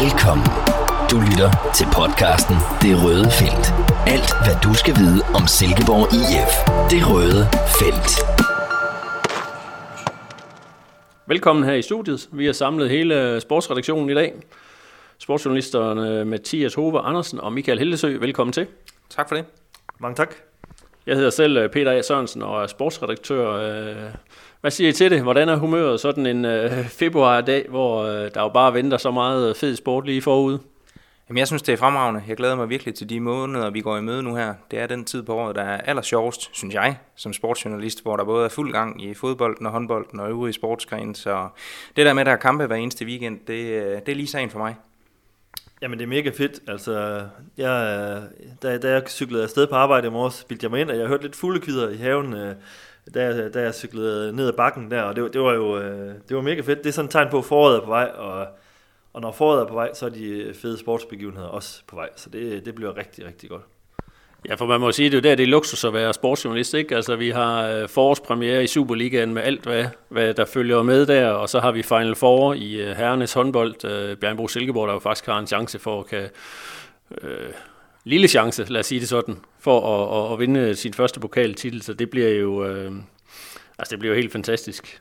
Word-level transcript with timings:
Velkommen. 0.00 0.46
Du 1.10 1.16
lytter 1.28 1.50
til 1.78 1.86
podcasten 2.00 2.56
Det 2.84 2.94
Røde 3.04 3.28
Felt. 3.40 3.66
Alt, 4.14 4.30
hvad 4.44 4.56
du 4.66 4.74
skal 4.74 4.94
vide 5.02 5.20
om 5.38 5.44
Silkeborg 5.56 6.06
IF. 6.20 6.52
Det 6.92 7.00
Røde 7.10 7.42
Felt. 7.78 8.12
Velkommen 11.26 11.64
her 11.64 11.74
i 11.74 11.82
studiet. 11.82 12.28
Vi 12.32 12.46
har 12.46 12.52
samlet 12.52 12.90
hele 12.90 13.40
sportsredaktionen 13.40 14.10
i 14.10 14.14
dag. 14.14 14.34
Sportsjournalisterne 15.18 16.24
Mathias 16.24 16.74
Hove 16.74 17.00
Andersen 17.00 17.40
og 17.40 17.52
Michael 17.52 17.78
Hildesø, 17.78 18.18
velkommen 18.18 18.52
til. 18.52 18.66
Tak 19.10 19.28
for 19.28 19.36
det. 19.36 19.44
Mange 19.98 20.16
tak. 20.16 20.51
Jeg 21.06 21.16
hedder 21.16 21.30
selv 21.30 21.56
øh, 21.56 21.70
Peter 21.70 21.92
A. 21.92 22.02
Sørensen 22.02 22.42
og 22.42 22.62
er 22.62 22.66
sportsredaktør. 22.66 23.50
Øh, 23.50 23.96
hvad 24.60 24.70
siger 24.70 24.90
I 24.90 24.92
til 24.92 25.10
det? 25.10 25.22
Hvordan 25.22 25.48
er 25.48 25.56
humøret 25.56 26.00
sådan 26.00 26.26
en 26.26 26.44
øh, 26.44 26.84
februardag, 26.84 27.66
hvor 27.68 28.02
øh, 28.02 28.30
der 28.34 28.40
jo 28.42 28.48
bare 28.48 28.74
venter 28.74 28.96
så 28.96 29.10
meget 29.10 29.56
fed 29.56 29.76
sport 29.76 30.06
lige 30.06 30.22
forud? 30.22 30.58
Jamen, 31.28 31.38
jeg 31.38 31.46
synes, 31.46 31.62
det 31.62 31.72
er 31.72 31.76
fremragende. 31.76 32.22
Jeg 32.28 32.36
glæder 32.36 32.56
mig 32.56 32.68
virkelig 32.68 32.94
til 32.94 33.08
de 33.08 33.20
måneder, 33.20 33.70
vi 33.70 33.80
går 33.80 33.96
i 33.96 34.00
møde 34.00 34.22
nu 34.22 34.34
her. 34.34 34.54
Det 34.70 34.78
er 34.78 34.86
den 34.86 35.04
tid 35.04 35.22
på 35.22 35.34
året, 35.34 35.56
der 35.56 35.62
er 35.62 35.80
allersjovest, 35.80 36.50
synes 36.52 36.74
jeg, 36.74 36.96
som 37.16 37.32
sportsjournalist, 37.32 38.02
hvor 38.02 38.16
der 38.16 38.24
både 38.24 38.44
er 38.44 38.48
fuld 38.48 38.72
gang 38.72 39.04
i 39.04 39.14
fodbolden 39.14 39.66
og 39.66 39.72
håndbolden 39.72 40.20
og 40.20 40.28
øvrige 40.28 40.52
sportsgrene. 40.52 41.16
Så 41.16 41.48
det 41.96 42.06
der 42.06 42.12
med, 42.12 42.20
at 42.20 42.26
der 42.26 42.32
er 42.32 42.36
kampe 42.36 42.66
hver 42.66 42.76
eneste 42.76 43.04
weekend, 43.04 43.38
det, 43.38 43.56
det 44.06 44.12
er 44.12 44.16
lige 44.16 44.26
sagen 44.26 44.50
for 44.50 44.58
mig. 44.58 44.74
Jamen 45.82 45.98
det 45.98 46.04
er 46.04 46.08
mega 46.08 46.30
fedt. 46.30 46.60
Altså, 46.68 47.26
jeg, 47.56 48.22
da, 48.62 48.78
da 48.78 48.90
jeg 48.90 49.02
cyklede 49.08 49.42
afsted 49.42 49.66
på 49.66 49.74
arbejde 49.74 50.06
i 50.06 50.10
morges, 50.10 50.44
bildte 50.44 50.64
jeg 50.64 50.70
mig 50.70 50.80
ind, 50.80 50.90
og 50.90 50.98
jeg 50.98 51.08
hørte 51.08 51.22
lidt 51.22 51.36
fuglekvider 51.36 51.88
i 51.90 51.96
haven, 51.96 52.34
øh, 52.34 52.54
da, 53.14 53.48
da 53.48 53.60
jeg 53.60 53.74
cyklede 53.74 54.32
ned 54.32 54.48
ad 54.48 54.52
bakken 54.52 54.90
der, 54.90 55.02
og 55.02 55.16
det, 55.16 55.32
det 55.32 55.40
var 55.40 55.52
jo 55.52 55.78
øh, 55.78 56.14
det 56.28 56.36
var 56.36 56.42
mega 56.42 56.60
fedt. 56.60 56.78
Det 56.78 56.86
er 56.86 56.92
sådan 56.92 57.06
et 57.06 57.12
tegn 57.12 57.30
på, 57.30 57.38
at 57.38 57.44
foråret 57.44 57.76
er 57.76 57.80
på 57.80 57.86
vej, 57.86 58.10
og, 58.14 58.46
og 59.12 59.20
når 59.20 59.32
foråret 59.32 59.60
er 59.60 59.66
på 59.66 59.74
vej, 59.74 59.94
så 59.94 60.06
er 60.06 60.10
de 60.10 60.54
fede 60.54 60.78
sportsbegivenheder 60.78 61.48
også 61.48 61.82
på 61.86 61.96
vej. 61.96 62.08
Så 62.16 62.30
det, 62.30 62.64
det 62.64 62.74
bliver 62.74 62.96
rigtig, 62.96 63.26
rigtig 63.26 63.50
godt. 63.50 63.62
Ja, 64.48 64.54
for 64.54 64.66
man 64.66 64.80
må 64.80 64.92
sige, 64.92 65.10
det 65.10 65.14
er 65.14 65.18
jo 65.18 65.22
der, 65.22 65.34
det 65.34 65.42
er 65.42 65.46
luksus 65.46 65.84
at 65.84 65.94
være 65.94 66.14
sportsjournalist, 66.14 66.74
ikke? 66.74 66.96
Altså, 66.96 67.16
vi 67.16 67.30
har 67.30 67.66
øh, 67.66 67.88
forårspremiere 67.88 68.64
i 68.64 68.66
Superligaen 68.66 69.34
med 69.34 69.42
alt, 69.42 69.62
hvad, 69.62 69.84
hvad 70.08 70.34
der 70.34 70.44
følger 70.44 70.82
med 70.82 71.06
der, 71.06 71.28
og 71.28 71.48
så 71.48 71.60
har 71.60 71.72
vi 71.72 71.82
Final 71.82 72.14
Four 72.14 72.54
i 72.54 72.90
uh, 72.90 72.96
herrenes 72.96 73.32
håndbold. 73.32 73.84
Øh, 73.84 74.10
uh, 74.10 74.16
Bjørnbro 74.16 74.48
Silkeborg, 74.48 74.88
der 74.88 74.94
jo 74.94 75.00
faktisk 75.00 75.26
har 75.26 75.38
en 75.38 75.46
chance 75.46 75.78
for 75.78 76.00
at 76.00 76.06
kan... 76.06 76.28
Uh, 77.10 77.28
lille 78.04 78.28
chance, 78.28 78.64
lad 78.68 78.80
os 78.80 78.86
sige 78.86 79.00
det 79.00 79.08
sådan, 79.08 79.38
for 79.60 79.80
at, 79.80 80.26
at, 80.26 80.32
at 80.32 80.40
vinde 80.40 80.74
sin 80.74 80.94
første 80.94 81.20
pokaltitel, 81.20 81.82
så 81.82 81.92
det 81.92 82.10
bliver 82.10 82.28
jo... 82.28 82.64
Uh, 82.64 82.96
altså, 83.78 83.90
det 83.90 83.98
bliver 83.98 84.14
jo 84.14 84.20
helt 84.20 84.32
fantastisk. 84.32 85.00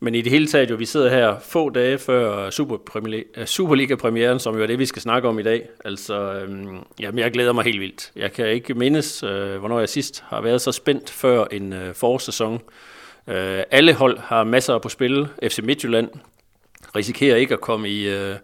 Men 0.00 0.14
i 0.14 0.22
det 0.22 0.32
hele 0.32 0.46
taget 0.46 0.70
jo, 0.70 0.76
vi 0.76 0.84
sidder 0.84 1.10
her 1.10 1.38
få 1.40 1.70
dage 1.70 1.98
før 1.98 2.46
øh, 2.46 3.46
Superliga-premieren, 3.46 4.38
som 4.38 4.56
jo 4.56 4.62
er 4.62 4.66
det, 4.66 4.78
vi 4.78 4.86
skal 4.86 5.02
snakke 5.02 5.28
om 5.28 5.38
i 5.38 5.42
dag. 5.42 5.68
Altså, 5.84 6.32
øhm, 6.32 6.78
jamen, 7.00 7.18
jeg 7.18 7.32
glæder 7.32 7.52
mig 7.52 7.64
helt 7.64 7.80
vildt. 7.80 8.12
Jeg 8.16 8.32
kan 8.32 8.48
ikke 8.48 8.74
mindes, 8.74 9.22
øh, 9.22 9.56
hvornår 9.56 9.78
jeg 9.78 9.88
sidst 9.88 10.24
har 10.26 10.40
været 10.40 10.60
så 10.60 10.72
spændt 10.72 11.10
før 11.10 11.44
en 11.44 11.72
øh, 11.72 11.94
forårssæson. 11.94 12.60
Øh, 13.28 13.62
alle 13.70 13.94
hold 13.94 14.18
har 14.18 14.44
masser 14.44 14.78
på 14.78 14.88
spil. 14.88 15.28
FC 15.42 15.58
Midtjylland 15.62 16.10
risikerer 16.96 17.36
ikke 17.36 17.54
at 17.54 17.60
komme 17.60 17.88
i, 17.88 18.08
øh, 18.08 18.36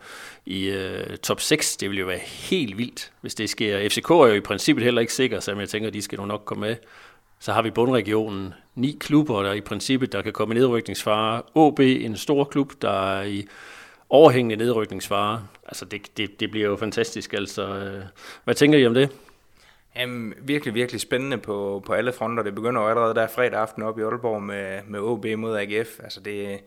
i 0.46 0.64
øh, 0.68 1.16
top 1.16 1.40
6. 1.40 1.76
Det 1.76 1.90
vil 1.90 1.98
jo 1.98 2.06
være 2.06 2.18
helt 2.18 2.78
vildt, 2.78 3.12
hvis 3.20 3.34
det 3.34 3.50
sker. 3.50 3.88
FCK 3.88 4.10
er 4.10 4.26
jo 4.26 4.32
i 4.32 4.40
princippet 4.40 4.84
heller 4.84 5.00
ikke 5.00 5.12
sikker, 5.12 5.40
så 5.40 5.54
jeg 5.58 5.68
tænker, 5.68 5.88
at 5.88 5.94
de 5.94 6.02
skal 6.02 6.20
nok 6.20 6.42
komme 6.44 6.66
med. 6.66 6.76
Så 7.40 7.52
har 7.52 7.62
vi 7.62 7.70
bundregionen. 7.70 8.54
Ni 8.74 8.96
klubber, 9.00 9.42
der 9.42 9.52
i 9.52 9.60
princippet 9.60 10.12
der 10.12 10.22
kan 10.22 10.32
komme 10.32 10.54
i 10.54 10.58
nedrykningsfare. 10.58 11.42
OB, 11.54 11.80
en 11.80 12.16
stor 12.16 12.44
klub, 12.44 12.72
der 12.82 13.18
er 13.18 13.22
i 13.22 13.46
overhængende 14.08 14.64
nedrykningsfare. 14.64 15.46
Altså, 15.66 15.84
det, 15.84 16.16
det, 16.16 16.40
det 16.40 16.50
bliver 16.50 16.68
jo 16.68 16.76
fantastisk. 16.76 17.32
Altså, 17.32 17.62
øh, 17.62 18.02
hvad 18.44 18.54
tænker 18.54 18.78
I 18.78 18.86
om 18.86 18.94
det? 18.94 19.10
Jamen, 19.96 20.34
virkelig, 20.42 20.74
virkelig 20.74 21.00
spændende 21.00 21.38
på, 21.38 21.82
på 21.86 21.92
alle 21.92 22.12
fronter. 22.12 22.42
Det 22.42 22.54
begynder 22.54 22.82
jo 22.82 22.88
allerede 22.88 23.14
der 23.14 23.26
fredag 23.26 23.60
aften 23.60 23.82
op 23.82 23.98
i 23.98 24.02
Aalborg 24.02 24.42
med, 24.42 24.80
med 24.86 25.00
OB 25.00 25.26
mod 25.36 25.56
AGF. 25.56 26.00
Altså 26.02 26.20
det, 26.20 26.60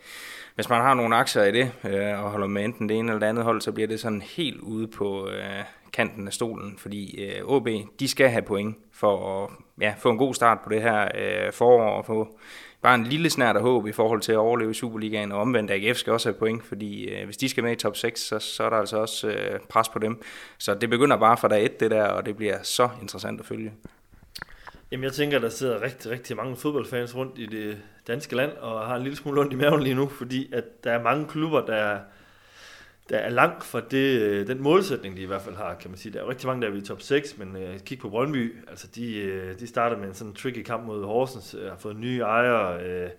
hvis 0.56 0.70
man 0.70 0.82
har 0.82 0.94
nogle 0.94 1.16
aktier 1.16 1.44
i 1.44 1.52
det, 1.52 1.72
øh, 1.84 2.24
og 2.24 2.32
holder 2.32 2.48
med 2.48 2.66
enten 2.66 2.90
det 2.90 2.98
ene 2.98 3.12
eller 3.12 3.20
det 3.20 3.28
andet 3.28 3.44
hold, 3.44 3.62
så 3.62 3.72
bliver 3.72 3.88
det 3.88 4.00
sådan 4.00 4.22
helt 4.22 4.60
ude 4.60 4.88
på 4.88 5.30
øh, 5.30 5.64
kanten 5.94 6.28
af 6.28 6.34
stolen, 6.34 6.78
fordi 6.78 7.26
øh, 7.26 7.46
OB, 7.46 7.68
de 8.00 8.08
skal 8.08 8.30
have 8.30 8.42
point 8.42 8.78
for 8.94 9.44
at 9.44 9.50
ja, 9.82 9.94
få 9.98 10.10
en 10.10 10.18
god 10.18 10.34
start 10.34 10.58
på 10.64 10.70
det 10.70 10.82
her 10.82 11.08
øh, 11.16 11.54
forår, 11.54 11.90
og 11.90 12.06
få 12.06 12.40
bare 12.86 12.96
en 12.96 13.04
lille 13.04 13.30
snært 13.30 13.56
af 13.56 13.62
håb 13.62 13.88
i 13.88 13.92
forhold 13.92 14.22
til 14.22 14.32
at 14.32 14.38
overleve 14.38 14.72
i 14.72 14.74
Superligaen, 14.74 15.32
og 15.32 15.42
omvendt 15.42 15.72
AGF 15.72 15.98
skal 15.98 16.14
også 16.14 16.30
have 16.30 16.40
point, 16.40 16.64
fordi 16.66 17.06
øh, 17.06 17.26
hvis 17.26 17.38
de 17.38 17.50
skal 17.50 17.64
med 17.64 17.72
i 17.72 17.76
top 17.76 17.98
6, 17.98 18.22
så, 18.22 18.40
så 18.40 18.64
er 18.64 18.70
der 18.70 18.78
altså 18.78 18.98
også 18.98 19.28
øh, 19.28 19.60
pres 19.70 19.90
på 19.90 20.00
dem. 20.00 20.22
Så 20.58 20.74
det 20.74 20.90
begynder 20.90 21.18
bare 21.18 21.38
fra 21.38 21.48
dag 21.48 21.66
1 21.66 21.80
det 21.80 21.92
der, 21.92 22.04
og 22.04 22.26
det 22.26 22.38
bliver 22.38 22.58
så 22.64 22.90
interessant 23.02 23.40
at 23.40 23.46
følge. 23.46 23.74
Jamen 24.92 25.04
jeg 25.04 25.14
tænker, 25.14 25.40
der 25.40 25.50
sidder 25.50 25.82
rigtig, 25.82 26.12
rigtig 26.12 26.36
mange 26.36 26.56
fodboldfans 26.56 27.16
rundt 27.16 27.40
i 27.40 27.46
det 27.46 27.78
danske 28.08 28.36
land, 28.36 28.52
og 28.52 28.88
har 28.88 28.96
en 28.96 29.04
lille 29.04 29.18
smule 29.18 29.42
ondt 29.42 29.54
i 29.54 29.56
maven 29.56 29.84
lige 29.84 29.96
nu, 29.96 30.08
fordi 30.08 30.54
at 30.54 30.84
der 30.84 30.92
er 30.92 31.04
mange 31.04 31.28
klubber, 31.28 31.66
der 31.66 32.00
der 33.10 33.18
er 33.18 33.30
langt 33.30 33.64
fra 33.64 33.82
det, 33.92 34.22
øh, 34.22 34.48
den 34.48 34.62
målsætning, 34.62 35.18
de 35.18 35.22
i 35.22 35.26
hvert 35.26 35.42
fald 35.42 35.56
har, 35.56 35.74
kan 35.74 35.90
man 35.90 35.98
sige. 35.98 36.14
Der 36.14 36.20
er 36.20 36.24
jo 36.24 36.30
rigtig 36.30 36.48
mange, 36.48 36.62
der 36.62 36.74
er 36.74 36.76
i 36.76 36.82
top 36.82 37.02
6, 37.02 37.38
men 37.38 37.56
øh, 37.56 37.80
kig 37.80 38.00
på 38.00 38.10
Brøndby, 38.10 38.56
altså 38.68 38.88
de, 38.96 39.16
øh, 39.18 39.60
de 39.60 39.68
starter 39.68 39.98
med 39.98 40.08
en 40.08 40.14
sådan 40.14 40.34
tricky 40.34 40.64
kamp 40.64 40.86
mod 40.86 41.06
Horsens, 41.06 41.56
øh, 41.60 41.70
har 41.70 41.78
fået 41.78 41.96
nye 41.96 42.20
ejere, 42.20 42.84
øh, 42.84 43.10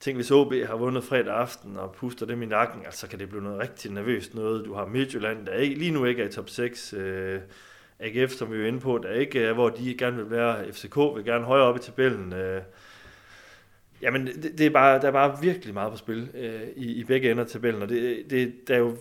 Tænk, 0.00 0.16
hvis 0.16 0.30
OB 0.30 0.52
har 0.66 0.76
vundet 0.76 1.04
fredag 1.04 1.34
aften 1.34 1.76
og 1.76 1.92
puster 1.92 2.26
dem 2.26 2.42
i 2.42 2.46
nakken, 2.46 2.82
altså 2.84 3.08
kan 3.08 3.18
det 3.18 3.28
blive 3.28 3.42
noget 3.42 3.58
rigtig 3.58 3.92
nervøst 3.92 4.34
noget. 4.34 4.64
Du 4.64 4.74
har 4.74 4.86
Midtjylland, 4.86 5.46
der 5.46 5.52
ikke, 5.52 5.78
lige 5.78 5.90
nu 5.90 6.04
ikke 6.04 6.22
er 6.22 6.28
i 6.28 6.32
top 6.32 6.48
6. 6.48 6.92
Øh, 6.92 7.40
AGF, 8.00 8.32
som 8.32 8.52
vi 8.52 8.62
er 8.62 8.66
inde 8.66 8.80
på, 8.80 8.98
der 9.02 9.10
ikke 9.10 9.42
er, 9.42 9.52
hvor 9.52 9.68
de 9.68 9.94
gerne 9.98 10.16
vil 10.16 10.30
være. 10.30 10.72
FCK 10.72 10.96
vil 10.96 11.24
gerne 11.24 11.44
højere 11.44 11.64
op 11.64 11.76
i 11.76 11.78
tabellen. 11.78 12.32
Øh, 12.32 12.62
Jamen, 14.02 14.26
det, 14.26 14.58
det 14.58 14.66
er 14.66 14.70
bare, 14.70 15.00
der 15.00 15.08
er 15.08 15.12
bare 15.12 15.40
virkelig 15.40 15.74
meget 15.74 15.90
på 15.90 15.96
spil 15.96 16.28
øh, 16.34 16.62
i, 16.76 16.92
i 16.92 17.04
begge 17.04 17.30
ender 17.30 17.44
af 17.44 17.50
tabellen, 17.50 17.82
og 17.82 17.88
det, 17.88 18.30
det, 18.30 18.68
der 18.68 18.74
er 18.74 18.78
jo, 18.78 18.96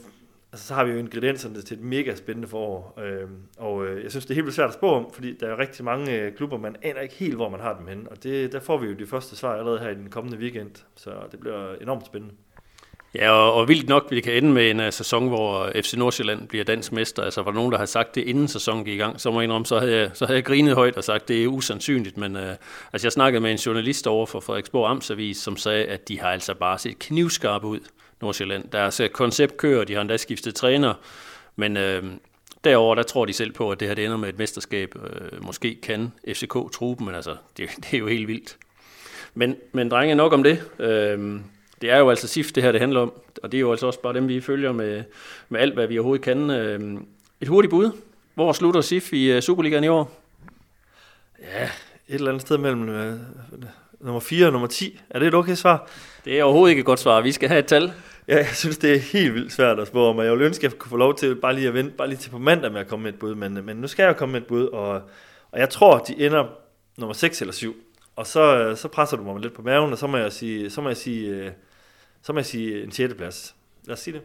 altså, 0.51 0.67
så 0.67 0.73
har 0.73 0.83
vi 0.83 0.91
jo 0.91 0.97
ingredienserne 0.97 1.61
til 1.61 1.77
et 1.77 1.83
mega 1.83 2.15
spændende 2.15 2.47
forår, 2.47 2.99
øh, 3.03 3.29
og 3.57 3.85
øh, 3.85 4.03
jeg 4.03 4.11
synes, 4.11 4.25
det 4.25 4.31
er 4.31 4.35
helt 4.35 4.45
vildt 4.45 4.55
svært 4.55 4.67
at 4.67 4.73
spå 4.73 4.91
om, 4.91 5.11
fordi 5.13 5.37
der 5.37 5.47
er 5.47 5.59
rigtig 5.59 5.85
mange 5.85 6.21
øh, 6.21 6.35
klubber, 6.35 6.57
man 6.57 6.75
aner 6.81 7.01
ikke 7.01 7.15
helt, 7.15 7.35
hvor 7.35 7.49
man 7.49 7.59
har 7.59 7.77
dem 7.77 7.87
henne, 7.87 8.11
og 8.11 8.23
det, 8.23 8.51
der 8.51 8.59
får 8.59 8.77
vi 8.77 8.87
jo 8.87 8.93
de 8.93 9.07
første 9.07 9.35
svar 9.35 9.55
allerede 9.55 9.79
her 9.79 9.89
i 9.89 9.95
den 9.95 10.09
kommende 10.09 10.37
weekend, 10.37 10.85
så 10.95 11.11
det 11.31 11.39
bliver 11.39 11.75
enormt 11.75 12.05
spændende. 12.05 12.35
Ja, 13.15 13.31
og, 13.31 13.53
og 13.53 13.67
vildt 13.67 13.89
nok, 13.89 14.07
vi 14.09 14.21
kan 14.21 14.33
ende 14.33 14.53
med 14.53 14.71
en 14.71 14.79
uh, 14.79 14.85
sæson, 14.89 15.27
hvor 15.27 15.71
øh, 15.75 15.83
FC 15.83 15.93
Nordsjælland 15.93 16.47
bliver 16.47 16.63
dansk 16.63 16.91
mester. 16.91 17.23
Altså, 17.23 17.41
var 17.41 17.51
der 17.51 17.55
nogen, 17.55 17.71
der 17.71 17.77
har 17.77 17.85
sagt 17.85 18.15
det, 18.15 18.23
inden 18.23 18.47
sæsonen 18.47 18.85
gik 18.85 18.93
i 18.93 18.97
gang, 18.97 19.21
så 19.21 19.31
må 19.31 19.39
jeg 19.39 19.43
indrømme, 19.43 19.65
så 19.65 19.79
havde 19.79 19.97
jeg, 19.97 20.09
så 20.13 20.25
havde 20.25 20.37
jeg 20.37 20.45
grinet 20.45 20.75
højt 20.75 20.97
og 20.97 21.03
sagt, 21.03 21.27
det 21.27 21.43
er 21.43 21.47
usandsynligt. 21.47 22.17
Men 22.17 22.35
uh, 22.35 22.41
altså, 22.93 23.07
jeg 23.07 23.11
snakkede 23.11 23.41
med 23.41 23.51
en 23.51 23.57
journalist 23.57 24.07
over 24.07 24.25
for 24.25 24.39
Frederiksborg 24.39 24.89
Amtsavis, 24.89 25.37
som 25.37 25.57
sagde, 25.57 25.85
at 25.85 26.07
de 26.07 26.19
har 26.19 26.29
altså 26.29 26.53
bare 26.53 26.79
set 26.79 26.99
knivskarpe 26.99 27.67
ud, 27.67 27.79
Nordsjælland. 28.21 28.69
Deres 28.71 29.01
koncept 29.13 29.57
kører, 29.57 29.83
de 29.83 29.93
har 29.93 30.01
endda 30.01 30.17
skiftet 30.17 30.55
træner, 30.55 30.93
men 31.55 31.77
uh, 31.77 31.83
derover 32.63 32.95
der 32.95 33.03
tror 33.03 33.25
de 33.25 33.33
selv 33.33 33.51
på, 33.51 33.71
at 33.71 33.79
det 33.79 33.87
her 33.87 33.95
det 33.95 34.05
ender 34.05 34.17
med 34.17 34.29
et 34.29 34.37
mesterskab. 34.37 34.95
Øh, 34.95 35.45
måske 35.45 35.77
kan 35.83 36.11
FCK 36.27 36.53
true 36.73 36.95
dem, 36.99 37.05
men 37.05 37.15
altså, 37.15 37.35
det, 37.57 37.69
det 37.83 37.93
er 37.93 37.97
jo 37.97 38.07
helt 38.07 38.27
vildt. 38.27 38.57
Men, 39.33 39.55
men 39.71 39.91
drenge, 39.91 40.15
nok 40.15 40.33
om 40.33 40.43
det. 40.43 40.63
Øh, 40.79 41.39
det 41.85 41.93
er 41.93 41.97
jo 41.97 42.09
altså 42.09 42.27
SIF, 42.27 42.51
det 42.51 42.63
her 42.63 42.71
det 42.71 42.81
handler 42.81 42.99
om, 42.99 43.13
og 43.43 43.51
det 43.51 43.57
er 43.57 43.61
jo 43.61 43.71
altså 43.71 43.87
også 43.87 43.99
bare 44.01 44.13
dem, 44.13 44.27
vi 44.27 44.41
følger 44.41 44.71
med, 44.71 45.03
med 45.49 45.59
alt, 45.59 45.73
hvad 45.73 45.87
vi 45.87 45.97
overhovedet 45.97 46.23
kan. 46.23 46.49
Øhm, 46.49 47.05
et 47.41 47.47
hurtigt 47.47 47.69
bud. 47.69 47.91
Hvor 48.33 48.53
slutter 48.53 48.81
SIF 48.81 49.13
i 49.13 49.31
øh, 49.31 49.41
Superligaen 49.41 49.83
i 49.83 49.87
år? 49.87 50.21
Ja, 51.41 51.63
et 51.63 51.69
eller 52.07 52.27
andet 52.27 52.41
sted 52.41 52.57
mellem 52.57 52.89
øh, 52.89 53.13
nummer 53.99 54.19
4 54.19 54.45
og 54.45 54.51
nummer 54.51 54.67
10. 54.67 54.99
Er 55.09 55.19
det 55.19 55.27
et 55.27 55.33
okay 55.33 55.55
svar? 55.55 55.89
Det 56.25 56.39
er 56.39 56.43
overhovedet 56.43 56.69
ikke 56.69 56.79
et 56.79 56.85
godt 56.85 56.99
svar. 56.99 57.21
Vi 57.21 57.31
skal 57.31 57.49
have 57.49 57.59
et 57.59 57.65
tal. 57.65 57.91
Ja, 58.27 58.37
jeg 58.37 58.47
synes, 58.53 58.77
det 58.77 58.93
er 58.93 58.99
helt 58.99 59.33
vildt 59.33 59.53
svært 59.53 59.79
at 59.79 59.87
spå 59.87 60.05
om, 60.05 60.17
og 60.17 60.23
jeg 60.23 60.31
ville 60.31 60.45
ønske, 60.45 60.65
at 60.65 60.71
jeg 60.71 60.79
kunne 60.79 60.89
få 60.89 60.97
lov 60.97 61.15
til 61.15 61.35
bare 61.35 61.55
lige 61.55 61.67
at 61.67 61.73
vente, 61.73 61.91
bare 61.97 62.07
lige 62.07 62.17
til 62.17 62.29
på 62.29 62.37
mandag 62.37 62.71
med 62.71 62.81
at 62.81 62.87
komme 62.87 63.03
med 63.03 63.13
et 63.13 63.19
bud, 63.19 63.35
men, 63.35 63.65
men 63.65 63.77
nu 63.77 63.87
skal 63.87 64.03
jeg 64.03 64.17
komme 64.17 64.31
med 64.31 64.41
et 64.41 64.47
bud, 64.47 64.65
og, 64.65 65.01
og 65.51 65.59
jeg 65.59 65.69
tror, 65.69 65.97
de 65.97 66.25
ender 66.25 66.45
nummer 66.97 67.13
6 67.13 67.41
eller 67.41 67.53
7. 67.53 67.75
Og 68.15 68.27
så, 68.27 68.57
øh, 68.57 68.77
så 68.77 68.87
presser 68.87 69.17
du 69.17 69.23
mig 69.23 69.41
lidt 69.41 69.53
på 69.53 69.61
maven, 69.61 69.91
og 69.91 69.97
så 69.97 70.07
må 70.07 70.17
jeg 70.17 70.33
sige, 70.33 70.69
så 70.69 70.81
må 70.81 70.89
jeg 70.89 70.97
sige 70.97 71.27
øh, 71.27 71.51
så 72.25 72.33
må 72.33 72.39
jeg 72.39 72.45
sige 72.45 72.83
en 72.83 72.91
6. 72.91 73.13
plads. 73.13 73.55
Lad 73.85 73.93
os 73.93 73.99
sige 73.99 74.13
det. 74.13 74.21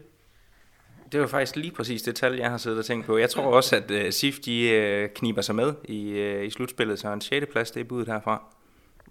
Det 1.11 1.19
var 1.19 1.27
faktisk 1.27 1.55
lige 1.55 1.71
præcis 1.71 2.01
det 2.01 2.15
tal, 2.15 2.35
jeg 2.35 2.49
har 2.49 2.57
siddet 2.57 2.79
og 2.79 2.85
tænkt 2.85 3.05
på. 3.05 3.17
Jeg 3.17 3.29
tror 3.29 3.43
også, 3.43 3.75
at 3.75 3.91
uh, 3.91 4.09
SIF 4.09 4.39
de, 4.39 5.03
uh, 5.03 5.13
kniber 5.15 5.41
sig 5.41 5.55
med 5.55 5.73
i, 5.83 6.11
uh, 6.11 6.45
i 6.45 6.49
slutspillet, 6.49 6.99
så 6.99 7.13
en 7.13 7.21
6. 7.21 7.45
plads, 7.51 7.71
det 7.71 7.79
er 7.79 7.83
budet 7.83 8.07
herfra. 8.07 8.43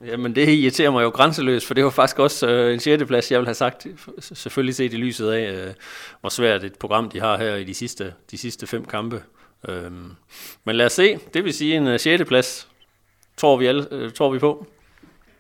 Jamen 0.04 0.34
det 0.34 0.48
irriterer 0.48 0.90
mig 0.90 1.02
jo 1.02 1.08
grænseløst, 1.08 1.66
for 1.66 1.75
det 1.75 1.84
var 1.84 1.90
faktisk 1.90 2.19
også 2.19 2.66
uh, 2.66 2.72
en 2.72 2.81
6. 2.81 3.04
plads, 3.04 3.31
jeg 3.31 3.38
vil 3.38 3.46
have 3.46 3.54
sagt, 3.54 3.87
selvfølgelig 4.19 4.75
set 4.75 4.92
i 4.92 4.96
lyset 4.96 5.31
af, 5.31 5.66
uh, 5.66 5.75
hvor 6.20 6.31
svært 6.31 6.64
et 6.64 6.78
program 6.78 7.10
de 7.10 7.20
har 7.20 7.37
her 7.37 7.54
i 7.54 7.64
de 7.64 7.75
sidste, 7.75 8.14
de 8.31 8.38
sidste 8.38 8.66
fem 8.66 8.84
kampe. 8.84 9.22
Uh, 9.69 9.92
men 10.64 10.76
lad 10.76 10.87
os 10.87 10.92
se, 10.92 11.19
det 11.34 11.44
vil 11.44 11.54
sige 11.54 11.76
en 11.76 11.87
uh, 11.87 11.96
6. 12.00 12.25
plads, 12.25 12.69
tror 13.37 13.56
vi, 13.56 13.66
alle, 13.66 14.04
uh, 14.04 14.12
tror 14.12 14.32
vi 14.32 14.38
på. 14.38 14.66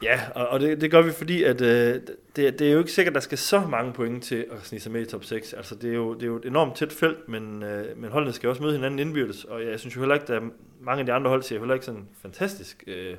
Ja, 0.02 0.20
og, 0.34 0.48
og 0.48 0.60
det, 0.60 0.80
det 0.80 0.90
gør 0.90 1.02
vi, 1.02 1.12
fordi 1.12 1.42
at, 1.42 1.60
øh, 1.60 2.00
det, 2.36 2.58
det 2.58 2.60
er 2.60 2.72
jo 2.72 2.78
ikke 2.78 2.92
sikkert, 2.92 3.10
at 3.10 3.14
der 3.14 3.20
skal 3.20 3.38
så 3.38 3.60
mange 3.60 3.92
point 3.92 4.24
til 4.24 4.46
at 4.50 4.58
snige 4.62 4.80
sig 4.80 4.92
med 4.92 5.00
i 5.00 5.04
top 5.04 5.24
6. 5.24 5.52
Altså, 5.52 5.74
det 5.74 5.90
er 5.90 5.94
jo, 5.94 6.14
det 6.14 6.22
er 6.22 6.26
jo 6.26 6.36
et 6.36 6.44
enormt 6.44 6.76
tæt 6.76 6.92
felt, 6.92 7.28
men, 7.28 7.62
øh, 7.62 7.98
men 7.98 8.10
holdene 8.10 8.32
skal 8.32 8.48
også 8.48 8.62
møde 8.62 8.74
hinanden 8.74 8.98
indbyrdes, 8.98 9.44
og 9.44 9.64
jeg 9.64 9.80
synes 9.80 9.96
jo 9.96 10.00
heller 10.00 10.14
ikke, 10.14 10.32
at 10.32 10.42
mange 10.80 11.00
af 11.00 11.06
de 11.06 11.12
andre 11.12 11.30
hold 11.30 11.42
ser 11.42 11.58
heller 11.58 11.74
ikke 11.74 11.86
sådan 11.86 12.08
fantastisk 12.22 12.84
øh, 12.86 13.16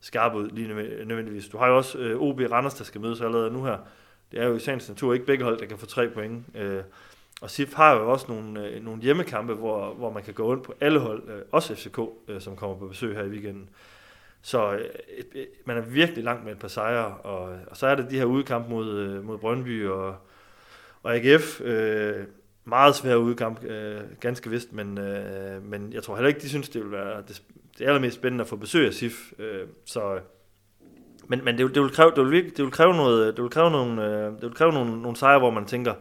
skarpe 0.00 0.38
ud 0.38 0.50
lige 0.50 0.68
nødvendigvis. 1.04 1.48
Du 1.48 1.58
har 1.58 1.68
jo 1.68 1.76
også 1.76 1.98
øh, 1.98 2.20
OB 2.20 2.40
Randers, 2.40 2.74
der 2.74 2.84
skal 2.84 3.00
mødes 3.00 3.20
allerede 3.20 3.50
nu 3.50 3.64
her. 3.64 3.76
Det 4.32 4.40
er 4.40 4.46
jo 4.46 4.54
i 4.54 4.58
sagens 4.58 4.88
natur 4.88 5.12
ikke 5.12 5.26
begge 5.26 5.44
hold, 5.44 5.58
der 5.58 5.66
kan 5.66 5.78
få 5.78 5.86
tre 5.86 6.08
point. 6.08 6.44
Øh, 6.54 6.82
og 7.40 7.50
SIF 7.50 7.74
har 7.74 7.94
jo 7.94 8.12
også 8.12 8.26
nogle, 8.28 8.66
øh, 8.66 8.84
nogle 8.84 9.02
hjemmekampe, 9.02 9.54
hvor, 9.54 9.94
hvor 9.94 10.12
man 10.12 10.22
kan 10.22 10.34
gå 10.34 10.54
ind 10.54 10.62
på 10.62 10.74
alle 10.80 10.98
hold, 10.98 11.22
øh, 11.28 11.42
også 11.52 11.74
FCK, 11.74 11.98
øh, 12.28 12.40
som 12.40 12.56
kommer 12.56 12.76
på 12.76 12.86
besøg 12.86 13.16
her 13.16 13.24
i 13.24 13.28
weekenden. 13.28 13.68
Så 14.42 14.72
øh, 14.72 14.80
et, 15.18 15.26
et, 15.34 15.48
man 15.64 15.76
er 15.76 15.80
virkelig 15.80 16.24
langt 16.24 16.44
med 16.44 16.52
et 16.52 16.58
par 16.58 16.68
sejre, 16.68 17.14
og, 17.14 17.58
og 17.66 17.76
så 17.76 17.86
er 17.86 17.94
det 17.94 18.10
de 18.10 18.18
her 18.18 18.24
udkamp 18.24 18.68
mod, 18.68 18.98
øh, 18.98 19.24
mod 19.24 19.38
Brøndby 19.38 19.86
og, 19.86 20.16
og 21.02 21.16
AGF. 21.16 21.60
Øh, 21.60 22.24
meget 22.64 22.96
svær 22.96 23.14
udkamp, 23.14 23.64
øh, 23.64 24.00
ganske 24.20 24.50
vist, 24.50 24.72
men, 24.72 24.98
øh, 24.98 25.64
men 25.64 25.92
jeg 25.92 26.02
tror 26.02 26.14
heller 26.14 26.28
ikke, 26.28 26.40
de 26.40 26.48
synes, 26.48 26.68
det 26.68 26.82
vil 26.82 26.92
være 26.92 27.22
det, 27.28 27.42
det 27.78 27.86
allermest 27.86 28.16
spændende 28.16 28.42
at 28.42 28.48
få 28.48 28.56
besøg 28.56 28.86
af 28.86 28.94
SIF. 28.94 29.32
Øh, 29.38 29.66
så, 29.84 30.18
men 31.26 31.44
men 31.44 31.58
det, 31.58 31.74
det, 31.74 31.82
vil 31.82 31.90
kræve, 31.90 32.12
det, 32.16 32.30
vil, 32.30 32.56
det 32.56 32.64
vil 32.64 32.70
kræve 32.70 32.94
noget, 32.94 33.36
det 33.36 33.42
vil 33.42 33.50
kræve 33.50 33.70
nogle, 33.70 34.04
øh, 34.06 34.32
det 34.32 34.42
vil 34.42 34.54
kræve 34.54 34.72
nogle, 34.72 35.02
nogle 35.02 35.16
sejre, 35.16 35.38
hvor 35.38 35.50
man 35.50 35.66
tænker, 35.66 35.94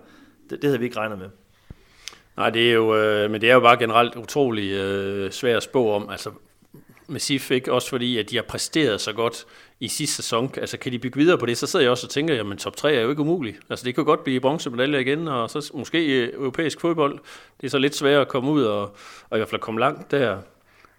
det, 0.50 0.62
det 0.62 0.64
havde 0.64 0.80
vi 0.80 0.86
ikke 0.86 0.98
regnet 0.98 1.18
med. 1.18 1.30
Nej, 2.38 2.50
det 2.50 2.70
er 2.70 2.74
jo, 2.74 2.96
øh, 2.96 3.32
men 3.32 3.42
det 3.42 3.50
er 3.50 3.54
jo 3.54 3.60
bare 3.60 3.78
generelt 3.78 4.16
utrolig 4.16 4.72
øh, 4.72 5.32
svært 5.32 5.58
at 5.58 5.64
spå 5.64 5.92
om. 5.92 6.10
Altså, 6.10 6.32
med 7.10 7.20
SIF, 7.20 7.52
ikke? 7.52 7.74
også 7.74 7.90
fordi, 7.90 8.18
at 8.18 8.30
de 8.30 8.36
har 8.36 8.44
præsteret 8.44 9.02
så 9.02 9.14
godt 9.14 9.46
i 9.80 9.88
sidste 9.88 10.16
sæson. 10.16 10.54
Altså, 10.58 10.78
kan 10.78 10.92
de 10.92 11.00
bygge 11.00 11.20
videre 11.20 11.38
på 11.38 11.46
det, 11.46 11.58
så 11.58 11.68
sidder 11.68 11.84
jeg 11.84 11.92
også 11.92 12.08
og 12.08 12.12
tænker, 12.12 12.34
jamen 12.34 12.58
top 12.58 12.76
3 12.76 12.94
er 12.94 13.02
jo 13.02 13.10
ikke 13.10 13.22
umuligt. 13.22 13.58
Altså, 13.70 13.86
det 13.86 13.96
kan 13.96 14.06
godt 14.06 14.24
blive 14.24 14.40
bronzemedalje 14.40 15.02
igen, 15.02 15.28
og 15.28 15.50
så 15.50 15.72
måske 15.74 16.06
øh, 16.06 16.34
europæisk 16.34 16.82
fodbold. 16.82 17.20
Det 17.62 17.68
er 17.68 17.70
så 17.70 17.78
lidt 17.78 17.96
svært 17.96 18.22
at 18.22 18.28
komme 18.28 18.52
ud 18.52 18.64
og, 18.64 18.82
og 19.30 19.38
i 19.38 19.40
hvert 19.40 19.50
fald 19.50 19.62
komme 19.62 19.80
langt 19.80 20.12
der. 20.12 20.38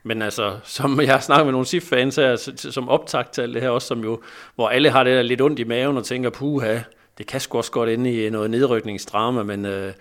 Men 0.03 0.23
altså, 0.23 0.59
som 0.65 1.01
jeg 1.01 1.13
har 1.13 1.21
snakket 1.21 1.47
med 1.47 1.53
nogle 1.53 1.67
SIF-fans 1.67 2.17
her, 2.17 2.55
som 2.57 2.89
optagt 2.89 3.33
til 3.33 3.43
alt 3.43 3.55
det 3.55 3.63
her 3.63 3.71
også, 3.71 3.89
som 3.89 4.05
jo, 4.05 4.23
hvor 4.55 4.69
alle 4.69 4.91
har 4.91 5.05
det 5.05 5.17
der 5.17 5.23
lidt 5.23 5.41
ondt 5.41 5.59
i 5.59 5.65
maven 5.65 5.97
og 5.97 6.05
tænker, 6.05 6.31
puha, 6.31 6.79
det 7.19 7.27
kan 7.27 7.41
sgu 7.41 7.59
også 7.59 7.73
godt 7.73 7.89
ende 7.89 8.27
i 8.27 8.31
noget 8.31 8.51
nedrykningsdrama, 8.51 9.43
men 9.43 9.67
øh, 9.67 9.93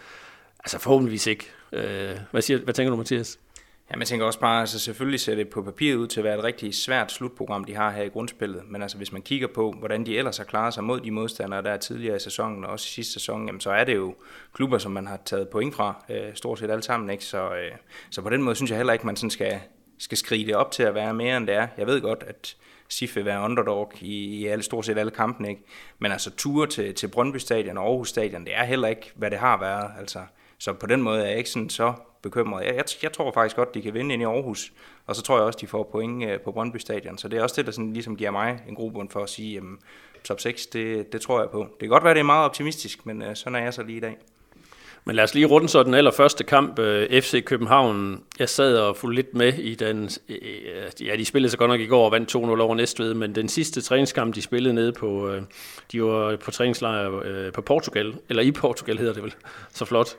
altså 0.60 0.80
forhåbentligvis 0.80 1.28
ikke. 1.28 1.52
Øh, 1.74 2.18
hvad, 2.32 2.42
siger, 2.42 2.60
hvad 2.60 2.74
tænker 2.74 2.90
du, 2.90 2.96
Mathias? 2.96 3.40
Ja, 3.92 3.98
man 3.98 4.08
tænker 4.08 4.26
også 4.26 4.40
bare, 4.40 4.60
altså 4.60 4.80
selvfølgelig 4.80 5.20
ser 5.20 5.36
det 5.36 5.50
på 5.50 5.62
papiret 5.62 5.96
ud 5.96 6.08
til 6.08 6.20
at 6.20 6.24
være 6.24 6.38
et 6.38 6.44
rigtig 6.44 6.76
svært 6.76 7.12
slutprogram, 7.12 7.64
de 7.64 7.76
har 7.76 7.92
her 7.92 8.04
i 8.04 8.08
grundspillet. 8.08 8.62
Men 8.68 8.82
altså 8.82 8.98
hvis 8.98 9.12
man 9.12 9.22
kigger 9.22 9.48
på, 9.48 9.72
hvordan 9.72 10.06
de 10.06 10.18
ellers 10.18 10.38
har 10.38 10.44
klaret 10.44 10.74
sig 10.74 10.84
mod 10.84 11.00
de 11.00 11.12
modstandere, 11.12 11.64
der 11.64 11.72
er 11.72 11.78
tidligere 11.78 12.16
i 12.16 12.20
sæsonen, 12.20 12.66
og 12.66 12.72
også 12.72 12.86
i 12.88 12.94
sidste 12.94 13.14
sæson, 13.14 13.46
jamen, 13.46 13.62
så 13.62 13.72
er 13.72 13.84
det 13.84 13.96
jo 13.96 14.16
klubber, 14.54 14.78
som 14.78 14.92
man 14.92 15.08
har 15.08 15.20
taget 15.26 15.50
point 15.50 15.76
fra, 15.76 16.06
øh, 16.10 16.36
stort 16.36 16.60
set 16.60 16.72
alle 16.72 16.84
sammen. 16.84 17.10
Ikke? 17.10 17.26
Så, 17.26 17.54
øh, 17.54 17.72
så 18.10 18.22
på 18.22 18.30
den 18.30 18.44
måde 18.44 18.56
synes 18.56 18.72
jeg 18.72 18.78
heller 18.78 18.94
ikke, 18.94 19.06
man 19.06 19.16
sådan 19.16 19.30
skal, 19.30 19.60
skal 19.98 20.18
skrige 20.18 20.46
det 20.46 20.56
op 20.56 20.72
til 20.72 20.84
at 20.84 20.96
være 20.96 21.14
mere 21.14 21.38
end 21.38 21.48
det 21.48 21.56
er. 21.56 21.68
Jeg 21.78 21.88
ved 21.88 22.02
godt, 22.02 22.24
at 22.28 22.56
SIF 22.90 23.16
vil 23.16 23.26
være 23.26 23.42
underdog 23.42 23.92
i, 24.02 24.16
i 24.16 24.46
alle, 24.46 24.64
stort 24.64 24.86
set 24.86 24.98
alle 24.98 25.12
kampene, 25.12 25.50
ikke? 25.50 25.62
Men 26.00 26.12
altså 26.12 26.32
ture 26.32 26.68
til, 26.68 26.94
til 26.96 27.08
Brøndby 27.08 27.38
Stadion 27.38 27.78
og 27.78 27.84
Aarhus 27.84 28.10
Stadion, 28.10 28.46
det 28.46 28.56
er 28.56 28.64
heller 28.64 28.88
ikke, 28.88 29.12
hvad 29.16 29.32
det 29.32 29.40
har 29.40 29.60
været. 29.60 29.92
Altså, 30.00 30.20
så 30.58 30.74
på 30.74 30.88
den 30.88 31.02
måde 31.02 31.22
er 31.22 31.28
jeg 31.28 31.38
ikke 31.38 31.50
sådan 31.50 31.70
så 31.70 31.94
bekymret. 32.21 32.66
Jeg, 32.66 32.75
jeg, 32.75 32.83
jeg 33.04 33.13
tror 33.13 33.31
faktisk 33.31 33.56
godt, 33.56 33.74
de 33.74 33.81
kan 33.81 33.94
vinde 33.94 34.13
ind 34.13 34.21
i 34.21 34.25
Aarhus, 34.25 34.71
og 35.06 35.16
så 35.16 35.21
tror 35.21 35.36
jeg 35.36 35.44
også, 35.44 35.60
de 35.62 35.68
får 35.68 35.89
point 35.92 36.24
øh, 36.24 36.39
på 36.39 36.51
Brøndby 36.51 36.77
Stadion. 36.77 37.18
Så 37.18 37.27
det 37.27 37.39
er 37.39 37.44
også 37.44 37.56
det, 37.56 37.66
der 37.66 37.71
sådan 37.71 37.94
ligesom 37.94 38.16
giver 38.16 38.31
mig 38.31 38.60
en 38.68 38.75
grobund 38.75 39.10
for 39.10 39.24
at 39.24 39.30
sige, 39.30 39.57
at 39.57 39.63
top 40.24 40.39
6, 40.39 40.68
det, 40.68 41.13
det 41.13 41.21
tror 41.21 41.39
jeg 41.39 41.50
på. 41.50 41.60
Det 41.60 41.80
kan 41.80 41.89
godt 41.89 42.04
være, 42.04 42.13
det 42.13 42.19
er 42.19 42.24
meget 42.24 42.45
optimistisk, 42.45 43.06
men 43.06 43.21
øh, 43.21 43.36
sådan 43.36 43.56
er 43.56 43.63
jeg 43.63 43.74
så 43.74 43.83
lige 43.83 43.98
i 43.98 44.01
dag. 44.01 44.18
Men 45.06 45.16
lad 45.16 45.24
os 45.24 45.33
lige 45.33 45.45
runde 45.45 45.69
så 45.69 45.83
den 45.83 45.94
allerførste 45.94 46.44
kamp, 46.44 46.80
øh, 46.80 47.21
FC 47.21 47.44
København. 47.44 48.24
Jeg 48.39 48.50
sad 48.50 48.77
og 48.77 48.98
fulgte 48.98 49.16
lidt 49.16 49.33
med 49.33 49.54
i 49.54 49.75
den, 49.75 50.10
øh, 50.30 51.07
ja, 51.07 51.16
de 51.16 51.25
spillede 51.25 51.51
så 51.51 51.57
godt 51.57 51.69
nok 51.69 51.80
i 51.80 51.86
går 51.86 52.06
og 52.06 52.12
vandt 52.12 52.36
2-0 52.36 52.38
over 52.39 52.75
Næstved, 52.75 53.13
men 53.13 53.36
den 53.36 53.50
sidste 53.50 53.81
træningskamp, 53.81 54.36
de 54.36 54.42
spillede 54.42 54.74
nede 54.74 54.92
på, 54.92 55.30
øh, 55.30 55.42
de 55.92 56.04
var 56.04 56.36
på 56.36 56.51
træningslejr 56.51 57.21
øh, 57.24 57.51
på 57.51 57.62
Portugal, 57.62 58.13
eller 58.30 58.44
i 58.44 58.51
Portugal 58.51 58.98
hedder 58.98 59.13
det 59.13 59.24
vel, 59.24 59.33
så 59.74 59.86
flot. 59.86 60.18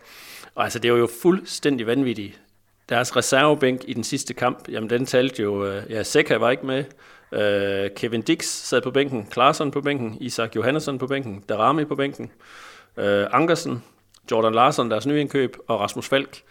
Og 0.55 0.65
altså, 0.65 0.79
det 0.79 0.93
var 0.93 0.99
jo 0.99 1.09
fuldstændig 1.23 1.87
vanvittigt. 1.87 2.41
Deres 2.89 3.17
reservebænk 3.17 3.81
i 3.87 3.93
den 3.93 4.05
sidste 4.05 4.35
kamp, 4.35 4.69
jamen 4.69 4.91
den 4.91 5.07
talte 5.07 5.43
jo, 5.43 5.67
øh, 5.67 5.83
ja, 5.91 6.03
Seca 6.03 6.37
var 6.37 6.51
ikke 6.51 6.67
med, 6.67 6.85
uh, 7.33 7.97
Kevin 7.97 8.23
Dix 8.23 8.45
sad 8.45 8.81
på 8.81 8.91
bænken, 8.91 9.27
Klaarsson 9.27 9.71
på 9.71 9.81
bænken, 9.81 10.17
Isak 10.21 10.57
Johannesson 10.57 10.99
på 10.99 11.07
bænken, 11.07 11.45
Darami 11.49 11.85
på 11.85 11.95
bænken, 11.95 12.31
uh, 12.97 13.05
Ankersen, 13.33 13.85
Jordan 14.31 14.55
Larsen, 14.55 14.91
deres 14.91 15.07
nye 15.07 15.21
indkøb, 15.21 15.57
og 15.69 15.81
Rasmus 15.81 16.09
Falk. 16.09 16.43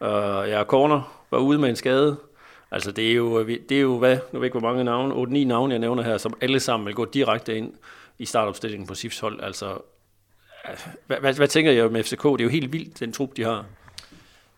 Uh, 0.00 0.06
ja, 0.48 0.64
Corner 0.64 1.24
var 1.30 1.38
ude 1.38 1.58
med 1.58 1.68
en 1.68 1.76
skade. 1.76 2.16
Altså 2.70 2.92
det 2.92 3.10
er 3.10 3.14
jo, 3.14 3.44
det 3.46 3.72
er 3.72 3.80
jo 3.80 3.98
hvad, 3.98 4.18
nu 4.32 4.38
ved 4.38 4.46
ikke 4.46 4.58
hvor 4.58 4.68
mange 4.68 4.84
navne, 4.84 5.14
8-9 5.14 5.46
navne 5.46 5.72
jeg 5.72 5.78
nævner 5.78 6.02
her, 6.02 6.18
som 6.18 6.34
alle 6.40 6.60
sammen 6.60 6.86
vil 6.86 6.94
gå 6.94 7.04
direkte 7.04 7.56
ind 7.56 7.72
i 8.18 8.24
startopstillingen 8.24 8.86
på 8.86 8.94
SIFs 8.94 9.20
hold. 9.20 9.40
Altså 9.42 9.78
hvad, 11.06 11.16
hvad, 11.20 11.34
hvad 11.34 11.48
tænker 11.48 11.72
jeg 11.72 11.92
med 11.92 12.04
FCK? 12.04 12.22
Det 12.22 12.40
er 12.40 12.44
jo 12.44 12.48
helt 12.48 12.72
vildt, 12.72 13.00
den 13.00 13.12
trup, 13.12 13.36
de 13.36 13.44
har. 13.44 13.66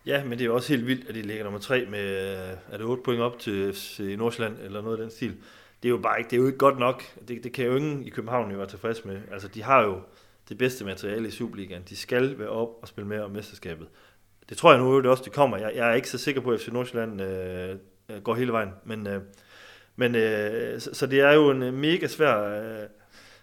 Ja, 0.07 0.25
men 0.25 0.33
det 0.33 0.41
er 0.41 0.45
jo 0.45 0.55
også 0.55 0.73
helt 0.73 0.87
vildt, 0.87 1.09
at 1.09 1.15
de 1.15 1.23
ligger 1.23 1.45
nummer 1.45 1.61
tre 1.61 1.87
med, 1.91 2.37
er 2.71 2.77
det 2.77 2.87
8 2.87 3.03
point 3.03 3.21
op 3.21 3.39
til 3.39 3.73
FC 3.73 4.01
Nordsjælland, 4.19 4.57
eller 4.65 4.83
noget 4.83 4.97
af 4.97 5.03
den 5.03 5.11
stil. 5.11 5.37
Det 5.83 5.89
er 5.89 5.91
jo 5.91 5.99
bare 5.99 6.19
ikke, 6.19 6.31
det 6.31 6.37
er 6.37 6.41
jo 6.41 6.47
ikke 6.47 6.59
godt 6.59 6.79
nok. 6.79 7.03
Det, 7.29 7.45
det 7.45 7.53
kan 7.53 7.65
jo 7.67 7.77
ingen 7.77 8.07
i 8.07 8.11
København 8.11 8.51
jo 8.51 8.57
være 8.57 8.69
tilfreds 8.69 9.05
med. 9.05 9.21
Altså, 9.33 9.49
de 9.49 9.63
har 9.63 9.83
jo 9.83 10.01
det 10.49 10.59
bedste 10.59 10.85
materiale 10.85 11.29
i 11.29 11.31
Superligaen. 11.31 11.83
De 11.89 11.97
skal 11.97 12.39
være 12.39 12.49
op 12.49 12.69
og 12.83 12.89
spille 12.89 13.09
med 13.09 13.21
om 13.21 13.31
mesterskabet. 13.31 13.87
Det 14.49 14.57
tror 14.57 14.73
jeg 14.73 14.81
nu 14.81 14.99
det 14.99 15.07
også, 15.07 15.25
det 15.25 15.33
kommer. 15.33 15.57
Jeg, 15.57 15.73
jeg 15.75 15.91
er 15.91 15.95
ikke 15.95 16.09
så 16.09 16.19
sikker 16.19 16.41
på, 16.41 16.51
at 16.51 16.61
FC 16.61 16.69
Nordsjælland 16.69 17.23
øh, 17.23 17.77
øh, 18.09 18.23
går 18.23 18.35
hele 18.35 18.53
vejen. 18.53 18.71
Men, 18.85 19.07
øh, 19.07 19.23
men 19.97 20.15
øh, 20.15 20.81
så, 20.81 20.91
så 20.93 21.07
det 21.07 21.21
er 21.21 21.33
jo 21.33 21.51
en 21.51 21.63
øh, 21.63 21.75
mega 21.75 22.07
svær... 22.07 22.63
Øh, 22.83 22.89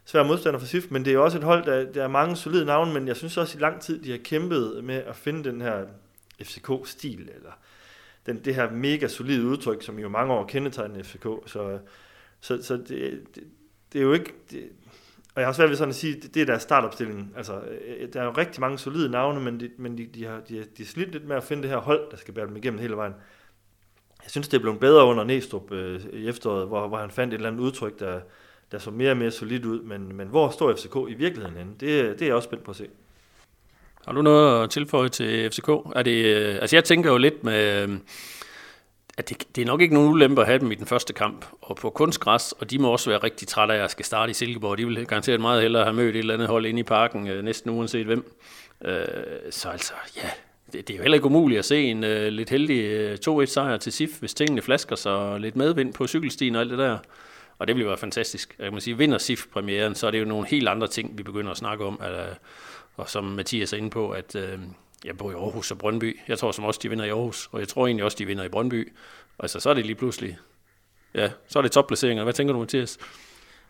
svær 0.10 0.24
modstander 0.24 0.60
for 0.60 0.68
SIF, 0.68 0.86
men 0.92 1.06
det 1.06 1.14
er 1.14 1.18
også 1.18 1.38
et 1.38 1.44
hold, 1.44 1.66
der, 1.66 1.92
der 1.92 2.04
er 2.04 2.08
mange 2.08 2.36
solide 2.36 2.66
navne, 2.66 2.94
men 2.94 3.08
jeg 3.08 3.16
synes 3.16 3.38
også 3.38 3.58
i 3.58 3.62
lang 3.62 3.82
tid, 3.82 4.04
de 4.04 4.12
har 4.12 4.18
kæmpet 4.18 4.84
med 4.84 4.96
at 4.96 5.16
finde 5.16 5.50
den 5.50 5.62
her 5.62 5.86
FCK-stil, 6.42 7.30
eller 7.36 7.52
den, 8.26 8.46
det 8.46 8.56
her 8.56 8.72
mega 8.72 9.08
solide 9.08 9.46
udtryk, 9.46 9.84
som 9.84 10.00
jo 10.00 10.10
mange 10.10 10.34
år 10.34 10.46
kendetegner 10.46 11.04
FCK. 11.04 11.28
Så, 11.46 11.80
så, 12.42 12.64
så 12.64 12.78
det, 12.78 12.88
det, 13.36 13.44
det 13.94 14.00
er 14.00 14.04
jo 14.04 14.14
ikke... 14.14 14.34
Det, 14.52 14.70
og 15.36 15.42
jeg 15.42 15.48
har 15.48 15.54
svært 15.54 15.70
ved 15.70 15.78
sådan 15.78 15.90
at 15.90 15.96
sige, 15.96 16.22
det, 16.22 16.34
det 16.34 16.42
er 16.42 16.46
deres 16.46 16.62
startopstilling. 16.62 17.34
Altså, 17.38 17.62
øh, 17.62 18.14
der 18.14 18.22
er 18.22 18.26
jo 18.26 18.32
rigtig 18.32 18.62
mange 18.62 18.78
solide 18.78 19.10
navne, 19.10 19.40
men, 19.40 19.60
de, 19.60 19.70
men 19.78 19.98
de, 19.98 20.06
de, 20.06 20.26
har, 20.26 20.40
de, 20.50 20.66
de 20.78 20.86
slidt 20.86 21.12
lidt 21.12 21.28
med 21.28 21.36
at 21.36 21.44
finde 21.44 21.64
det 21.64 21.70
her 21.70 21.78
hold, 21.78 22.12
der 22.12 22.18
skal 22.18 22.34
bære 22.34 22.48
dem 22.48 22.56
igennem 22.56 22.80
hele 22.80 22.96
vejen. 22.96 23.14
Jeg 24.24 24.32
synes, 24.32 24.48
det 24.48 24.58
er 24.58 24.62
blevet 24.62 24.80
bedre 24.80 25.06
under 25.06 25.24
Næstrup 25.24 25.72
øh, 25.72 26.02
i 26.14 26.28
efteråret, 26.28 26.68
hvor, 26.68 26.88
hvor 26.88 26.98
han 26.98 27.12
fandt 27.12 27.34
et 27.34 27.38
eller 27.38 27.50
andet 27.50 27.62
udtryk, 27.62 28.00
der, 28.00 28.20
der 28.72 28.80
så 28.80 28.92
mere 28.92 29.12
og 29.12 29.18
mere 29.18 29.32
solidt 29.32 29.66
ud, 29.66 29.82
men, 29.82 30.16
men 30.16 30.28
hvor 30.28 30.50
står 30.50 30.76
FCK 30.76 30.96
i 31.10 31.14
virkeligheden 31.14 31.58
henne? 31.58 31.72
Det, 31.80 32.20
det 32.20 32.22
er 32.22 32.26
jeg 32.26 32.36
også 32.36 32.48
spændt 32.48 32.64
på 32.64 32.72
at 32.72 32.78
se. 32.78 32.88
Har 34.06 34.14
du 34.14 34.22
noget 34.22 34.64
at 34.64 34.70
tilføje 34.70 35.10
til 35.10 35.52
FCK? 35.52 35.70
Er 35.96 36.04
det, 36.04 36.26
øh, 36.26 36.56
altså 36.62 36.76
jeg 36.76 36.84
tænker 36.84 37.12
jo 37.12 37.18
lidt 37.18 37.44
med, 37.44 37.84
øh, 37.84 37.98
at 39.18 39.30
det, 39.30 39.44
det 39.56 39.62
er 39.62 39.66
nok 39.66 39.82
ikke 39.82 39.94
nogen 39.94 40.10
ulempe 40.10 40.42
at 40.42 40.48
have 40.48 40.60
dem 40.60 40.72
i 40.72 40.76
den 40.76 40.86
første 40.86 41.14
kamp, 41.14 41.46
og 41.62 41.76
på 41.76 41.90
kunstgræs, 41.90 42.52
og 42.52 42.72
de 42.72 42.80
må 42.80 42.92
også 42.92 43.10
være 43.10 43.20
rigtig 43.24 43.48
trætte 43.48 43.74
af 43.74 43.84
at 43.84 43.92
skal 43.92 44.06
starte 44.06 44.30
i 44.30 44.34
Silkeborg. 44.34 44.78
De 44.78 44.86
vil 44.86 45.06
garanteret 45.06 45.42
meget 45.42 45.62
hellere 45.62 45.84
have 45.84 45.96
mødt 45.96 46.16
et 46.16 46.20
eller 46.20 46.34
andet 46.34 46.48
hold 46.48 46.66
inde 46.66 46.80
i 46.80 46.84
parken, 46.84 47.28
øh, 47.28 47.44
næsten 47.44 47.70
uanset 47.70 48.06
hvem. 48.06 48.36
Så 49.52 49.70
altså, 49.70 49.94
ja, 50.16 50.30
det, 50.74 50.88
det 50.88 50.94
er 50.94 50.98
jo 50.98 51.02
heller 51.02 51.16
ikke 51.16 51.26
umuligt 51.26 51.60
at 51.60 51.66
se 51.66 51.84
en 51.84 52.02
lidt 52.34 52.50
heldig 52.50 53.14
2-1 53.30 53.46
sejr 53.46 53.78
til 53.78 53.92
SIF, 53.92 54.20
hvis 54.20 54.34
tingene 54.34 54.62
flasker 54.62 54.96
sig 54.96 55.40
lidt 55.40 55.56
medvind 55.56 55.94
på 55.94 56.08
cykelstien 56.08 56.56
og 56.56 56.62
alt 56.62 56.70
det 56.70 56.80
der. 56.80 56.98
Og 57.60 57.68
det 57.68 57.76
bliver 57.76 57.96
fantastisk. 57.96 58.56
Jeg 58.60 58.72
kan 58.72 58.82
sige, 58.82 58.98
vinder 58.98 59.18
SIF-premieren, 59.18 59.96
så 59.96 60.08
er 60.08 60.12
det 60.12 60.20
jo 60.20 60.26
nogle 60.26 60.48
helt 60.48 60.68
andre 60.68 60.88
ting, 60.88 61.18
vi 61.18 61.24
begynder 61.24 61.52
at 61.52 61.58
snakke 61.58 61.86
om. 61.86 62.00
At, 62.02 62.12
øh, 62.12 62.36
og 62.96 63.10
som 63.10 63.24
Mathias 63.24 63.74
er 63.74 63.78
inde 63.78 63.90
på, 63.90 64.12
at 64.12 64.36
øh, 64.36 64.60
jeg 65.06 65.18
bor 65.18 65.32
i 65.32 65.34
Aarhus 65.34 65.72
og 65.72 65.78
Brøndby. 65.78 66.20
Jeg 66.28 66.40
tror 66.40 66.52
som 66.52 66.66
også, 66.66 66.80
de 66.84 66.90
vinder 66.90 67.06
i 67.06 67.10
Aarhus, 67.10 67.50
og 67.52 67.60
jeg 67.60 67.68
tror 67.68 67.88
egentlig 67.88 68.06
også, 68.06 68.18
de 68.18 68.26
vinder 68.26 68.44
i 68.44 68.50
Brøndby. 68.50 68.94
Altså, 69.40 69.60
så 69.60 69.70
er 69.70 69.74
det 69.74 69.86
lige 69.86 69.96
pludselig, 69.96 70.38
ja, 71.14 71.30
så 71.48 71.60
er 71.60 71.64
det 71.64 71.72
topplaceringer. 71.72 72.24
Hvad 72.24 72.34
tænker 72.34 72.54
du, 72.54 72.60
Mathias? 72.60 72.98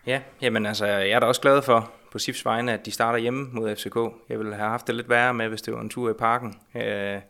Ja, 0.06 0.20
jamen 0.42 0.66
altså, 0.66 0.86
jeg 0.86 1.10
er 1.10 1.20
da 1.20 1.26
også 1.26 1.40
glad 1.40 1.62
for 1.62 1.92
på 2.12 2.18
SIFs 2.18 2.44
vegne, 2.44 2.72
at 2.72 2.86
de 2.86 2.90
starter 2.90 3.18
hjemme 3.18 3.48
mod 3.52 3.76
FCK. 3.76 3.96
Jeg 4.28 4.38
ville 4.38 4.54
have 4.54 4.68
haft 4.68 4.86
det 4.86 4.94
lidt 4.94 5.08
værre 5.08 5.34
med, 5.34 5.48
hvis 5.48 5.62
det 5.62 5.74
var 5.74 5.80
en 5.80 5.88
tur 5.88 6.10
i 6.10 6.12
parken. 6.12 6.54
Øh, 6.74 7.20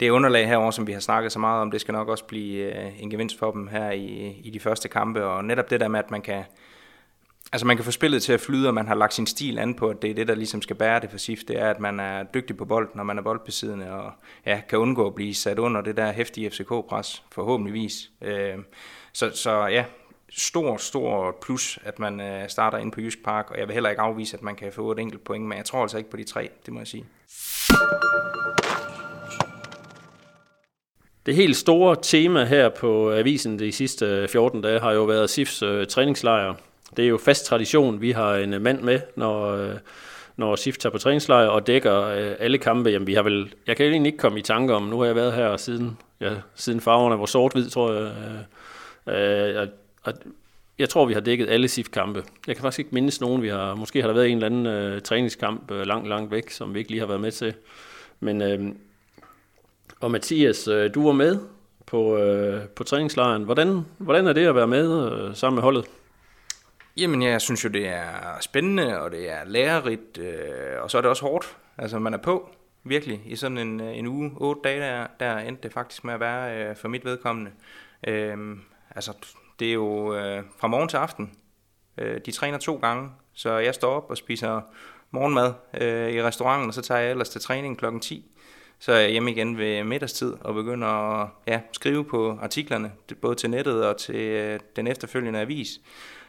det 0.00 0.10
underlag 0.10 0.48
herover, 0.48 0.70
som 0.70 0.86
vi 0.86 0.92
har 0.92 1.00
snakket 1.00 1.32
så 1.32 1.38
meget 1.38 1.62
om, 1.62 1.70
det 1.70 1.80
skal 1.80 1.92
nok 1.92 2.08
også 2.08 2.24
blive 2.24 2.74
øh, 2.74 3.02
en 3.02 3.10
gevinst 3.10 3.38
for 3.38 3.50
dem 3.50 3.66
her 3.66 3.90
i, 3.90 4.30
i 4.44 4.50
de 4.50 4.60
første 4.60 4.88
kampe. 4.88 5.24
Og 5.24 5.44
netop 5.44 5.70
det 5.70 5.80
der 5.80 5.88
med, 5.88 5.98
at 5.98 6.10
man 6.10 6.22
kan, 6.22 6.44
altså 7.52 7.66
man 7.66 7.76
kan 7.76 7.84
få 7.84 7.90
spillet 7.90 8.22
til 8.22 8.32
at 8.32 8.40
flyde, 8.40 8.68
og 8.68 8.74
man 8.74 8.88
har 8.88 8.94
lagt 8.94 9.14
sin 9.14 9.26
stil 9.26 9.58
an 9.58 9.74
på, 9.74 9.88
at 9.88 10.02
det 10.02 10.10
er 10.10 10.14
det, 10.14 10.28
der 10.28 10.34
ligesom 10.34 10.62
skal 10.62 10.76
bære 10.76 11.00
det 11.00 11.10
for 11.10 11.18
SIF, 11.18 11.40
det 11.48 11.60
er, 11.60 11.70
at 11.70 11.80
man 11.80 12.00
er 12.00 12.22
dygtig 12.22 12.56
på 12.56 12.64
bolden, 12.64 12.92
når 12.94 13.04
man 13.04 13.18
er 13.18 13.22
boldbesiddende, 13.22 13.90
og 13.92 14.12
ja, 14.46 14.60
kan 14.68 14.78
undgå 14.78 15.06
at 15.06 15.14
blive 15.14 15.34
sat 15.34 15.58
under 15.58 15.80
det 15.80 15.96
der 15.96 16.12
hæftige 16.12 16.50
FCK-pres, 16.50 17.24
forhåbentligvis. 17.32 18.10
Øh, 18.22 18.54
så, 19.12 19.30
så 19.34 19.66
ja, 19.66 19.84
stor, 20.30 20.76
stor 20.76 21.36
plus, 21.42 21.78
at 21.82 21.98
man 21.98 22.20
øh, 22.20 22.48
starter 22.48 22.78
ind 22.78 22.92
på 22.92 23.00
Jysk 23.00 23.24
Park, 23.24 23.50
og 23.50 23.58
jeg 23.58 23.68
vil 23.68 23.74
heller 23.74 23.90
ikke 23.90 24.02
afvise, 24.02 24.36
at 24.36 24.42
man 24.42 24.56
kan 24.56 24.72
få 24.72 24.92
et 24.92 24.98
enkelt 24.98 25.24
point, 25.24 25.44
men 25.44 25.58
jeg 25.58 25.64
tror 25.64 25.82
altså 25.82 25.98
ikke 25.98 26.10
på 26.10 26.16
de 26.16 26.24
tre, 26.24 26.48
det 26.66 26.72
må 26.72 26.80
jeg 26.80 26.86
sige. 26.86 27.04
Det 31.26 31.34
helt 31.34 31.56
store 31.56 31.96
tema 32.02 32.44
her 32.44 32.68
på 32.68 33.12
avisen 33.12 33.58
de 33.58 33.72
sidste 33.72 34.28
14 34.28 34.60
dage 34.60 34.80
har 34.80 34.92
jo 34.92 35.04
været 35.04 35.30
SIFs 35.30 35.62
øh, 35.62 35.86
træningslejr. 35.86 36.54
Det 36.96 37.04
er 37.04 37.08
jo 37.08 37.18
fast 37.18 37.46
tradition, 37.46 38.00
vi 38.00 38.10
har 38.10 38.34
en 38.34 38.62
mand 38.62 38.80
med, 38.82 39.00
når, 39.16 39.46
øh, 39.46 39.74
når 40.36 40.56
SIF 40.56 40.78
tager 40.78 40.90
på 40.90 40.98
træningslejr 40.98 41.46
og 41.46 41.66
dækker 41.66 42.02
øh, 42.02 42.32
alle 42.38 42.58
kampe. 42.58 42.90
Jamen, 42.90 43.06
vi 43.06 43.14
har 43.14 43.22
vel, 43.22 43.54
jeg 43.66 43.76
kan 43.76 43.86
egentlig 43.86 44.10
ikke 44.10 44.18
komme 44.18 44.38
i 44.38 44.42
tanke 44.42 44.74
om, 44.74 44.82
nu 44.82 44.98
har 44.98 45.06
jeg 45.06 45.16
været 45.16 45.32
her 45.32 45.56
siden, 45.56 45.98
ja, 46.20 46.30
siden 46.54 46.80
farverne 46.80 47.18
var 47.18 47.26
sort-hvid, 47.26 47.70
tror 47.70 47.92
jeg. 47.92 48.12
Øh, 49.08 49.60
øh, 49.62 49.68
og 50.06 50.14
jeg 50.78 50.88
tror, 50.88 51.06
vi 51.06 51.14
har 51.14 51.20
dækket 51.20 51.50
alle 51.50 51.68
SIF-kampe. 51.68 52.24
Jeg 52.46 52.56
kan 52.56 52.62
faktisk 52.62 52.78
ikke 52.78 52.90
mindes 52.94 53.20
nogen. 53.20 53.42
Vi 53.42 53.48
har, 53.48 53.74
måske 53.74 54.00
har 54.00 54.08
der 54.08 54.14
været 54.14 54.28
en 54.28 54.36
eller 54.36 54.46
anden 54.46 54.66
øh, 54.66 55.02
træningskamp 55.02 55.70
øh, 55.70 55.86
langt, 55.86 56.08
langt 56.08 56.30
væk, 56.30 56.50
som 56.50 56.74
vi 56.74 56.78
ikke 56.78 56.90
lige 56.90 57.00
har 57.00 57.06
været 57.06 57.20
med 57.20 57.32
til. 57.32 57.54
Men, 58.20 58.42
øh, 58.42 58.74
og 60.00 60.10
Mathias, 60.10 60.68
øh, 60.68 60.94
du 60.94 61.06
var 61.06 61.12
med 61.12 61.38
på, 61.86 62.18
øh, 62.18 62.68
på 62.68 62.84
træningslejren. 62.84 63.42
Hvordan, 63.42 63.80
hvordan 63.98 64.26
er 64.26 64.32
det 64.32 64.46
at 64.46 64.54
være 64.54 64.66
med 64.66 65.12
øh, 65.12 65.34
sammen 65.34 65.54
med 65.54 65.62
holdet? 65.62 65.86
Jamen, 66.96 67.22
jeg 67.22 67.40
synes 67.40 67.64
jo, 67.64 67.68
det 67.68 67.88
er 67.88 68.40
spændende, 68.40 69.00
og 69.00 69.10
det 69.10 69.30
er 69.30 69.44
lærerigt, 69.46 70.18
øh, 70.18 70.82
og 70.82 70.90
så 70.90 70.98
er 70.98 71.02
det 71.02 71.10
også 71.10 71.22
hårdt. 71.22 71.56
Altså, 71.78 71.98
man 71.98 72.14
er 72.14 72.18
på, 72.18 72.50
virkelig. 72.84 73.22
I 73.26 73.36
sådan 73.36 73.58
en, 73.58 73.80
øh, 73.80 73.98
en 73.98 74.06
uge, 74.06 74.32
otte 74.36 74.60
dage, 74.64 74.80
der, 74.80 75.06
der 75.20 75.38
endte 75.38 75.62
det 75.62 75.72
faktisk 75.72 76.04
med 76.04 76.14
at 76.14 76.20
være 76.20 76.68
øh, 76.70 76.76
for 76.76 76.88
mit 76.88 77.04
vedkommende. 77.04 77.50
Øh, 78.06 78.56
altså, 78.94 79.12
det 79.60 79.68
er 79.68 79.72
jo 79.72 80.14
øh, 80.14 80.42
fra 80.58 80.68
morgen 80.68 80.88
til 80.88 80.96
aften. 80.96 81.32
Øh, 81.98 82.20
de 82.26 82.30
træner 82.30 82.58
to 82.58 82.76
gange, 82.76 83.10
så 83.32 83.58
jeg 83.58 83.74
står 83.74 83.96
op 83.96 84.10
og 84.10 84.16
spiser 84.16 84.60
morgenmad 85.10 85.52
øh, 85.80 86.12
i 86.12 86.22
restauranten, 86.22 86.68
og 86.68 86.74
så 86.74 86.82
tager 86.82 87.00
jeg 87.00 87.10
ellers 87.10 87.28
til 87.28 87.40
træning 87.40 87.78
klokken 87.78 88.00
10. 88.00 88.30
Så 88.78 88.92
er 88.92 88.98
jeg 88.98 89.10
hjemme 89.10 89.30
igen 89.30 89.58
ved 89.58 89.84
middagstid 89.84 90.34
og 90.40 90.54
begynder 90.54 90.88
at 90.88 91.28
ja, 91.46 91.60
skrive 91.72 92.04
på 92.04 92.38
artiklerne, 92.42 92.92
både 93.20 93.34
til 93.34 93.50
nettet 93.50 93.86
og 93.86 93.96
til 93.96 94.14
øh, 94.14 94.60
den 94.76 94.86
efterfølgende 94.86 95.40
avis. 95.40 95.80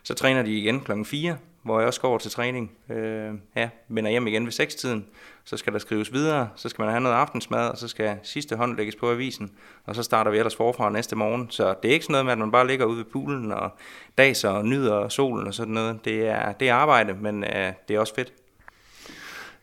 Så 0.03 0.13
træner 0.13 0.43
de 0.43 0.57
igen 0.57 0.79
klokken 0.79 1.05
4, 1.05 1.37
hvor 1.67 1.79
jeg 1.79 1.87
også 1.87 2.01
går 2.01 2.09
over 2.09 2.17
til 2.17 2.31
træning. 2.31 2.71
Øh, 2.89 3.33
ja, 3.55 3.69
vender 3.87 4.11
hjem 4.11 4.27
igen 4.27 4.45
ved 4.45 4.53
6-tiden. 4.59 5.05
Så 5.45 5.57
skal 5.57 5.73
der 5.73 5.79
skrives 5.79 6.13
videre, 6.13 6.49
så 6.55 6.69
skal 6.69 6.81
man 6.81 6.91
have 6.91 7.01
noget 7.01 7.15
aftensmad, 7.15 7.69
og 7.69 7.77
så 7.77 7.87
skal 7.87 8.17
sidste 8.23 8.55
hånd 8.55 8.77
lægges 8.77 8.95
på 8.95 9.11
avisen. 9.11 9.51
Og 9.85 9.95
så 9.95 10.03
starter 10.03 10.31
vi 10.31 10.37
ellers 10.37 10.55
forfra 10.55 10.89
næste 10.89 11.15
morgen. 11.15 11.47
Så 11.49 11.75
det 11.83 11.89
er 11.89 11.93
ikke 11.93 12.05
sådan 12.05 12.11
noget 12.11 12.25
med, 12.25 12.31
at 12.31 12.37
man 12.37 12.51
bare 12.51 12.67
ligger 12.67 12.85
ude 12.85 12.97
ved 12.97 13.05
poolen 13.05 13.51
og 13.51 13.69
daser 14.17 14.49
og 14.49 14.65
nyder 14.65 15.09
solen 15.09 15.47
og 15.47 15.53
sådan 15.53 15.73
noget. 15.73 16.05
Det 16.05 16.27
er, 16.27 16.51
det 16.51 16.69
er 16.69 16.73
arbejde, 16.73 17.13
men 17.13 17.43
øh, 17.43 17.73
det 17.87 17.95
er 17.95 17.99
også 17.99 18.15
fedt. 18.15 18.33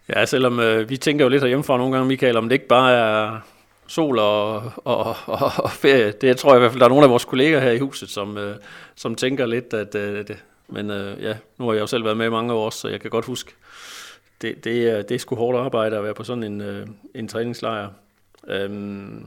Ja, 0.08 0.26
selvom 0.26 0.61
øh, 0.61 0.90
vi 0.90 0.96
tænker 0.96 1.25
jo 1.25 1.28
lidt 1.28 1.42
herhjemmefra 1.42 1.76
nogle 1.76 1.92
gange, 1.92 2.08
Michael, 2.08 2.37
om 2.37 2.49
det 2.49 2.52
ikke 2.52 2.68
bare 2.68 2.92
er 2.92 3.40
sol 3.87 4.18
og, 4.18 4.54
og, 4.76 5.16
og, 5.26 5.52
og 5.56 5.70
ferie. 5.70 6.12
Det 6.12 6.37
tror 6.37 6.50
jeg 6.50 6.56
i 6.56 6.61
hvert 6.61 6.73
fald, 6.73 6.80
der 6.80 6.87
er 6.87 6.90
nogle 6.90 7.04
af 7.04 7.11
vores 7.11 7.25
kolleger 7.25 7.61
her 7.61 7.70
i 7.70 7.78
huset, 7.78 8.11
som, 8.11 8.38
øh, 8.38 8.56
som 8.94 9.14
tænker 9.14 9.46
lidt, 9.46 9.75
at 9.75 9.94
øh, 9.94 10.28
det, 10.28 10.44
men 10.68 10.90
øh, 10.90 11.23
ja, 11.23 11.37
nu 11.59 11.66
har 11.66 11.73
jeg 11.73 11.80
jo 11.80 11.87
selv 11.87 12.04
været 12.04 12.16
med 12.16 12.26
i 12.26 12.30
mange 12.30 12.52
år, 12.52 12.71
så 12.71 12.88
jeg 12.88 13.00
kan 13.00 13.11
godt 13.11 13.25
huske, 13.25 13.54
det, 14.42 14.64
det, 14.64 14.88
er, 14.88 15.02
det 15.02 15.14
er 15.14 15.18
sgu 15.18 15.35
hårdt 15.35 15.59
arbejde 15.59 15.97
at 15.97 16.04
være 16.04 16.14
på 16.14 16.25
sådan 16.25 16.42
en, 16.42 16.61
øh, 16.61 16.87
en 17.14 17.28
træningslejr. 17.28 17.88
Øhm, 18.49 19.26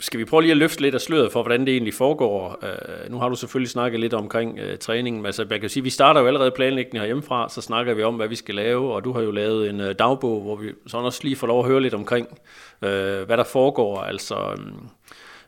skal 0.00 0.20
vi 0.20 0.24
prøve 0.24 0.42
lige 0.42 0.50
at 0.50 0.56
løfte 0.56 0.82
lidt 0.82 0.94
af 0.94 1.00
sløret 1.00 1.32
for, 1.32 1.42
hvordan 1.42 1.60
det 1.60 1.68
egentlig 1.68 1.94
foregår? 1.94 2.58
Øh, 2.62 3.10
nu 3.10 3.18
har 3.18 3.28
du 3.28 3.34
selvfølgelig 3.34 3.70
snakket 3.70 4.00
lidt 4.00 4.14
omkring 4.14 4.58
øh, 4.58 4.78
træningen, 4.78 5.22
men 5.22 5.26
altså, 5.26 5.46
jeg 5.50 5.60
kan 5.60 5.70
sige, 5.70 5.82
vi 5.82 5.90
starter 5.90 6.20
jo 6.20 6.26
allerede 6.26 6.50
planlægningen 6.50 7.00
herhjemmefra, 7.00 7.48
så 7.48 7.60
snakker 7.60 7.94
vi 7.94 8.02
om, 8.02 8.14
hvad 8.14 8.28
vi 8.28 8.34
skal 8.34 8.54
lave, 8.54 8.94
og 8.94 9.04
du 9.04 9.12
har 9.12 9.20
jo 9.20 9.30
lavet 9.30 9.70
en 9.70 9.80
øh, 9.80 9.94
dagbog, 9.98 10.42
hvor 10.42 10.56
vi 10.56 10.72
sådan 10.86 11.06
også 11.06 11.20
lige 11.22 11.36
får 11.36 11.46
lov 11.46 11.60
at 11.60 11.66
høre 11.66 11.82
lidt 11.82 11.94
omkring, 11.94 12.38
øh, 12.82 13.22
hvad 13.22 13.36
der 13.36 13.44
foregår. 13.44 14.00
Altså, 14.00 14.34
øh, 14.34 14.72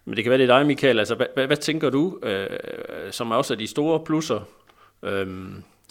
men 0.08 0.16
det 0.16 0.24
kan 0.24 0.30
være, 0.30 0.38
det 0.38 0.50
er 0.50 0.58
dig, 0.58 0.66
Michael. 0.66 0.98
Altså, 0.98 1.14
hvad, 1.14 1.26
hvad, 1.34 1.46
hvad 1.46 1.56
tænker 1.56 1.90
du, 1.90 2.18
øh, 2.22 2.46
som 3.10 3.30
er 3.30 3.36
også 3.36 3.54
er 3.54 3.58
de 3.58 3.66
store 3.66 4.00
plusser, 4.04 4.40
øh, 5.02 5.26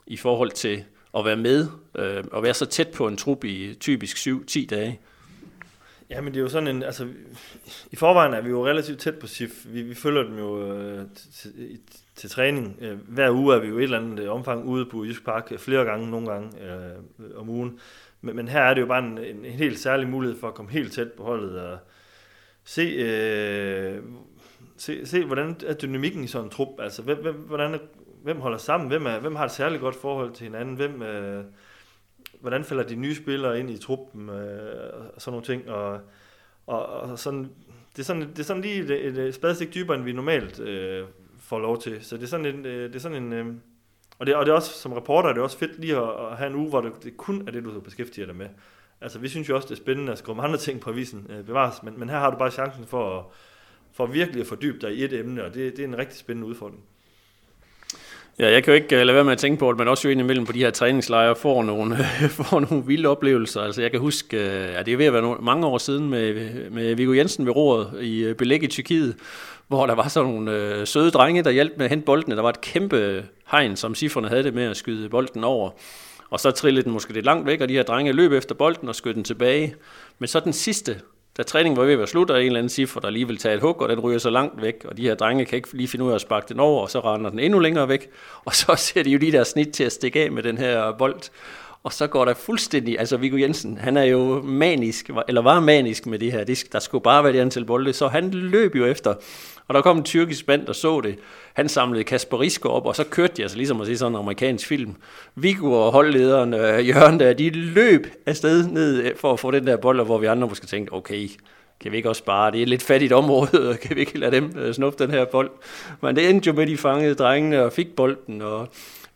i 0.08 0.18
forhold 0.18 0.52
til 0.52 0.84
at 1.18 1.26
være 1.26 1.36
med, 1.36 1.68
uh, 2.00 2.28
og 2.32 2.44
være 2.44 2.54
så 2.54 2.66
tæt 2.66 2.88
på 2.88 3.08
en 3.08 3.18
trup 3.18 3.44
i 3.44 3.76
typisk 3.80 4.18
7-10 4.18 4.66
dage? 4.66 5.00
Ja, 6.10 6.22
men 6.22 6.34
det 6.34 6.40
er 6.40 6.44
jo 6.44 6.50
sådan 6.50 6.68
en, 6.68 6.84
altså, 6.84 7.08
i 7.92 7.96
forvejen 7.96 8.34
er 8.34 8.42
vi 8.42 8.50
jo 8.50 8.68
relativt 8.68 9.00
tæt 9.00 9.16
på 9.16 9.28
SIF. 9.28 9.66
Vi, 9.66 9.82
vi 9.82 9.96
følger 9.96 10.24
dem 10.24 10.38
jo 10.38 10.74
øh, 10.74 11.06
til, 11.34 11.80
til 12.16 12.30
træning. 12.30 12.78
Øh, 12.82 12.98
hver 13.08 13.32
uge 13.32 13.56
er 13.56 13.60
vi 13.60 13.68
jo 13.68 13.78
et 13.78 13.84
eller 13.84 14.00
andet 14.00 14.24
øh, 14.24 14.32
omfang 14.32 14.66
ude 14.66 14.86
på 14.86 15.06
Jysk 15.06 15.26
Park, 15.26 15.60
flere 15.60 15.86
gange, 15.86 16.10
nogle 16.10 16.32
gange 16.32 16.50
øh, 16.62 17.40
om 17.40 17.50
ugen. 17.50 17.80
Men, 18.22 18.36
men 18.36 18.48
her 18.48 18.62
er 18.62 18.74
det 18.74 18.82
jo 18.82 18.86
bare 18.86 19.06
en, 19.06 19.18
en, 19.18 19.46
en 19.46 19.52
helt 19.52 19.80
særlig 19.80 20.08
mulighed 20.08 20.40
for 20.40 20.48
at 20.48 20.54
komme 20.54 20.72
helt 20.72 20.94
tæt 20.94 21.12
på 21.12 21.24
holdet 21.24 21.60
og 21.60 21.78
se, 22.68 22.82
øh, 22.82 24.04
se, 24.78 25.06
se 25.06 25.26
hvordan 25.26 25.56
er 25.66 25.74
dynamikken 25.74 26.24
i 26.24 26.28
sådan 26.28 26.46
en 26.46 26.52
trup. 26.52 26.80
Altså, 26.80 27.02
hvem, 27.02 27.22
hvem, 27.22 27.36
hvordan, 27.36 27.80
hvem 28.24 28.40
holder 28.40 28.58
sammen? 28.58 28.90
Hvem, 28.90 29.06
er, 29.06 29.20
hvem 29.20 29.36
har 29.36 29.46
et 29.46 29.52
særligt 29.52 29.82
godt 29.82 29.96
forhold 29.96 30.32
til 30.32 30.44
hinanden? 30.44 30.76
Hvem... 30.76 31.02
Øh, 31.02 31.44
hvordan 32.42 32.64
falder 32.64 32.84
de 32.84 32.96
nye 32.96 33.16
spillere 33.16 33.60
ind 33.60 33.70
i 33.70 33.78
truppen 33.78 34.30
øh, 34.30 35.14
og 35.16 35.22
sådan 35.22 35.32
nogle 35.32 35.46
ting. 35.46 35.70
Og, 35.70 36.00
og, 36.68 36.86
og 36.86 37.20
sådan, 37.20 37.50
det, 37.96 38.00
er 38.00 38.04
sådan, 38.04 38.22
det 38.22 38.40
er 38.40 38.44
sådan 38.44 38.62
lige 38.62 38.96
et, 38.98 39.18
et 39.18 39.36
spadestik 39.36 39.74
dybere, 39.74 39.98
end 39.98 40.06
vi 40.06 40.12
normalt 40.12 40.60
øh, 40.60 41.06
får 41.40 41.60
lov 41.60 41.82
til. 41.82 42.06
Så 42.06 42.18
det 42.18 42.24
er 42.24 42.28
sådan 42.28 42.46
en... 42.46 42.66
Øh, 42.66 42.88
det 42.88 42.96
er 42.96 43.00
sådan 43.00 43.24
en 43.24 43.34
øh, 43.34 43.46
og, 44.20 44.26
det, 44.26 44.36
og 44.36 44.46
det 44.46 44.52
er 44.52 44.56
også, 44.56 44.72
som 44.72 44.94
reporter, 44.94 45.30
det 45.30 45.38
er 45.38 45.44
også 45.44 45.58
fedt 45.58 45.80
lige 45.80 45.98
at, 45.98 46.32
at 46.32 46.38
have 46.38 46.50
en 46.50 46.56
uge, 46.56 46.70
hvor 46.70 46.82
det, 46.82 47.04
det 47.04 47.18
kun 47.18 47.48
er 47.48 47.52
det, 47.52 47.64
du 47.64 47.80
beskæftiger 47.80 48.26
dig 48.26 48.36
med. 48.36 48.48
Altså, 49.02 49.20
vi 49.20 49.28
synes 49.28 49.50
jo 49.50 49.56
også, 49.56 49.68
det 49.68 49.74
er 49.74 49.84
spændende 49.84 50.12
at 50.12 50.18
skrive 50.18 50.38
om 50.38 50.46
andre 50.46 50.58
ting 50.58 50.80
på 50.80 50.90
avisen 50.90 51.28
øh, 51.30 51.46
bevares, 51.46 51.84
men, 51.84 52.00
men 52.00 52.10
her 52.10 52.20
har 52.20 52.32
du 52.32 52.38
bare 52.38 52.52
chancen 52.52 52.86
for 52.86 53.20
at, 53.20 53.26
for 53.94 54.06
virkelig 54.06 54.42
at 54.42 54.48
fordybe 54.48 54.80
dig 54.82 54.96
i 54.96 55.04
et 55.04 55.14
emne, 55.14 55.44
og 55.44 55.54
det, 55.54 55.78
det 55.78 55.84
er 55.84 55.88
en 55.88 55.98
rigtig 55.98 56.18
spændende 56.18 56.48
udfordring. 56.48 56.84
Ja, 58.40 58.52
jeg 58.52 58.64
kan 58.64 58.74
jo 58.74 58.76
ikke 58.76 59.00
øh, 59.00 59.06
lade 59.06 59.16
være 59.16 59.24
med 59.24 59.32
at 59.32 59.38
tænke 59.38 59.60
på, 59.60 59.70
at 59.70 59.78
man 59.78 59.88
også 59.88 60.08
jo 60.08 60.12
indimellem 60.12 60.46
på 60.46 60.52
de 60.52 60.60
her 60.60 60.72
træningslejre 60.72 61.36
får 61.36 61.64
nogle, 61.64 61.98
får 62.40 62.60
nogle 62.60 62.86
vilde 62.86 63.10
oplevelser. 63.10 63.62
Altså 63.62 63.82
jeg 63.82 63.92
kan 63.92 64.00
huske, 64.00 64.40
at 64.40 64.74
ja, 64.74 64.84
det 64.84 64.94
er 64.94 64.98
ved 64.98 65.06
at 65.06 65.14
være 65.14 65.22
nogle, 65.22 65.40
mange 65.42 65.68
år 65.68 65.78
siden 65.78 66.10
med, 66.10 66.70
med 66.70 66.96
Viggo 66.96 67.14
Jensen 67.14 67.46
ved 67.46 67.56
roret 67.56 68.04
i 68.04 68.24
øh, 68.24 68.36
belæg 68.36 68.64
i 68.64 68.68
Tyrkiet, 68.68 69.16
hvor 69.68 69.86
der 69.86 69.96
var 69.96 70.08
sådan 70.08 70.30
nogle 70.30 70.52
øh, 70.52 70.88
søde 70.88 71.12
drenge, 71.12 71.44
der 71.44 71.52
hjalp 71.52 71.74
med 71.78 71.86
at 71.86 71.90
hente 71.90 72.06
boldene. 72.06 72.36
Der 72.36 72.42
var 72.42 72.50
et 72.50 72.62
kæmpe 72.62 73.26
hegn, 73.52 73.76
som 73.76 73.96
cifrene 73.96 74.30
havde 74.30 74.44
det 74.44 74.54
med 74.54 74.64
at 74.64 74.78
skyde 74.78 75.10
bolden 75.10 75.44
over. 75.44 75.70
Og 76.30 76.40
så 76.40 76.52
trillede 76.52 76.84
den 76.84 76.92
måske 76.92 77.14
lidt 77.14 77.26
langt 77.26 77.46
væk, 77.46 77.62
og 77.62 77.70
de 77.70 77.74
her 77.74 77.84
drenge 77.84 78.12
løb 78.12 78.32
efter 78.32 78.56
bolden 78.56 78.90
og 78.90 78.96
skød 78.96 79.14
den 79.14 79.24
tilbage. 79.24 79.76
Men 80.20 80.28
så 80.28 80.40
den 80.40 80.54
sidste 80.54 81.02
da 81.38 81.44
træningen 81.44 81.78
var 81.78 81.84
ved 81.84 81.94
at 81.94 81.98
være 81.98 82.08
slut, 82.08 82.30
og 82.30 82.40
en 82.40 82.46
eller 82.46 82.60
anden 82.60 82.70
cifre, 82.70 83.02
der 83.02 83.10
lige 83.10 83.28
vil 83.28 83.38
tage 83.38 83.56
et 83.56 83.62
hug, 83.62 83.82
og 83.82 83.90
den 83.90 84.00
ryger 84.00 84.20
så 84.20 84.30
langt 84.30 84.62
væk, 84.62 84.86
og 84.86 84.98
de 84.98 85.02
her 85.02 85.16
drenge 85.16 85.46
kan 85.46 85.56
ikke 85.56 85.74
lige 85.74 85.88
finde 85.88 86.06
ud 86.06 86.12
af 86.12 86.16
at 86.16 86.22
sparke 86.22 86.46
den 86.50 86.60
over, 86.60 86.82
og 86.82 86.90
så 86.90 87.00
render 87.00 87.30
den 87.30 87.40
endnu 87.40 87.60
længere 87.60 87.90
væk, 87.90 88.10
og 88.46 88.56
så 88.56 88.76
ser 88.86 89.04
de 89.04 89.10
jo 89.10 89.20
lige 89.20 89.32
der 89.32 89.44
snit 89.44 89.68
til 89.68 89.84
at 89.84 89.92
stikke 89.92 90.24
af 90.24 90.32
med 90.32 90.44
den 90.44 90.58
her 90.58 90.92
bold, 90.92 91.20
og 91.84 91.94
så 91.94 92.08
går 92.08 92.26
der 92.26 92.34
fuldstændig, 92.34 93.00
altså 93.00 93.18
Viggo 93.18 93.38
Jensen, 93.38 93.78
han 93.78 93.98
er 93.98 94.04
jo 94.04 94.42
manisk, 94.42 95.10
eller 95.28 95.42
var 95.42 95.60
manisk 95.60 96.06
med 96.06 96.20
det 96.20 96.32
her, 96.32 96.44
det, 96.44 96.64
der 96.72 96.80
skulle 96.80 97.04
bare 97.04 97.24
være 97.24 97.34
det 97.34 97.40
antal 97.40 97.66
bolde, 97.66 97.94
så 97.94 98.08
han 98.08 98.32
løb 98.32 98.76
jo 98.76 98.86
efter, 98.86 99.14
og 99.68 99.74
der 99.74 99.82
kom 99.82 99.98
en 99.98 100.04
tyrkisk 100.04 100.48
mand, 100.48 100.66
der 100.66 100.74
så 100.74 101.02
det. 101.02 101.20
Han 101.54 101.70
samlede 101.70 102.04
Kasper 102.04 102.40
Risko 102.40 102.70
op, 102.70 102.86
og 102.86 102.96
så 102.96 103.04
kørte 103.04 103.34
de 103.38 103.42
altså 103.42 103.58
ligesom 103.58 103.82
at 103.82 103.88
se 103.88 103.98
sådan 103.98 104.12
en 104.12 104.20
amerikansk 104.20 104.68
film. 104.68 104.96
Viggo 105.36 105.72
og 105.72 105.92
holdlederen 105.92 106.54
øh, 106.54 106.88
Jørgen 106.88 107.20
der, 107.20 107.34
de 107.34 107.50
løb 107.50 108.08
afsted 108.26 108.68
ned 108.68 109.04
øh, 109.04 109.16
for 109.16 109.34
at 109.34 109.40
få 109.40 109.52
den 109.52 109.68
der 109.68 109.78
bold, 109.78 110.06
hvor 110.06 110.18
vi 110.18 110.26
andre 110.26 110.48
måske 110.48 110.68
tænkte, 110.68 110.94
okay, 110.94 111.30
kan 111.80 111.92
vi 111.92 111.98
ikke 111.98 112.10
også 112.10 112.24
bare, 112.24 112.52
det 112.52 112.58
er 112.58 112.62
et 112.62 112.70
lidt 112.70 112.84
fattigt 112.84 113.14
område, 113.14 113.78
kan 113.82 113.96
vi 113.96 114.02
ikke 114.02 114.18
lade 114.18 114.36
dem 114.36 114.54
øh, 114.58 114.74
snuppe 114.74 115.04
den 115.04 115.14
her 115.14 115.26
bold? 115.26 115.52
Men 116.02 116.16
det 116.16 116.30
endte 116.30 116.48
jo 116.48 116.54
med, 116.54 116.64
at 116.64 116.70
de 116.70 116.78
fangede 116.78 117.16
drengene 117.16 117.64
og 117.64 117.74
fik 117.74 117.96
bolden, 117.96 118.42
og 118.42 118.68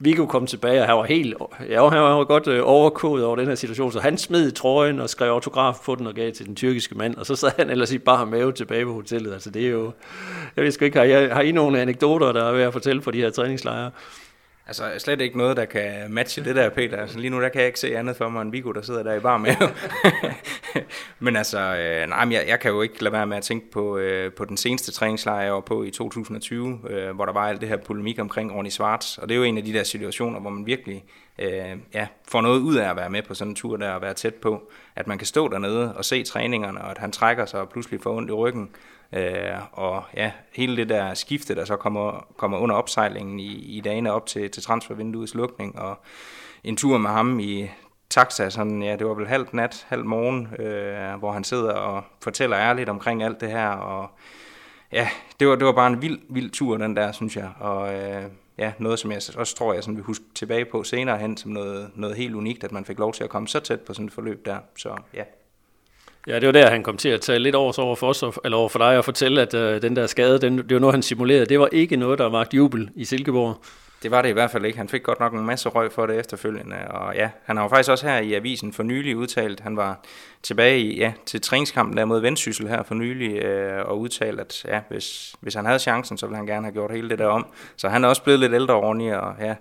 Viggo 0.03 0.25
kom 0.25 0.47
tilbage, 0.47 0.81
og 0.81 0.87
han 0.87 0.95
var 0.95 1.03
helt, 1.03 1.35
ja, 1.69 1.89
han 1.89 2.01
var 2.01 2.23
godt 2.23 2.47
øh, 2.47 2.61
overkodet 2.63 3.25
over 3.25 3.35
den 3.35 3.47
her 3.47 3.55
situation, 3.55 3.91
så 3.91 3.99
han 3.99 4.17
smed 4.17 4.51
trøjen 4.51 4.99
og 4.99 5.09
skrev 5.09 5.31
autograf 5.31 5.75
på 5.85 5.95
den 5.95 6.07
og 6.07 6.13
gav 6.13 6.31
til 6.31 6.45
den 6.45 6.55
tyrkiske 6.55 6.95
mand, 6.95 7.15
og 7.15 7.25
så 7.25 7.35
sad 7.35 7.51
han 7.57 7.69
ellers 7.69 7.91
i 7.91 7.97
bare 7.97 8.25
mave 8.25 8.51
tilbage 8.51 8.85
på 8.85 8.93
hotellet. 8.93 9.33
Altså 9.33 9.49
det 9.49 9.65
er 9.65 9.69
jo, 9.69 9.91
jeg 10.55 10.63
ved 10.63 10.71
sgu 10.71 10.85
ikke, 10.85 10.97
har 10.97 11.05
I, 11.05 11.27
har 11.27 11.41
I 11.41 11.51
nogle 11.51 11.79
anekdoter, 11.79 12.31
der 12.31 12.43
er 12.43 12.51
ved 12.51 12.61
at 12.61 12.73
fortælle 12.73 13.01
på 13.01 13.11
de 13.11 13.17
her 13.17 13.29
træningslejre? 13.29 13.91
Altså 14.67 14.93
slet 14.97 15.21
ikke 15.21 15.37
noget, 15.37 15.57
der 15.57 15.65
kan 15.65 16.13
matche 16.13 16.43
det 16.43 16.55
der, 16.55 16.69
Peter. 16.69 16.97
Altså, 16.97 17.19
lige 17.19 17.29
nu 17.29 17.41
der 17.41 17.49
kan 17.49 17.59
jeg 17.59 17.67
ikke 17.67 17.79
se 17.79 17.97
andet 17.97 18.15
for 18.15 18.29
mig 18.29 18.41
end 18.41 18.51
Vigo, 18.51 18.71
der 18.71 18.81
sidder 18.81 19.03
der 19.03 19.13
i 19.13 19.19
bar 19.19 19.37
med. 19.37 19.55
men 21.19 21.35
altså, 21.35 21.59
øh, 21.59 22.09
nej, 22.09 22.25
men 22.25 22.31
jeg, 22.31 22.45
jeg 22.47 22.59
kan 22.59 22.71
jo 22.71 22.81
ikke 22.81 23.03
lade 23.03 23.13
være 23.13 23.27
med 23.27 23.37
at 23.37 23.43
tænke 23.43 23.71
på, 23.71 23.97
øh, 23.97 24.33
på 24.33 24.45
den 24.45 24.57
seneste 24.57 24.91
træningslejr, 24.91 25.43
jeg 25.43 25.53
var 25.53 25.59
på 25.59 25.83
i 25.83 25.91
2020, 25.91 26.79
øh, 26.89 27.15
hvor 27.15 27.25
der 27.25 27.33
var 27.33 27.47
alt 27.47 27.61
det 27.61 27.69
her 27.69 27.77
polemik 27.77 28.19
omkring 28.19 28.55
Ronny 28.55 28.69
Svarts. 28.69 29.17
Og 29.17 29.29
det 29.29 29.35
er 29.35 29.37
jo 29.37 29.43
en 29.43 29.57
af 29.57 29.63
de 29.63 29.73
der 29.73 29.83
situationer, 29.83 30.39
hvor 30.39 30.49
man 30.49 30.65
virkelig 30.65 31.03
øh, 31.39 31.77
ja, 31.93 32.07
får 32.27 32.41
noget 32.41 32.59
ud 32.59 32.75
af 32.75 32.89
at 32.89 32.95
være 32.95 33.09
med 33.09 33.21
på 33.21 33.33
sådan 33.33 33.51
en 33.51 33.55
tur 33.55 33.77
der 33.77 33.91
og 33.91 34.01
være 34.01 34.13
tæt 34.13 34.35
på. 34.35 34.71
At 34.95 35.07
man 35.07 35.17
kan 35.17 35.27
stå 35.27 35.47
dernede 35.47 35.95
og 35.95 36.05
se 36.05 36.23
træningerne, 36.23 36.81
og 36.81 36.91
at 36.91 36.97
han 36.97 37.11
trækker 37.11 37.45
sig 37.45 37.59
og 37.59 37.69
pludselig 37.69 38.01
får 38.01 38.17
ondt 38.17 38.29
i 38.29 38.33
ryggen. 38.33 38.69
Øh, 39.13 39.57
og 39.71 40.03
ja, 40.15 40.31
hele 40.53 40.77
det 40.77 40.89
der 40.89 41.13
skifte, 41.13 41.55
der 41.55 41.65
så 41.65 41.75
kommer, 41.75 42.27
kommer 42.37 42.57
under 42.57 42.75
opsejlingen 42.75 43.39
i, 43.39 43.53
i 43.53 43.81
dagene 43.81 44.11
op 44.11 44.25
til, 44.25 44.51
til 44.51 44.63
transfervinduets 44.63 45.35
lukning, 45.35 45.79
og 45.79 45.99
en 46.63 46.77
tur 46.77 46.97
med 46.97 47.09
ham 47.09 47.39
i 47.39 47.69
taxa, 48.09 48.49
sådan, 48.49 48.83
ja, 48.83 48.95
det 48.95 49.07
var 49.07 49.13
vel 49.13 49.27
halv 49.27 49.47
nat, 49.51 49.85
halv 49.89 50.05
morgen, 50.05 50.47
øh, 50.59 51.19
hvor 51.19 51.31
han 51.31 51.43
sidder 51.43 51.73
og 51.73 52.03
fortæller 52.21 52.57
ærligt 52.57 52.89
omkring 52.89 53.23
alt 53.23 53.41
det 53.41 53.49
her, 53.49 53.69
og 53.69 54.09
ja, 54.91 55.09
det 55.39 55.47
var, 55.47 55.55
det 55.55 55.65
var 55.65 55.73
bare 55.73 55.87
en 55.87 56.01
vild, 56.01 56.19
vild 56.29 56.51
tur, 56.51 56.77
den 56.77 56.95
der, 56.95 57.11
synes 57.11 57.37
jeg, 57.37 57.49
og 57.59 57.93
øh, 57.93 58.23
ja, 58.57 58.73
noget, 58.77 58.99
som 58.99 59.11
jeg 59.11 59.21
også 59.37 59.55
tror, 59.55 59.73
jeg 59.73 59.83
sådan 59.83 59.95
vil 59.95 60.03
huske 60.03 60.25
tilbage 60.35 60.65
på 60.65 60.83
senere 60.83 61.17
hen, 61.17 61.37
som 61.37 61.51
noget, 61.51 61.91
noget 61.95 62.15
helt 62.15 62.35
unikt, 62.35 62.63
at 62.63 62.71
man 62.71 62.85
fik 62.85 62.99
lov 62.99 63.13
til 63.13 63.23
at 63.23 63.29
komme 63.29 63.47
så 63.47 63.59
tæt 63.59 63.81
på 63.81 63.93
sådan 63.93 64.05
et 64.05 64.13
forløb 64.13 64.45
der, 64.45 64.57
så 64.75 64.95
ja. 65.13 65.23
Ja, 66.27 66.35
det 66.39 66.45
var 66.45 66.51
der, 66.51 66.69
han 66.69 66.83
kom 66.83 66.97
til 66.97 67.09
at 67.09 67.21
tage 67.21 67.39
lidt 67.39 67.55
over, 67.55 67.79
over 67.79 67.95
for 67.95 68.07
os, 68.07 68.23
eller 68.45 68.57
over 68.57 68.69
for 68.69 68.79
dig, 68.79 68.97
og 68.97 69.05
fortælle, 69.05 69.41
at 69.41 69.53
øh, 69.53 69.81
den 69.81 69.95
der 69.95 70.07
skade, 70.07 70.39
den, 70.39 70.57
det 70.57 70.73
var 70.73 70.79
noget, 70.79 70.93
han 70.93 71.03
simulerede. 71.03 71.45
Det 71.45 71.59
var 71.59 71.69
ikke 71.71 71.95
noget, 71.95 72.19
der 72.19 72.29
var 72.29 72.47
jubel 72.53 72.89
i 72.95 73.05
Silkeborg. 73.05 73.57
Det 74.03 74.11
var 74.11 74.21
det 74.21 74.29
i 74.29 74.31
hvert 74.31 74.51
fald 74.51 74.65
ikke. 74.65 74.77
Han 74.77 74.89
fik 74.89 75.03
godt 75.03 75.19
nok 75.19 75.33
en 75.33 75.45
masse 75.45 75.69
røg 75.69 75.91
for 75.91 76.05
det 76.05 76.19
efterfølgende. 76.19 76.75
Og 76.75 77.15
ja, 77.15 77.29
han 77.43 77.57
har 77.57 77.63
jo 77.63 77.69
faktisk 77.69 77.91
også 77.91 78.07
her 78.07 78.17
i 78.17 78.33
avisen 78.33 78.73
for 78.73 78.83
nylig 78.83 79.17
udtalt, 79.17 79.59
han 79.59 79.77
var 79.77 79.99
tilbage 80.43 80.79
i, 80.79 80.97
ja, 80.97 81.13
til 81.25 81.41
træningskampen 81.41 81.97
der 81.97 82.05
mod 82.05 82.21
Vendsyssel 82.21 82.67
her 82.67 82.83
for 82.83 82.95
nylig, 82.95 83.37
øh, 83.37 83.85
og 83.85 83.99
udtalt, 83.99 84.39
at 84.39 84.65
ja, 84.65 84.81
hvis, 84.89 85.35
hvis 85.39 85.53
han 85.53 85.65
havde 85.65 85.79
chancen, 85.79 86.17
så 86.17 86.25
ville 86.25 86.37
han 86.37 86.45
gerne 86.45 86.65
have 86.65 86.73
gjort 86.73 86.91
hele 86.91 87.09
det 87.09 87.19
der 87.19 87.25
om. 87.25 87.47
Så 87.75 87.89
han 87.89 88.03
er 88.03 88.07
også 88.07 88.23
blevet 88.23 88.39
lidt 88.39 88.53
ældre 88.53 88.73
ordentligt, 88.73 89.15
og 89.15 89.35
ja, 89.39 89.55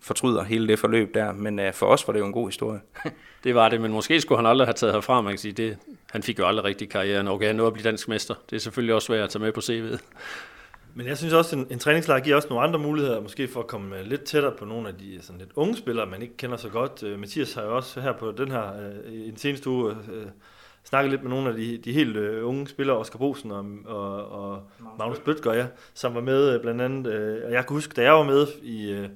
fortryder 0.00 0.42
hele 0.42 0.68
det 0.68 0.78
forløb 0.78 1.14
der. 1.14 1.32
Men 1.32 1.58
øh, 1.58 1.72
for 1.72 1.86
os 1.86 2.06
var 2.06 2.12
det 2.12 2.20
jo 2.20 2.26
en 2.26 2.32
god 2.32 2.48
historie. 2.48 2.80
det 3.44 3.54
var 3.54 3.68
det, 3.68 3.80
men 3.80 3.92
måske 3.92 4.20
skulle 4.20 4.38
han 4.38 4.46
aldrig 4.46 4.66
have 4.66 4.74
taget 4.74 4.94
herfra, 4.94 5.20
man 5.20 5.32
kan 5.32 5.38
sige. 5.38 5.52
Det, 5.52 5.78
han 6.10 6.22
fik 6.22 6.38
jo 6.38 6.46
aldrig 6.46 6.64
rigtig 6.64 6.90
karrieren. 6.90 7.28
Okay, 7.28 7.46
han 7.46 7.56
nåede 7.56 7.66
at 7.66 7.72
blive 7.72 7.84
dansk 7.84 8.08
mester. 8.08 8.34
Det 8.50 8.56
er 8.56 8.60
selvfølgelig 8.60 8.94
også 8.94 9.06
svært 9.06 9.24
at 9.24 9.30
tage 9.30 9.42
med 9.42 9.52
på 9.52 9.60
CV'et. 9.60 9.98
Men 10.94 11.06
jeg 11.06 11.18
synes 11.18 11.32
også, 11.32 11.56
at 11.56 11.62
en, 11.62 11.66
en 11.70 11.78
træningslejr 11.78 12.20
giver 12.20 12.36
også 12.36 12.48
nogle 12.48 12.64
andre 12.64 12.78
muligheder, 12.78 13.20
måske 13.20 13.48
for 13.48 13.60
at 13.60 13.66
komme 13.66 14.02
lidt 14.02 14.24
tættere 14.24 14.52
på 14.58 14.64
nogle 14.64 14.88
af 14.88 14.94
de 14.94 15.18
sådan 15.22 15.38
lidt 15.38 15.50
unge 15.54 15.76
spillere, 15.76 16.06
man 16.06 16.22
ikke 16.22 16.36
kender 16.36 16.56
så 16.56 16.68
godt. 16.68 17.02
Uh, 17.02 17.18
Mathias 17.18 17.54
har 17.54 17.62
jo 17.62 17.76
også 17.76 18.00
her 18.00 18.12
på 18.12 18.32
den 18.32 18.50
her, 18.50 18.72
uh, 19.06 19.12
i 19.12 19.30
den 19.30 19.36
seneste 19.36 19.70
uge, 19.70 19.90
uh, 19.90 19.96
snakket 20.84 21.10
lidt 21.10 21.22
med 21.22 21.30
nogle 21.30 21.48
af 21.48 21.56
de, 21.56 21.78
de 21.78 21.92
helt 21.92 22.16
uh, 22.16 22.48
unge 22.48 22.68
spillere, 22.68 22.96
Oscar 22.96 23.18
Bosen 23.18 23.50
og, 23.50 23.66
og, 23.84 24.32
og 24.32 24.62
Magnus 24.98 25.18
Bøtger, 25.18 25.54
ja, 25.54 25.66
som 25.94 26.14
var 26.14 26.20
med 26.20 26.54
uh, 26.54 26.62
blandt 26.62 26.82
andet. 26.82 27.06
Uh, 27.06 27.46
og 27.46 27.52
jeg 27.52 27.66
kan 27.66 27.74
huske, 27.74 27.94
da 27.94 28.02
jeg 28.02 28.12
var 28.12 28.24
med 28.24 28.46
i 28.62 29.00
uh, 29.00 29.06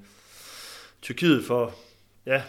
Tyrkiet 1.02 1.44
for, 1.44 1.74
ja, 2.26 2.42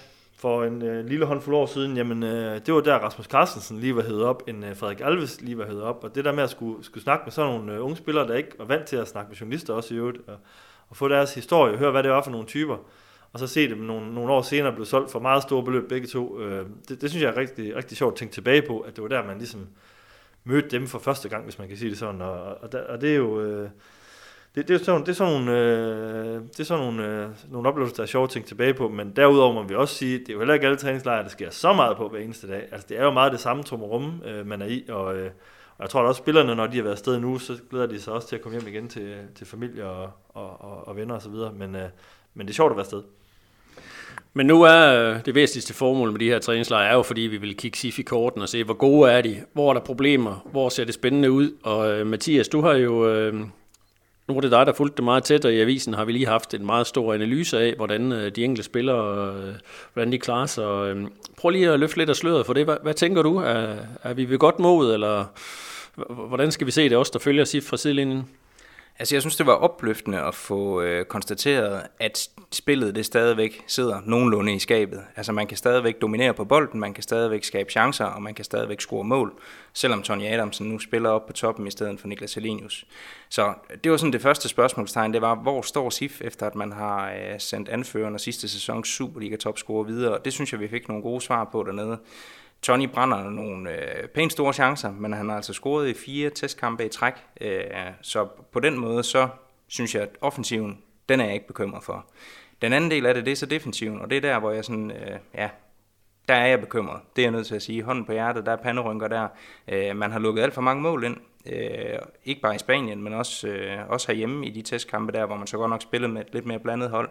for 0.43 0.63
en 0.63 0.81
øh, 0.81 1.05
lille 1.05 1.25
håndfuld 1.25 1.55
år 1.55 1.65
siden, 1.65 1.97
jamen 1.97 2.23
øh, 2.23 2.61
det 2.65 2.73
var 2.73 2.81
der 2.81 2.95
Rasmus 2.95 3.25
Carstensen 3.25 3.79
lige 3.79 3.95
var 3.95 4.01
hævet 4.01 4.23
op, 4.23 4.43
en 4.47 4.63
øh, 4.63 4.75
Frederik 4.75 5.01
Alves 5.03 5.41
lige 5.41 5.57
var 5.57 5.65
hævet 5.65 5.81
op, 5.81 6.03
og 6.03 6.15
det 6.15 6.25
der 6.25 6.31
med 6.31 6.43
at 6.43 6.49
skulle, 6.49 6.83
skulle 6.83 7.03
snakke 7.03 7.23
med 7.25 7.31
sådan 7.31 7.51
nogle 7.51 7.73
øh, 7.73 7.83
unge 7.83 7.97
spillere, 7.97 8.27
der 8.27 8.35
ikke 8.35 8.49
var 8.57 8.65
vant 8.65 8.85
til 8.85 8.95
at 8.95 9.07
snakke 9.07 9.29
med 9.29 9.37
journalister 9.37 9.73
også 9.73 9.93
i 9.93 9.97
øvrigt, 9.97 10.17
og, 10.27 10.35
og 10.89 10.95
få 10.95 11.07
deres 11.07 11.33
historie, 11.33 11.77
høre 11.77 11.91
hvad 11.91 12.03
det 12.03 12.11
var 12.11 12.23
for 12.23 12.31
nogle 12.31 12.45
typer, 12.45 12.77
og 13.33 13.39
så 13.39 13.47
se 13.47 13.69
dem 13.69 13.77
nogle, 13.77 14.13
nogle 14.13 14.31
år 14.31 14.41
senere 14.41 14.73
blive 14.73 14.85
solgt 14.85 15.11
for 15.11 15.19
meget 15.19 15.43
store 15.43 15.63
beløb 15.63 15.89
begge 15.89 16.07
to, 16.07 16.39
øh, 16.39 16.65
det, 16.89 17.01
det 17.01 17.09
synes 17.09 17.23
jeg 17.23 17.31
er 17.31 17.37
rigtig, 17.37 17.75
rigtig 17.75 17.97
sjovt 17.97 18.13
at 18.13 18.17
tænke 18.17 18.33
tilbage 18.33 18.61
på, 18.61 18.79
at 18.79 18.95
det 18.95 19.01
var 19.01 19.07
der 19.07 19.23
man 19.23 19.37
ligesom 19.37 19.67
mødte 20.43 20.69
dem 20.69 20.87
for 20.87 20.99
første 20.99 21.29
gang, 21.29 21.43
hvis 21.43 21.59
man 21.59 21.67
kan 21.67 21.77
sige 21.77 21.89
det 21.89 21.97
sådan, 21.97 22.21
og, 22.21 22.57
og, 22.61 22.71
der, 22.71 22.83
og 22.83 23.01
det 23.01 23.11
er 23.11 23.15
jo... 23.15 23.41
Øh, 23.41 23.69
det, 24.55 24.67
det, 24.67 24.81
er 24.81 24.83
sådan, 24.83 25.01
det 25.01 25.09
er 25.09 25.13
sådan 25.13 25.33
nogle, 25.33 25.59
øh, 25.59 26.41
det 26.41 26.59
er 26.59 26.63
sådan 26.63 26.83
nogle, 26.83 27.07
øh, 27.07 27.29
nogle 27.51 27.69
oplevelser, 27.69 27.95
der 27.95 28.03
er 28.03 28.07
sjove 28.07 28.27
ting 28.27 28.45
tilbage 28.45 28.73
på, 28.73 28.89
men 28.89 29.11
derudover 29.15 29.53
må 29.53 29.63
vi 29.63 29.75
også 29.75 29.95
sige, 29.95 30.19
det 30.19 30.29
er 30.29 30.33
jo 30.33 30.39
heller 30.39 30.53
ikke 30.53 30.65
alle 30.65 30.77
træningslejre, 30.77 31.23
der 31.23 31.29
sker 31.29 31.49
så 31.49 31.73
meget 31.73 31.97
på 31.97 32.09
hver 32.09 32.19
eneste 32.19 32.47
dag. 32.47 32.67
Altså 32.71 32.87
det 32.89 32.99
er 32.99 33.03
jo 33.03 33.11
meget 33.11 33.31
det 33.31 33.39
samme 33.39 33.63
rum, 33.71 34.21
øh, 34.25 34.47
man 34.47 34.61
er 34.61 34.65
i, 34.65 34.83
og, 34.89 35.15
øh, 35.15 35.31
og 35.77 35.81
jeg 35.83 35.89
tror 35.89 36.01
at 36.01 36.07
også 36.07 36.19
spillerne, 36.19 36.55
når 36.55 36.67
de 36.67 36.75
har 36.75 36.83
været 36.83 36.93
afsted 36.93 37.19
nu, 37.19 37.39
så 37.39 37.57
glæder 37.69 37.87
de 37.87 38.01
sig 38.01 38.13
også 38.13 38.27
til 38.27 38.35
at 38.35 38.41
komme 38.41 38.59
hjem 38.59 38.73
igen 38.73 38.87
til, 38.87 39.15
til 39.35 39.47
familie 39.47 39.85
og, 39.85 40.09
og, 40.29 40.61
og, 40.61 40.87
og 40.87 40.95
venner 40.95 41.15
osv., 41.15 41.33
men, 41.57 41.75
øh, 41.75 41.89
men 42.33 42.47
det 42.47 42.53
er 42.53 42.55
sjovt 42.55 42.71
at 42.71 42.75
være 42.75 42.83
afsted. 42.83 43.03
Men 44.33 44.45
nu 44.45 44.61
er 44.61 44.93
øh, 44.93 45.25
det 45.25 45.35
væsentligste 45.35 45.73
formål 45.73 46.11
med 46.11 46.19
de 46.19 46.29
her 46.29 46.39
træningslejre, 46.39 46.89
er 46.89 46.93
jo 46.93 47.01
fordi, 47.01 47.21
vi 47.21 47.37
vil 47.37 47.57
kigge 47.57 47.77
SIF 47.77 47.99
i 47.99 48.01
korten 48.01 48.41
og 48.41 48.49
se, 48.49 48.63
hvor 48.63 48.73
gode 48.73 49.11
er 49.11 49.21
de, 49.21 49.43
hvor 49.53 49.69
er 49.69 49.73
der 49.73 49.81
problemer, 49.81 50.47
hvor 50.51 50.69
ser 50.69 50.85
det 50.85 50.93
spændende 50.93 51.31
ud. 51.31 51.51
Og 51.63 51.91
øh, 51.91 52.07
Mathias, 52.07 52.47
du 52.47 52.61
har 52.61 52.73
jo 52.73 53.07
øh, 53.09 53.33
nu 54.27 54.37
er 54.37 54.41
det 54.41 54.51
dig, 54.51 54.65
der 54.65 54.73
fulgte 54.73 54.97
det 54.97 55.03
meget 55.03 55.23
tæt, 55.23 55.45
og 55.45 55.53
i 55.53 55.59
avisen 55.59 55.93
har 55.93 56.05
vi 56.05 56.11
lige 56.11 56.27
haft 56.27 56.53
en 56.53 56.65
meget 56.65 56.87
stor 56.87 57.13
analyse 57.13 57.59
af, 57.59 57.73
hvordan 57.75 58.11
øh, 58.11 58.31
de 58.35 58.43
enkelte 58.43 58.63
spillere, 58.63 59.35
øh, 59.35 59.53
hvordan 59.93 60.11
de 60.11 60.19
klarer 60.19 60.45
sig. 60.45 60.63
Øhm, 60.63 61.07
prøv 61.37 61.49
lige 61.49 61.69
at 61.69 61.79
løfte 61.79 61.97
lidt 61.97 62.09
af 62.09 62.15
sløret 62.15 62.45
for 62.45 62.53
det. 62.53 62.65
Hvad, 62.65 62.77
hvad 62.83 62.93
tænker 62.93 63.21
du? 63.21 63.37
Er, 63.37 63.75
er 64.03 64.13
vi 64.13 64.29
ved 64.29 64.37
godt 64.37 64.59
mod, 64.59 64.93
eller 64.93 65.25
hvordan 66.27 66.51
skal 66.51 66.67
vi 66.67 66.71
se 66.71 66.89
det 66.89 66.97
også, 66.97 67.11
der 67.13 67.19
følger 67.19 67.45
sig 67.45 67.63
fra 67.63 67.77
sidelinjen? 67.77 68.29
Altså 68.99 69.15
jeg 69.15 69.21
synes, 69.21 69.35
det 69.35 69.45
var 69.45 69.53
opløftende 69.53 70.21
at 70.21 70.35
få 70.35 70.81
øh, 70.81 71.05
konstateret, 71.05 71.83
at 71.99 72.29
spillet 72.51 72.95
det 72.95 73.05
stadigvæk 73.05 73.63
sidder 73.67 74.01
nogenlunde 74.05 74.53
i 74.53 74.59
skabet. 74.59 75.03
Altså 75.15 75.31
man 75.31 75.47
kan 75.47 75.57
stadigvæk 75.57 76.01
dominere 76.01 76.33
på 76.33 76.45
bolden, 76.45 76.79
man 76.79 76.93
kan 76.93 77.03
stadigvæk 77.03 77.43
skabe 77.43 77.71
chancer, 77.71 78.05
og 78.05 78.21
man 78.21 78.33
kan 78.33 78.45
stadigvæk 78.45 78.81
score 78.81 79.03
mål, 79.03 79.33
selvom 79.73 80.01
Tony 80.01 80.23
Adamsen 80.23 80.69
nu 80.69 80.79
spiller 80.79 81.09
op 81.09 81.25
på 81.25 81.33
toppen 81.33 81.67
i 81.67 81.71
stedet 81.71 81.99
for 81.99 82.07
Niklas 82.07 82.33
Helinius. 82.33 82.85
Så 83.29 83.53
det 83.83 83.91
var 83.91 83.97
sådan 83.97 84.13
det 84.13 84.21
første 84.21 84.49
spørgsmålstegn, 84.49 85.13
det 85.13 85.21
var, 85.21 85.35
hvor 85.35 85.61
står 85.61 85.89
SIF 85.89 86.21
efter 86.21 86.47
at 86.47 86.55
man 86.55 86.71
har 86.71 87.11
øh, 87.11 87.39
sendt 87.39 87.69
anføreren 87.69 88.13
og 88.13 88.19
sidste 88.19 88.47
sæsons 88.47 88.87
Superliga-topscorer 88.87 89.83
videre? 89.83 90.19
Det 90.25 90.33
synes 90.33 90.51
jeg, 90.51 90.59
vi 90.59 90.67
fik 90.67 90.87
nogle 90.87 91.03
gode 91.03 91.21
svar 91.21 91.49
på 91.51 91.63
dernede. 91.63 91.97
Tony 92.63 92.89
brænder 92.93 93.29
nogle 93.29 93.71
øh, 93.71 94.07
pænt 94.07 94.31
store 94.31 94.53
chancer, 94.53 94.91
men 94.91 95.13
han 95.13 95.29
har 95.29 95.35
altså 95.35 95.53
scoret 95.53 95.89
i 95.89 95.93
fire 95.93 96.29
testkampe 96.29 96.85
i 96.85 96.89
træk. 96.89 97.13
Øh, 97.41 97.63
så 98.01 98.27
på 98.51 98.59
den 98.59 98.79
måde, 98.79 99.03
så 99.03 99.27
synes 99.67 99.95
jeg, 99.95 100.03
at 100.03 100.09
offensiven, 100.21 100.81
den 101.09 101.19
er 101.19 101.25
jeg 101.25 101.33
ikke 101.33 101.47
bekymret 101.47 101.83
for. 101.83 102.05
Den 102.61 102.73
anden 102.73 102.91
del 102.91 103.05
af 103.05 103.13
det, 103.13 103.25
det 103.25 103.31
er 103.31 103.35
så 103.35 103.45
defensiven, 103.45 104.01
og 104.01 104.09
det 104.09 104.17
er 104.17 104.21
der, 104.21 104.39
hvor 104.39 104.51
jeg 104.51 104.65
sådan, 104.65 104.91
øh, 104.91 105.19
ja, 105.35 105.49
der 106.27 106.33
er 106.33 106.47
jeg 106.47 106.59
bekymret. 106.59 107.01
Det 107.15 107.21
er 107.21 107.25
jeg 107.25 107.31
nødt 107.31 107.47
til 107.47 107.55
at 107.55 107.61
sige. 107.61 107.83
Hånden 107.83 108.05
på 108.05 108.11
hjertet, 108.11 108.45
der 108.45 108.51
er 108.51 108.55
panderynker 108.55 109.07
der. 109.07 109.27
Øh, 109.67 109.95
man 109.95 110.11
har 110.11 110.19
lukket 110.19 110.41
alt 110.41 110.53
for 110.53 110.61
mange 110.61 110.81
mål 110.81 111.03
ind. 111.03 111.17
Øh, 111.45 111.99
ikke 112.25 112.41
bare 112.41 112.55
i 112.55 112.57
Spanien, 112.57 113.03
men 113.03 113.13
også, 113.13 113.47
øh, 113.47 113.89
også 113.89 114.07
herhjemme 114.07 114.47
i 114.47 114.49
de 114.49 114.61
testkampe 114.61 115.13
der, 115.13 115.25
hvor 115.25 115.35
man 115.35 115.47
så 115.47 115.57
godt 115.57 115.69
nok 115.69 115.81
spillede 115.81 116.13
med 116.13 116.21
et 116.21 116.33
lidt 116.33 116.45
mere 116.45 116.59
blandet 116.59 116.89
hold. 116.89 117.09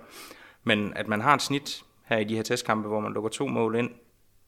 Men 0.65 0.93
at 0.97 1.09
man 1.09 1.21
har 1.21 1.35
et 1.35 1.43
snit 1.43 1.85
her 2.05 2.19
i 2.19 2.25
de 2.25 2.37
her 2.37 2.43
testkampe, 2.43 2.89
hvor 2.89 3.01
man 3.01 3.13
lukker 3.13 3.31
to 3.31 3.47
mål 3.47 3.77
ind 3.77 3.91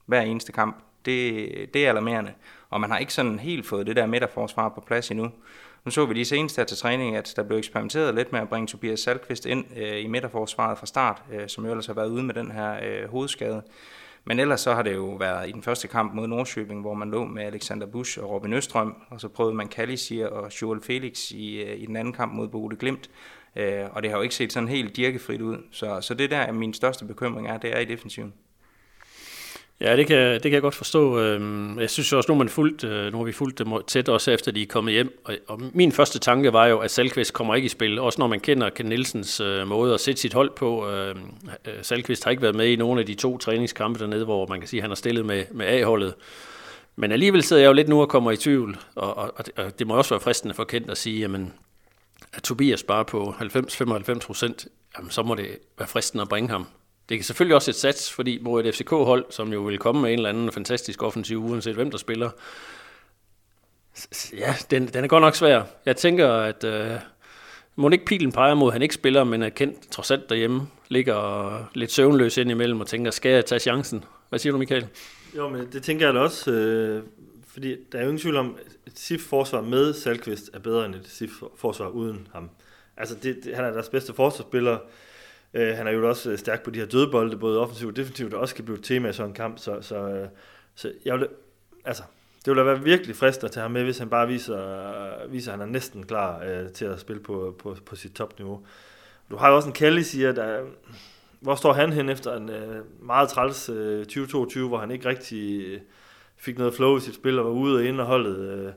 hver 0.07 0.21
eneste 0.21 0.53
kamp, 0.53 0.85
det, 1.07 1.75
det 1.75 1.85
er 1.85 1.89
alarmerende. 1.89 2.33
Og 2.71 2.81
man 2.81 2.91
har 2.91 2.99
ikke 2.99 3.15
sådan 3.15 3.39
helt 3.39 3.67
fået 3.67 3.87
det 3.87 3.97
der 3.97 4.07
midterforsvar 4.07 4.69
på 4.69 4.81
plads 4.81 5.11
endnu. 5.11 5.31
Nu 5.85 5.91
så 5.91 6.07
vi 6.07 6.15
lige 6.15 6.25
senest 6.25 6.57
her 6.57 6.65
til 6.65 6.77
træning, 6.77 7.17
at 7.17 7.33
der 7.37 7.43
blev 7.43 7.59
eksperimenteret 7.59 8.15
lidt 8.15 8.33
med 8.33 8.41
at 8.41 8.49
bringe 8.49 8.67
Tobias 8.67 9.01
Salkvist 9.01 9.47
ind 9.47 9.65
øh, 9.77 10.05
i 10.05 10.07
midterforsvaret 10.07 10.79
fra 10.79 10.87
start, 10.87 11.23
øh, 11.33 11.49
som 11.49 11.65
jo 11.65 11.71
ellers 11.71 11.87
har 11.87 11.95
været 11.95 12.09
ude 12.09 12.23
med 12.23 12.35
den 12.35 12.51
her 12.51 12.79
øh, 12.83 13.11
hovedskade. 13.11 13.63
Men 14.25 14.41
ellers 14.41 14.61
så 14.61 14.75
har 14.75 14.83
det 14.83 14.95
jo 14.95 15.07
været 15.07 15.49
i 15.49 15.53
den 15.53 15.63
første 15.63 15.89
kamp 15.89 16.15
mod 16.15 16.27
Nordsjøbing, 16.27 16.81
hvor 16.81 16.95
man 16.95 17.11
lå 17.11 17.25
med 17.25 17.43
Alexander 17.43 17.87
Busch 17.87 18.19
og 18.23 18.31
Robin 18.31 18.53
Østrøm, 18.53 18.97
og 19.11 19.21
så 19.21 19.29
prøvede 19.29 19.55
man 19.55 19.69
Kalisier 19.69 20.27
og 20.27 20.63
Joel 20.63 20.81
Felix 20.83 21.31
i, 21.31 21.63
øh, 21.63 21.81
i 21.81 21.87
den 21.87 21.97
anden 21.97 22.15
kamp 22.15 22.33
mod 22.33 22.49
Bode 22.49 22.77
Glimt. 22.77 23.11
Øh, 23.57 23.85
og 23.93 24.03
det 24.03 24.11
har 24.11 24.19
jo 24.19 24.23
ikke 24.23 24.35
set 24.35 24.53
sådan 24.53 24.69
helt 24.69 24.97
dirkefrit 24.97 25.41
ud. 25.41 25.59
Så, 25.71 26.01
så 26.01 26.15
det 26.15 26.31
der 26.31 26.53
min 26.53 26.75
største 26.75 27.05
bekymring 27.05 27.49
er, 27.49 27.59
det 27.59 27.77
er 27.77 27.79
i 27.79 27.85
defensiven. 27.85 28.33
Ja, 29.81 29.97
det 29.97 30.07
kan, 30.07 30.33
det 30.33 30.43
kan 30.43 30.53
jeg 30.53 30.63
godt 30.63 30.75
forstå. 30.75 31.21
Øhm, 31.21 31.79
jeg 31.79 31.91
synes 31.91 32.13
også, 32.13 32.33
nu, 32.33 32.39
man 32.39 32.49
fulgt, 32.49 32.85
øh, 32.85 33.13
nu 33.13 33.19
har 33.19 33.25
vi 33.25 33.33
fulgt 33.33 33.59
dem 33.59 33.69
tæt, 33.87 34.09
også 34.09 34.31
efter 34.31 34.53
de 34.53 34.63
er 34.63 34.67
kommet 34.67 34.95
hjem. 34.95 35.25
Og 35.49 35.61
min 35.73 35.93
første 35.93 36.19
tanke 36.19 36.53
var 36.53 36.67
jo, 36.67 36.79
at 36.79 36.91
Salkvist 36.91 37.33
kommer 37.33 37.55
ikke 37.55 37.67
i 37.67 37.69
spil. 37.69 37.99
Også 37.99 38.21
når 38.21 38.27
man 38.27 38.41
kender 38.41 38.71
Ken 38.71 38.87
Nielsens 38.87 39.41
øh, 39.41 39.69
måde 39.69 39.95
at 39.95 40.01
sætte 40.01 40.21
sit 40.21 40.35
hold 40.35 40.51
på. 40.57 40.91
Øhm, 40.91 41.21
øh, 41.65 41.75
Salkvist 41.83 42.25
har 42.25 42.31
ikke 42.31 42.43
været 42.43 42.55
med 42.55 42.67
i 42.67 42.77
nogle 42.77 43.01
af 43.01 43.07
de 43.07 43.15
to 43.15 43.39
træningskampe 43.39 43.99
dernede, 43.99 44.25
hvor 44.25 44.47
man 44.47 44.61
kan 44.61 44.69
sige, 44.69 44.81
at 44.81 44.83
han 44.83 44.91
har 44.91 44.95
stillet 44.95 45.27
med, 45.27 45.45
med 45.51 45.67
A-holdet. 45.67 46.15
Men 46.97 47.13
alligevel 47.13 47.43
sidder 47.43 47.63
jeg 47.63 47.69
jo 47.69 47.73
lidt 47.73 47.89
nu 47.89 48.01
og 48.01 48.09
kommer 48.09 48.31
i 48.31 48.37
tvivl. 48.37 48.77
Og, 48.95 49.17
og, 49.17 49.33
og 49.57 49.79
det 49.79 49.87
må 49.87 49.97
også 49.97 50.15
være 50.15 50.21
fristende 50.21 50.55
for 50.55 50.65
Kent 50.65 50.91
at 50.91 50.99
sige, 50.99 51.21
jamen, 51.21 51.53
at 52.33 52.43
Tobias 52.43 52.83
bare 52.83 53.05
på 53.05 53.35
90-95 53.41 54.19
procent, 54.27 54.67
så 55.11 55.23
må 55.23 55.35
det 55.35 55.47
være 55.79 55.89
fristende 55.89 56.23
at 56.23 56.29
bringe 56.29 56.51
ham 56.51 56.67
det 57.09 57.19
kan 57.19 57.25
selvfølgelig 57.25 57.55
også 57.55 57.71
et 57.71 57.75
sats, 57.75 58.13
fordi 58.13 58.39
mod 58.43 58.65
et 58.65 58.75
FCK-hold, 58.75 59.25
som 59.31 59.53
jo 59.53 59.61
vil 59.61 59.79
komme 59.79 60.03
med 60.03 60.13
en 60.13 60.19
eller 60.19 60.29
anden 60.29 60.53
fantastisk 60.53 61.03
offensiv, 61.03 61.45
uanset 61.45 61.75
hvem 61.75 61.91
der 61.91 61.99
spiller, 61.99 62.31
ja, 64.39 64.55
den, 64.71 64.87
den 64.87 65.05
er 65.05 65.09
godt 65.09 65.21
nok 65.21 65.35
svær. 65.35 65.63
Jeg 65.87 65.97
tænker, 65.97 66.29
at 66.29 66.65
øh, 66.65 66.91
må 67.77 67.91
ikke 67.91 68.05
pilen 68.05 68.33
peger 68.33 68.55
mod, 68.55 68.69
at 68.69 68.73
han 68.73 68.83
ikke 68.83 68.95
spiller, 68.95 69.25
men 69.25 69.43
er 69.43 69.49
kendt 69.49 69.91
trods 69.91 70.11
alt 70.11 70.29
derhjemme, 70.29 70.69
ligger 70.89 71.71
lidt 71.75 71.93
søvnløs 71.93 72.37
ind 72.37 72.51
imellem 72.51 72.81
og 72.81 72.87
tænker, 72.87 73.11
skal 73.11 73.31
jeg 73.31 73.45
tage 73.45 73.59
chancen? 73.59 74.05
Hvad 74.29 74.39
siger 74.39 74.53
du, 74.53 74.59
Michael? 74.59 74.87
Jo, 75.37 75.49
men 75.49 75.69
det 75.73 75.83
tænker 75.83 76.07
jeg 76.07 76.15
da 76.15 76.21
også. 76.21 76.51
Øh, 76.51 77.03
fordi 77.47 77.77
der 77.93 77.99
er 77.99 78.03
jo 78.03 78.09
ingen 78.09 78.21
tvivl 78.21 78.37
om, 78.37 78.57
at 78.87 78.93
et 78.93 78.99
SIF-forsvar 78.99 79.61
med 79.61 79.95
Salkvist 79.95 80.51
er 80.53 80.59
bedre 80.59 80.87
end 80.87 80.95
et 80.95 81.07
SIF-forsvar 81.09 81.89
uden 81.89 82.29
ham. 82.33 82.51
Altså, 82.97 83.15
det, 83.23 83.39
det, 83.45 83.57
han 83.57 83.65
er 83.65 83.71
deres 83.71 83.89
bedste 83.89 84.15
forsvarsspiller. 84.15 84.79
Øh, 85.55 85.77
han 85.77 85.87
er 85.87 85.91
jo 85.91 86.09
også 86.09 86.31
øh, 86.31 86.39
stærk 86.39 86.63
på 86.63 86.71
de 86.71 86.79
her 86.79 86.87
dødbolde, 86.87 87.37
både 87.37 87.61
offensivt 87.61 87.91
og 87.91 87.97
defensivt, 87.97 88.33
der 88.33 88.39
også 88.39 88.55
kan 88.55 88.65
blive 88.65 88.79
et 88.79 88.85
tema 88.85 89.09
i 89.09 89.13
sådan 89.13 89.31
en 89.31 89.35
kamp. 89.35 89.59
Så, 89.59 89.79
så, 89.81 89.97
øh, 89.97 90.29
så 90.75 90.93
jeg 91.05 91.21
vil, 91.21 91.29
altså, 91.85 92.03
det 92.45 92.51
ville 92.51 92.67
være 92.67 92.83
virkelig 92.83 93.17
fristende 93.17 93.47
at 93.47 93.53
tage 93.53 93.63
ham 93.63 93.71
med, 93.71 93.85
hvis 93.85 93.99
han 93.99 94.09
bare 94.09 94.29
viser, 94.29 95.29
viser 95.29 95.53
at 95.53 95.59
han 95.59 95.69
er 95.69 95.73
næsten 95.73 96.07
klar 96.07 96.45
øh, 96.45 96.69
til 96.69 96.85
at 96.85 97.01
spille 97.01 97.23
på, 97.23 97.57
på, 97.59 97.77
på 97.87 97.97
sit 97.97 98.13
topniveau. 98.13 98.67
Du 99.31 99.37
har 99.37 99.49
jo 99.49 99.57
også 99.57 99.69
en 99.69 99.75
Kelly, 99.75 100.03
siger, 100.03 100.33
der, 100.33 100.65
hvor 101.41 101.55
står 101.55 101.73
han 101.73 101.93
hen 101.93 102.09
efter 102.09 102.37
en 102.37 102.51
øh, 102.51 102.85
meget 103.01 103.29
træls 103.29 103.69
øh, 103.69 103.99
2022, 103.99 104.69
hvor 104.69 104.79
han 104.79 104.91
ikke 104.91 105.09
rigtig 105.09 105.61
øh, 105.67 105.81
fik 106.37 106.59
noget 106.59 106.75
flow 106.75 106.97
i 106.97 107.01
sit 107.01 107.15
spil 107.15 107.39
og 107.39 107.45
var 107.45 107.51
ude 107.51 107.77
og 107.77 107.85
ind 107.85 108.01
og 108.01 108.07
holdet. 108.07 108.39
Øh. 108.39 108.73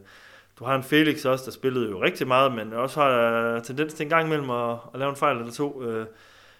Du 0.59 0.65
har 0.65 0.75
en 0.75 0.83
Felix 0.83 1.25
også, 1.25 1.45
der 1.45 1.51
spillede 1.51 1.89
jo 1.89 2.03
rigtig 2.03 2.27
meget, 2.27 2.55
men 2.55 2.73
også 2.73 3.01
har 3.01 3.59
tendens 3.59 3.93
til 3.93 4.03
en 4.03 4.09
gang 4.09 4.25
imellem 4.25 4.49
at, 4.49 4.77
at 4.93 4.99
lave 4.99 5.09
en 5.09 5.15
fejl 5.15 5.37
eller 5.37 5.51
to. 5.51 5.83
Øh. 5.83 6.05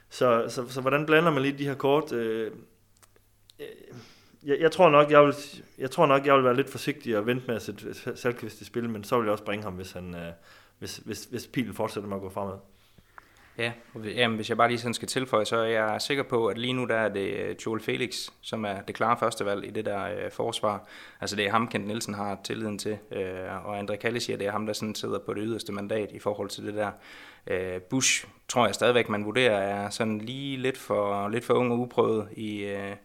Så, 0.10 0.46
så, 0.50 0.70
så 0.70 0.82
hvordan 0.82 1.06
blander 1.06 1.32
man 1.32 1.42
lige 1.42 1.58
de 1.58 1.68
her 1.68 1.76
kort? 1.76 2.12
Øh, 2.12 2.52
øh, 3.60 3.66
jeg, 4.44 4.58
jeg, 4.60 4.72
tror 4.72 4.90
nok, 4.90 5.12
jeg 5.12 5.24
vil, 5.24 5.36
jeg 5.78 5.92
tror 5.92 6.06
nok, 6.06 6.26
jeg 6.26 6.36
vil 6.36 6.44
være 6.44 6.56
lidt 6.56 6.70
forsigtig 6.70 7.18
og 7.18 7.26
vente 7.26 7.48
med 7.48 7.56
at 7.56 7.62
sætte 7.62 7.94
Salkvist 8.16 8.62
i 8.62 8.66
spil, 8.66 8.90
men 8.90 9.04
så 9.04 9.18
vil 9.18 9.26
jeg 9.26 9.32
også 9.32 9.44
bringe 9.44 9.64
ham, 9.64 9.74
hvis, 9.74 9.92
han, 9.92 10.16
øh, 10.16 10.32
hvis, 10.80 10.98
hvis, 10.98 11.24
hvis 11.24 11.48
pilen 11.48 11.74
fortsætter 11.74 12.10
med 12.10 12.18
at 12.18 12.22
gå 12.22 12.30
fremad. 12.30 12.58
Ja, 13.58 13.72
jamen, 13.96 14.36
hvis 14.36 14.50
jeg 14.50 14.58
bare 14.58 14.68
lige 14.68 14.80
sådan 14.80 14.94
skal 14.94 15.08
tilføje, 15.08 15.46
så 15.46 15.58
er 15.58 15.66
jeg 15.66 16.02
sikker 16.02 16.24
på, 16.24 16.48
at 16.48 16.58
lige 16.58 16.74
nu 16.74 16.86
der 16.86 16.96
er 16.96 17.10
det 17.10 17.34
øh, 17.34 17.56
Joel 17.66 17.82
Felix, 17.82 18.30
som 18.42 18.66
er 18.66 18.82
det 18.82 18.96
klare 18.96 19.18
førstevalg 19.20 19.66
i 19.66 19.70
det 19.70 19.86
der 19.86 20.04
øh, 20.04 20.32
forsvar. 20.32 20.88
Altså 21.22 21.36
det 21.36 21.46
er 21.46 21.52
ham, 21.52 21.68
Kent 21.68 21.88
Nielsen 21.88 22.14
har 22.14 22.40
tilliden 22.44 22.80
til, 22.80 22.98
øh, 23.12 23.66
og 23.66 23.80
André 23.80 23.96
Kalle 23.96 24.20
siger, 24.20 24.36
at 24.36 24.40
det 24.40 24.48
er 24.48 24.52
ham, 24.52 24.66
der 24.66 24.74
sådan 24.74 24.96
sidder 24.96 25.20
på 25.20 25.34
det 25.34 25.44
yderste 25.46 25.72
mandat 25.72 26.12
i 26.12 26.20
forhold 26.20 26.50
til 26.50 26.66
det 26.66 26.74
der. 26.74 26.92
Øh, 27.48 27.82
Bush 27.82 28.26
tror 28.48 28.66
jeg 28.66 28.76
stadigvæk, 28.76 29.10
man 29.10 29.26
vurderer, 29.26 29.58
er 29.58 29.90
sådan 29.90 30.18
lige 30.18 30.58
lidt 30.58 30.78
for, 30.78 31.30
lidt 31.30 31.46
for 31.46 31.54
ung 31.54 31.72
og 31.72 31.80
uprøvet 31.80 32.28
i, 32.32 32.64
øh, 32.64 32.96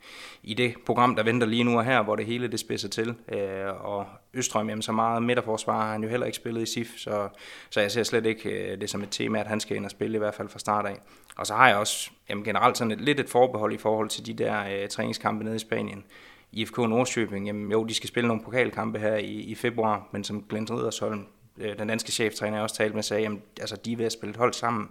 i 0.43 0.55
det 0.55 0.75
program, 0.87 1.17
der 1.17 1.23
venter 1.23 1.47
lige 1.47 1.65
nu 1.65 1.79
og 1.79 1.85
her, 1.85 2.03
hvor 2.03 2.17
det 2.17 2.27
hele 2.27 2.49
det 2.49 2.61
spidser 2.61 2.89
til. 2.89 3.15
Øh, 3.33 3.85
og 3.85 4.07
Østrøm, 4.35 4.69
jamen, 4.69 4.83
så 4.83 4.93
meget 4.93 5.23
midterforsvar 5.23 5.83
har 5.83 5.93
han 5.93 6.03
jo 6.03 6.09
heller 6.09 6.27
ikke 6.27 6.37
spillet 6.37 6.63
i 6.63 6.67
SIF, 6.67 6.89
så, 6.97 7.29
så 7.71 7.81
jeg 7.81 7.91
ser 7.91 8.03
slet 8.03 8.27
ikke 8.27 8.51
øh, 8.51 8.81
det 8.81 8.91
som 8.91 9.03
et 9.03 9.11
tema, 9.11 9.41
at 9.41 9.47
han 9.47 9.61
skal 9.61 9.77
ind 9.77 9.85
og 9.85 9.91
spille 9.91 10.17
i 10.17 10.19
hvert 10.19 10.35
fald 10.35 10.49
fra 10.49 10.59
start 10.59 10.87
af. 10.87 10.97
Og 11.37 11.47
så 11.47 11.55
har 11.55 11.69
jeg 11.69 11.77
også 11.77 12.11
jamen, 12.29 12.45
generelt 12.45 12.79
sådan 12.79 12.91
et, 12.91 13.01
lidt 13.01 13.21
et 13.21 13.29
forbehold 13.29 13.73
i 13.73 13.79
forhold 13.79 14.09
til 14.09 14.27
de 14.27 14.35
der 14.35 14.83
øh, 14.83 14.89
træningskampe 14.89 15.45
nede 15.45 15.57
i 15.57 15.59
Spanien. 15.59 16.05
IFK 16.53 16.79
Nordsjøbing, 16.79 17.47
jamen 17.47 17.71
jo, 17.73 17.85
de 17.85 17.95
skal 17.95 18.09
spille 18.09 18.29
nogle 18.29 18.43
pokalkampe 18.43 18.99
her 18.99 19.17
i, 19.17 19.33
i 19.33 19.55
februar, 19.55 20.09
men 20.13 20.25
som 20.25 20.45
Glenn 20.49 20.71
Riddersholm, 20.71 21.27
øh, 21.59 21.79
den 21.79 21.89
danske 21.89 22.13
cheftræner, 22.13 22.57
jeg 22.57 22.63
også 22.63 22.77
talte 22.77 22.95
med, 22.95 23.03
sagde, 23.03 23.23
jamen, 23.23 23.43
altså, 23.61 23.77
de 23.77 23.93
er 23.93 23.97
ved 23.97 24.07
at 24.07 24.13
spille 24.13 24.31
et 24.31 24.37
hold 24.37 24.53
sammen. 24.53 24.89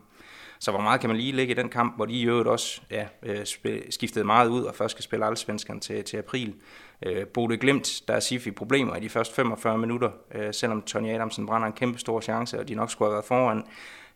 Så 0.60 0.72
hvor 0.72 0.82
meget 0.82 1.02
kan 1.02 1.10
man 1.10 1.18
lige 1.18 1.32
lægge 1.32 1.54
i 1.54 1.58
den 1.58 1.70
kamp, 1.70 1.96
hvor 1.96 2.06
de 2.06 2.14
i 2.14 2.24
øvrigt 2.24 2.48
også 2.48 2.82
ja, 2.92 3.08
øh, 3.24 3.46
skiftede 3.90 4.26
meget 4.26 4.50
ud, 4.50 4.64
og 4.64 4.76
først 4.76 4.92
skal 4.92 5.04
spille 5.04 5.26
allsvenskerne 5.26 5.80
til, 5.80 6.04
til 6.04 6.18
april. 6.18 6.56
Øh, 7.06 7.28
Bode 7.28 7.58
Glimt, 7.58 8.02
der 8.08 8.14
er 8.14 8.20
Sifi 8.20 8.52
problemer 8.52 8.96
i 8.96 9.00
de 9.00 9.10
første 9.10 9.36
45 9.36 9.78
minutter, 9.78 10.10
øh, 10.36 10.54
selvom 10.54 10.82
Tony 10.82 11.10
Adamsen 11.10 11.46
brænder 11.46 11.68
en 11.68 11.74
kæmpe 11.74 12.00
stor 12.00 12.22
chance, 12.22 12.60
og 12.60 12.68
de 12.68 12.76
nok 12.76 12.92
skulle 12.92 13.10
have 13.10 13.14
været 13.14 13.26
foran. 13.26 13.64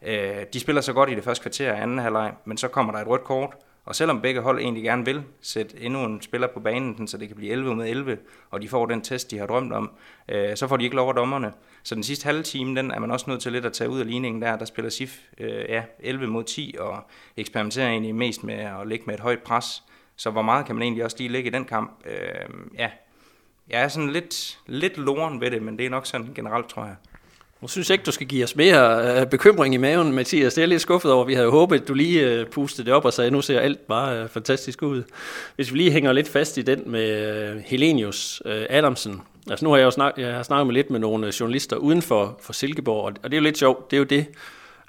Øh, 0.02 0.46
de 0.54 0.60
spiller 0.60 0.82
så 0.82 0.94
godt 0.94 1.10
i 1.10 1.16
det 1.16 1.24
første 1.24 1.42
kvarter 1.42 1.74
af 1.74 1.82
anden 1.82 2.00
halvleg, 2.00 2.34
men 2.46 2.58
så 2.58 2.68
kommer 2.68 2.94
der 2.94 3.00
et 3.00 3.08
rødt 3.08 3.24
kort, 3.24 3.56
og 3.86 3.96
selvom 3.96 4.22
begge 4.22 4.42
hold 4.42 4.60
egentlig 4.60 4.84
gerne 4.84 5.06
vil 5.06 5.24
sætte 5.42 5.82
endnu 5.82 6.04
en 6.04 6.22
spiller 6.22 6.48
på 6.48 6.60
banen, 6.60 7.08
så 7.08 7.18
det 7.18 7.28
kan 7.28 7.38
blive 7.38 7.52
11 7.52 7.76
mod 7.76 7.86
11, 7.86 8.18
og 8.52 8.62
de 8.62 8.70
får 8.70 8.86
den 8.86 9.02
test, 9.02 9.32
de 9.32 9.38
har 9.38 9.46
drømt 9.46 9.74
om, 9.74 9.92
øh, 10.30 10.58
så 10.58 10.68
får 10.68 10.78
de 10.78 10.84
ikke 10.84 10.96
lov 10.96 11.10
af 11.10 11.16
dommerne. 11.16 11.54
Så 11.84 11.96
den 11.96 12.04
sidste 12.04 12.26
halve 12.26 12.44
time, 12.44 12.76
den 12.76 12.92
er 12.92 13.00
man 13.00 13.12
også 13.12 13.30
nødt 13.30 13.42
til 13.42 13.52
lidt 13.52 13.66
at 13.66 13.74
tage 13.74 13.90
ud 13.90 14.00
af 14.00 14.08
ligningen 14.08 14.42
der. 14.42 14.58
Der 14.58 14.66
spiller 14.66 14.90
SIF 14.90 15.20
øh, 15.38 15.66
ja, 15.70 15.84
11 16.00 16.28
mod 16.28 16.44
10 16.44 16.76
og 16.80 17.10
eksperimenterer 17.38 17.90
egentlig 17.90 18.16
mest 18.16 18.44
med 18.44 18.56
at 18.56 18.88
ligge 18.88 19.06
med 19.06 19.14
et 19.14 19.20
højt 19.20 19.44
pres. 19.44 19.84
Så 20.16 20.30
hvor 20.32 20.42
meget 20.42 20.66
kan 20.66 20.76
man 20.76 20.82
egentlig 20.82 21.04
også 21.04 21.18
lige 21.20 21.30
ligge 21.30 21.50
i 21.50 21.54
den 21.54 21.66
kamp? 21.66 21.92
Øh, 22.06 22.50
ja, 22.78 22.90
jeg 23.70 23.82
er 23.82 23.88
sådan 23.88 24.10
lidt, 24.10 24.60
lidt 24.68 24.98
loren 24.98 25.42
ved 25.42 25.52
det, 25.52 25.62
men 25.62 25.78
det 25.78 25.86
er 25.86 25.90
nok 25.90 26.06
sådan 26.06 26.34
generelt, 26.36 26.68
tror 26.68 26.86
jeg. 26.86 26.96
Nu 27.62 27.68
synes 27.68 27.90
jeg 27.90 27.94
ikke, 27.94 28.06
du 28.06 28.12
skal 28.12 28.28
give 28.28 28.44
os 28.44 28.56
mere 28.56 29.20
øh, 29.22 29.28
bekymring 29.28 29.74
i 29.74 29.78
maven, 29.78 30.14
Mathias. 30.14 30.54
Det 30.54 30.62
er 30.62 30.66
lidt 30.66 30.82
skuffet 30.82 31.12
over. 31.12 31.26
Vi 31.26 31.34
havde 31.34 31.50
håbet, 31.50 31.82
at 31.82 31.88
du 31.88 31.94
lige 31.94 32.22
øh, 32.22 32.46
pustede 32.48 32.86
det 32.86 32.94
op 32.94 33.06
og 33.06 33.14
sagde, 33.14 33.28
at 33.28 33.34
nu 33.34 33.42
ser 33.42 33.60
alt 33.60 33.88
bare 33.88 34.20
øh, 34.20 34.30
fantastisk 34.30 34.82
ud. 34.82 35.04
Hvis 35.56 35.74
vi 35.74 35.78
lige 35.78 35.92
hænger 35.92 36.14
lidt 36.14 36.28
fast 36.28 36.58
i 36.58 36.62
den 36.62 36.92
med 36.92 37.62
Helenius 37.66 38.42
Adamsen. 38.46 39.22
Altså 39.50 39.66
nu 39.66 39.72
har 39.72 39.78
jeg 39.78 39.86
jo 39.86 39.92
snak, 39.92 40.14
jeg 40.18 40.36
har 40.36 40.44
snakket 40.44 40.68
med 40.68 40.74
lidt 40.74 40.90
med 40.90 41.00
nogle 41.00 41.34
journalister 41.40 41.76
uden 41.76 42.02
for, 42.02 42.40
for 42.42 42.54
Silkeborg, 42.54 43.06
og 43.06 43.24
det 43.24 43.34
er 43.34 43.38
jo 43.38 43.44
lidt 43.44 43.58
sjovt. 43.58 43.92
Det 43.92 43.98
er 43.98 44.00
jo 44.00 44.06
det. 44.06 44.26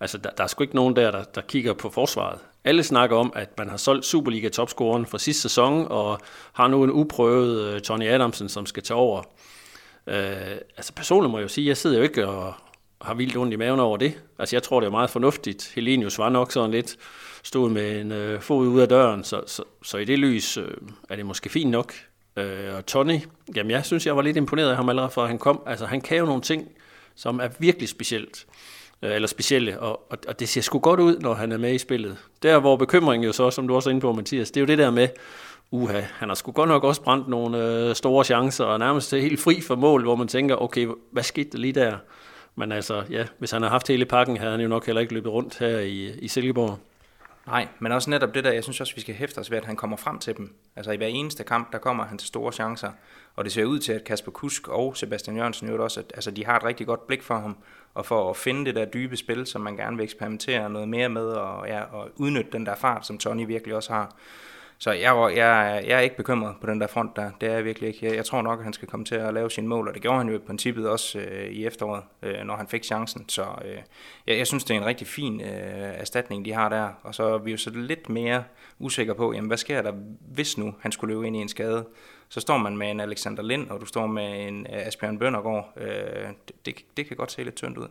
Altså 0.00 0.18
der, 0.18 0.30
der 0.30 0.44
er 0.44 0.48
sgu 0.48 0.62
ikke 0.62 0.76
nogen 0.76 0.96
der, 0.96 1.10
der, 1.10 1.24
der 1.24 1.40
kigger 1.40 1.72
på 1.72 1.90
forsvaret. 1.90 2.38
Alle 2.64 2.82
snakker 2.82 3.16
om, 3.16 3.32
at 3.36 3.58
man 3.58 3.68
har 3.68 3.76
solgt 3.76 4.04
Superliga-topscoren 4.04 5.06
fra 5.06 5.18
sidste 5.18 5.42
sæson, 5.42 5.86
og 5.90 6.18
har 6.52 6.68
nu 6.68 6.84
en 6.84 6.90
uprøvet 6.90 7.82
Tony 7.82 8.08
Adamsen, 8.08 8.48
som 8.48 8.66
skal 8.66 8.82
tage 8.82 8.98
over. 8.98 9.22
Øh, 10.06 10.56
altså 10.76 10.92
personligt 10.92 11.30
må 11.30 11.38
jeg 11.38 11.42
jo 11.42 11.48
sige, 11.48 11.66
jeg 11.66 11.76
sidder 11.76 11.96
jo 11.96 12.02
ikke 12.02 12.26
og, 12.26 12.54
har 13.00 13.14
vildt 13.14 13.36
ondt 13.36 13.52
i 13.52 13.56
maven 13.56 13.80
over 13.80 13.96
det. 13.96 14.20
Altså 14.38 14.56
jeg 14.56 14.62
tror, 14.62 14.80
det 14.80 14.86
er 14.86 14.90
meget 14.90 15.10
fornuftigt. 15.10 15.72
Helenius 15.74 16.18
var 16.18 16.28
nok 16.28 16.52
sådan 16.52 16.70
lidt 16.70 16.96
stod 17.42 17.70
med 17.70 18.00
en 18.00 18.12
øh, 18.12 18.40
fod 18.40 18.66
ud 18.66 18.80
af 18.80 18.88
døren, 18.88 19.24
så, 19.24 19.42
så, 19.46 19.62
så 19.82 19.98
i 19.98 20.04
det 20.04 20.18
lys 20.18 20.56
øh, 20.56 20.68
er 21.08 21.16
det 21.16 21.26
måske 21.26 21.48
fint 21.48 21.70
nok. 21.70 21.94
Øh, 22.36 22.74
og 22.74 22.86
Tony, 22.86 23.20
jamen 23.56 23.70
jeg 23.70 23.84
synes, 23.84 24.06
jeg 24.06 24.16
var 24.16 24.22
lidt 24.22 24.36
imponeret 24.36 24.70
af 24.70 24.76
ham 24.76 24.88
allerede 24.88 25.10
fra 25.10 25.26
han 25.26 25.38
kom. 25.38 25.62
Altså 25.66 25.86
han 25.86 26.00
kan 26.00 26.18
jo 26.18 26.24
nogle 26.24 26.42
ting, 26.42 26.68
som 27.14 27.40
er 27.40 27.48
virkelig 27.58 27.88
specielt 27.88 28.46
øh, 29.02 29.14
eller 29.14 29.28
specielle, 29.28 29.80
og, 29.80 30.12
og, 30.12 30.18
og 30.28 30.40
det 30.40 30.48
ser 30.48 30.60
sgu 30.60 30.78
godt 30.78 31.00
ud, 31.00 31.18
når 31.18 31.34
han 31.34 31.52
er 31.52 31.58
med 31.58 31.74
i 31.74 31.78
spillet. 31.78 32.16
Der 32.42 32.58
hvor 32.58 32.76
bekymringen 32.76 33.26
jo 33.26 33.32
så, 33.32 33.50
som 33.50 33.68
du 33.68 33.74
også 33.74 33.88
er 33.88 33.90
inde 33.90 34.00
på, 34.00 34.12
Mathias, 34.12 34.50
det 34.50 34.60
er 34.60 34.62
jo 34.62 34.66
det 34.66 34.78
der 34.78 34.90
med, 34.90 35.08
uha, 35.70 36.00
han 36.00 36.28
har 36.28 36.34
sgu 36.34 36.52
godt 36.52 36.68
nok 36.68 36.84
også 36.84 37.02
brændt 37.02 37.28
nogle 37.28 37.58
øh, 37.64 37.94
store 37.94 38.24
chancer, 38.24 38.64
og 38.64 38.78
nærmest 38.78 39.14
helt 39.14 39.40
fri 39.40 39.60
for 39.60 39.76
mål, 39.76 40.02
hvor 40.02 40.16
man 40.16 40.28
tænker, 40.28 40.56
okay, 40.56 40.88
hvad 41.10 41.22
skete 41.22 41.50
der 41.50 41.58
lige 41.58 41.72
der? 41.72 41.96
Men 42.54 42.72
altså, 42.72 43.04
ja, 43.10 43.26
hvis 43.38 43.50
han 43.50 43.62
har 43.62 43.68
haft 43.68 43.88
hele 43.88 44.04
pakken, 44.04 44.36
havde 44.36 44.50
han 44.50 44.60
jo 44.60 44.68
nok 44.68 44.86
heller 44.86 45.00
ikke 45.00 45.14
løbet 45.14 45.32
rundt 45.32 45.58
her 45.58 45.78
i, 45.78 46.18
i 46.18 46.28
Silkeborg. 46.28 46.78
Nej, 47.46 47.68
men 47.78 47.92
også 47.92 48.10
netop 48.10 48.34
det 48.34 48.44
der, 48.44 48.52
jeg 48.52 48.62
synes 48.62 48.80
også, 48.80 48.94
vi 48.94 49.00
skal 49.00 49.14
hæfte 49.14 49.38
os 49.38 49.50
ved, 49.50 49.58
at 49.58 49.64
han 49.64 49.76
kommer 49.76 49.96
frem 49.96 50.18
til 50.18 50.36
dem. 50.36 50.54
Altså 50.76 50.92
i 50.92 50.96
hver 50.96 51.06
eneste 51.06 51.44
kamp, 51.44 51.72
der 51.72 51.78
kommer 51.78 52.04
han 52.04 52.18
til 52.18 52.28
store 52.28 52.52
chancer. 52.52 52.90
Og 53.36 53.44
det 53.44 53.52
ser 53.52 53.64
ud 53.64 53.78
til, 53.78 53.92
at 53.92 54.04
Kasper 54.04 54.32
Kusk 54.32 54.68
og 54.68 54.96
Sebastian 54.96 55.36
Jørgensen 55.36 55.68
jo 55.68 55.84
også, 55.84 56.00
at 56.00 56.12
altså, 56.14 56.30
de 56.30 56.44
har 56.44 56.56
et 56.56 56.64
rigtig 56.64 56.86
godt 56.86 57.06
blik 57.06 57.22
for 57.22 57.38
ham. 57.38 57.56
Og 57.94 58.06
for 58.06 58.30
at 58.30 58.36
finde 58.36 58.64
det 58.64 58.74
der 58.74 58.84
dybe 58.84 59.16
spil, 59.16 59.46
som 59.46 59.60
man 59.60 59.76
gerne 59.76 59.96
vil 59.96 60.04
eksperimentere 60.04 60.70
noget 60.70 60.88
mere 60.88 61.08
med, 61.08 61.26
og, 61.26 61.68
ja, 61.68 61.80
og 61.80 62.10
udnytte 62.16 62.50
den 62.52 62.66
der 62.66 62.74
fart, 62.74 63.06
som 63.06 63.18
Tony 63.18 63.46
virkelig 63.46 63.76
også 63.76 63.92
har. 63.92 64.14
Så 64.78 64.92
jeg, 64.92 65.32
jeg, 65.36 65.84
jeg 65.86 65.96
er 65.96 66.00
ikke 66.00 66.16
bekymret 66.16 66.54
på 66.60 66.66
den 66.66 66.80
der 66.80 66.86
front 66.86 67.16
der. 67.16 67.30
Det 67.40 67.48
er 67.48 67.52
jeg 67.52 67.64
virkelig 67.64 67.88
ikke. 67.88 68.06
Jeg, 68.06 68.16
jeg 68.16 68.24
tror 68.24 68.42
nok, 68.42 68.58
at 68.58 68.64
han 68.64 68.72
skal 68.72 68.88
komme 68.88 69.06
til 69.06 69.14
at 69.14 69.34
lave 69.34 69.50
sine 69.50 69.68
mål, 69.68 69.88
og 69.88 69.94
det 69.94 70.02
gjorde 70.02 70.18
han 70.18 70.28
jo 70.28 70.34
i 70.34 70.38
princippet 70.38 70.88
også 70.88 71.18
øh, 71.18 71.46
i 71.46 71.66
efteråret, 71.66 72.02
øh, 72.22 72.44
når 72.44 72.56
han 72.56 72.68
fik 72.68 72.84
chancen. 72.84 73.28
Så 73.28 73.42
øh, 73.64 73.78
jeg, 74.26 74.38
jeg 74.38 74.46
synes, 74.46 74.64
det 74.64 74.76
er 74.76 74.80
en 74.80 74.86
rigtig 74.86 75.06
fin 75.06 75.40
øh, 75.40 75.48
erstatning, 76.00 76.44
de 76.44 76.52
har 76.52 76.68
der. 76.68 76.88
Og 77.02 77.14
så 77.14 77.24
er 77.24 77.38
vi 77.38 77.50
jo 77.50 77.56
så 77.56 77.70
lidt 77.70 78.08
mere 78.08 78.44
usikre 78.78 79.14
på, 79.14 79.32
jamen, 79.32 79.48
hvad 79.48 79.58
sker 79.58 79.82
der, 79.82 79.92
hvis 80.20 80.58
nu 80.58 80.74
han 80.80 80.92
skulle 80.92 81.14
løbe 81.14 81.26
ind 81.26 81.36
i 81.36 81.40
en 81.40 81.48
skade? 81.48 81.86
Så 82.28 82.40
står 82.40 82.56
man 82.56 82.76
med 82.76 82.90
en 82.90 83.00
Alexander 83.00 83.42
Lind, 83.42 83.70
og 83.70 83.80
du 83.80 83.86
står 83.86 84.06
med 84.06 84.48
en 84.48 84.66
øh, 84.72 84.86
Asbjørn 84.86 85.18
Bøndergaard. 85.18 85.72
Øh, 85.76 85.88
det, 86.48 86.66
det, 86.66 86.74
det 86.96 87.06
kan 87.06 87.16
godt 87.16 87.32
se 87.32 87.44
lidt 87.44 87.54
tyndt 87.54 87.78
ud. 87.78 87.88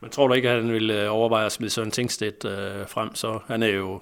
Man 0.00 0.10
tror 0.10 0.28
du 0.28 0.34
ikke, 0.34 0.50
at 0.50 0.62
han 0.62 0.72
vil 0.72 0.90
øh, 0.90 1.14
overveje 1.14 1.46
at 1.46 1.52
smide 1.52 1.70
Søren 1.70 1.90
Tingstedt 1.90 2.44
øh, 2.44 2.88
frem? 2.88 3.14
Så 3.14 3.38
han 3.46 3.62
er 3.62 3.68
jo 3.68 4.00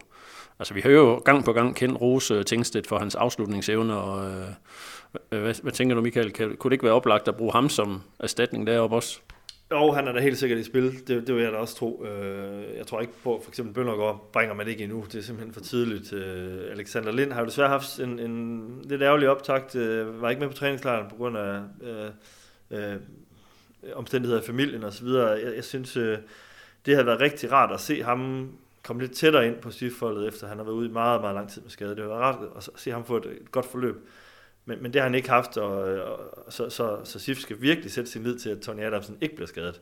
Altså, 0.59 0.75
vi 0.75 0.81
har 0.81 0.90
jo 0.90 1.14
gang 1.25 1.44
på 1.44 1.53
gang 1.53 1.77
kendt 1.77 2.01
Rose 2.01 2.35
øh, 2.35 2.44
Tingstedt 2.44 2.87
for 2.87 2.99
hans 2.99 3.14
afslutningsevne, 3.14 3.97
og 3.97 4.31
øh, 4.31 4.49
øh, 5.33 5.42
hvad, 5.42 5.62
hvad 5.62 5.73
tænker 5.73 5.94
du, 5.94 6.01
Michael? 6.01 6.33
Kan, 6.33 6.57
kunne 6.57 6.71
det 6.71 6.75
ikke 6.75 6.85
være 6.85 6.94
oplagt 6.94 7.29
at 7.29 7.37
bruge 7.37 7.53
ham 7.53 7.68
som 7.68 8.03
erstatning 8.18 8.66
deroppe 8.66 8.97
også? 8.97 9.21
Jo, 9.71 9.92
han 9.92 10.09
er 10.09 10.12
da 10.12 10.21
helt 10.21 10.38
sikkert 10.38 10.59
i 10.59 10.64
spil. 10.64 11.09
Det, 11.09 11.27
det 11.27 11.35
vil 11.35 11.42
jeg 11.42 11.53
da 11.53 11.57
også 11.57 11.77
tro. 11.77 12.05
Øh, 12.05 12.77
jeg 12.77 12.87
tror 12.87 13.01
ikke 13.01 13.12
på, 13.25 13.40
for 13.44 13.51
eksempel 13.51 13.75
Bøndergaard 13.75 14.31
bringer 14.33 14.55
man 14.55 14.68
ikke 14.68 14.85
endnu. 14.85 15.05
Det 15.12 15.18
er 15.18 15.23
simpelthen 15.23 15.55
for 15.55 15.61
tidligt. 15.61 16.12
Alexander 16.73 17.12
Lind 17.12 17.33
har 17.33 17.40
jo 17.40 17.47
desværre 17.47 17.68
haft 17.68 18.01
en, 18.01 18.18
en 18.18 18.64
lidt 18.85 19.03
ærgerlig 19.03 19.29
optakt. 19.29 19.75
Var 20.21 20.31
ikke 20.31 20.40
med 20.40 20.49
på 20.49 20.55
træningslejren 20.55 21.11
på 21.11 21.16
grund 21.16 21.37
af 21.38 21.61
øh, 21.83 22.11
øh, 22.71 22.97
omstændigheder 23.94 24.42
i 24.42 24.47
familien 24.47 24.85
osv. 24.85 25.07
Jeg, 25.07 25.53
jeg 25.57 25.64
synes, 25.64 25.92
det 26.87 26.97
har 26.97 27.03
været 27.03 27.21
rigtig 27.21 27.53
rart 27.53 27.73
at 27.73 27.81
se 27.81 28.03
ham 28.03 28.51
komme 28.88 29.03
lidt 29.03 29.12
tættere 29.12 29.46
ind 29.46 29.57
på 29.57 29.70
stiftfoldet, 29.70 30.29
efter 30.29 30.48
han 30.48 30.57
har 30.57 30.64
været 30.64 30.74
ude 30.74 30.88
i 30.88 30.92
meget, 30.92 31.20
meget 31.20 31.35
lang 31.35 31.51
tid 31.51 31.62
med 31.62 31.70
skade. 31.70 31.96
Det 31.96 32.09
var 32.09 32.18
ret 32.18 32.48
at 32.57 32.68
se 32.77 32.90
ham 32.90 33.05
få 33.05 33.16
et, 33.16 33.27
et 33.27 33.51
godt 33.51 33.66
forløb. 33.66 33.96
Men, 34.64 34.83
men 34.83 34.92
det 34.92 35.01
har 35.01 35.09
han 35.09 35.14
ikke 35.14 35.29
haft, 35.29 35.57
og, 35.57 35.79
og 36.46 36.53
så, 36.53 36.70
så, 36.70 36.98
så 37.05 37.18
Sif 37.18 37.38
skal 37.38 37.61
virkelig 37.61 37.90
sætte 37.90 38.11
sin 38.11 38.22
lid 38.22 38.38
til, 38.38 38.51
at 38.51 38.61
Tony 38.61 38.81
Adamsen 38.81 39.18
ikke 39.20 39.35
bliver 39.35 39.46
skadet. 39.46 39.81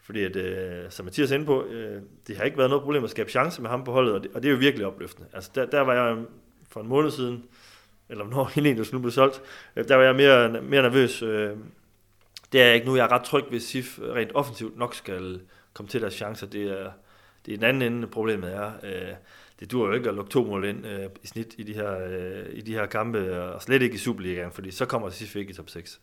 Fordi, 0.00 0.24
at, 0.24 0.36
øh, 0.36 0.90
som 0.90 1.04
Mathias 1.04 1.30
er 1.30 1.34
inde 1.34 1.46
på, 1.46 1.64
øh, 1.64 2.02
det 2.26 2.36
har 2.36 2.44
ikke 2.44 2.58
været 2.58 2.70
noget 2.70 2.82
problem 2.82 3.04
at 3.04 3.10
skabe 3.10 3.30
chance 3.30 3.62
med 3.62 3.70
ham 3.70 3.84
på 3.84 3.92
holdet, 3.92 4.14
og 4.14 4.22
det, 4.22 4.30
og 4.34 4.42
det 4.42 4.48
er 4.48 4.52
jo 4.52 4.58
virkelig 4.58 4.86
opløftende. 4.86 5.28
Altså, 5.32 5.50
der, 5.54 5.66
der 5.66 5.80
var 5.80 5.94
jeg 5.94 6.16
øh, 6.16 6.24
for 6.68 6.80
en 6.80 6.88
måned 6.88 7.10
siden, 7.10 7.44
eller 8.08 8.24
når 8.24 8.44
Helenius 8.44 8.92
nu 8.92 8.98
blev 8.98 9.10
solgt, 9.10 9.42
øh, 9.76 9.88
der 9.88 9.96
var 9.96 10.04
jeg 10.04 10.16
mere, 10.16 10.62
mere 10.62 10.82
nervøs, 10.82 11.22
øh, 11.22 11.50
det 12.52 12.62
er 12.62 12.72
ikke 12.72 12.86
nu. 12.86 12.96
Jeg 12.96 13.04
er 13.04 13.12
ret 13.12 13.24
tryg 13.24 13.44
ved, 13.50 13.56
at 13.56 13.62
SIF 13.62 13.98
rent 13.98 14.30
offensivt 14.34 14.78
nok 14.78 14.94
skal 14.94 15.40
komme 15.74 15.88
til 15.88 16.00
deres 16.00 16.14
chancer. 16.14 16.46
Det 16.46 16.80
er, 16.80 16.90
det 17.46 17.52
er 17.52 17.56
den 17.56 17.64
anden 17.64 17.92
ende, 17.92 18.06
problemet 18.06 18.54
er. 18.54 18.72
Øh, 18.82 19.14
det 19.60 19.72
dur 19.72 19.86
jo 19.86 19.92
ikke 19.92 20.08
at 20.08 20.14
lukke 20.14 20.30
to 20.30 20.44
mål 20.44 20.64
ind 20.64 20.86
øh, 20.86 21.10
i 21.22 21.26
snit 21.26 21.54
i 21.58 21.62
de, 21.62 21.74
her, 21.74 21.98
øh, 22.08 22.44
i 22.52 22.60
de 22.60 22.72
her 22.72 22.86
kampe, 22.86 23.42
og 23.42 23.62
slet 23.62 23.82
ikke 23.82 23.94
i 23.94 23.98
Superligaen, 23.98 24.52
fordi 24.52 24.70
så 24.70 24.86
kommer 24.86 25.10
SIF 25.10 25.36
ikke 25.36 25.50
i 25.50 25.54
top 25.54 25.70
6. 25.70 26.00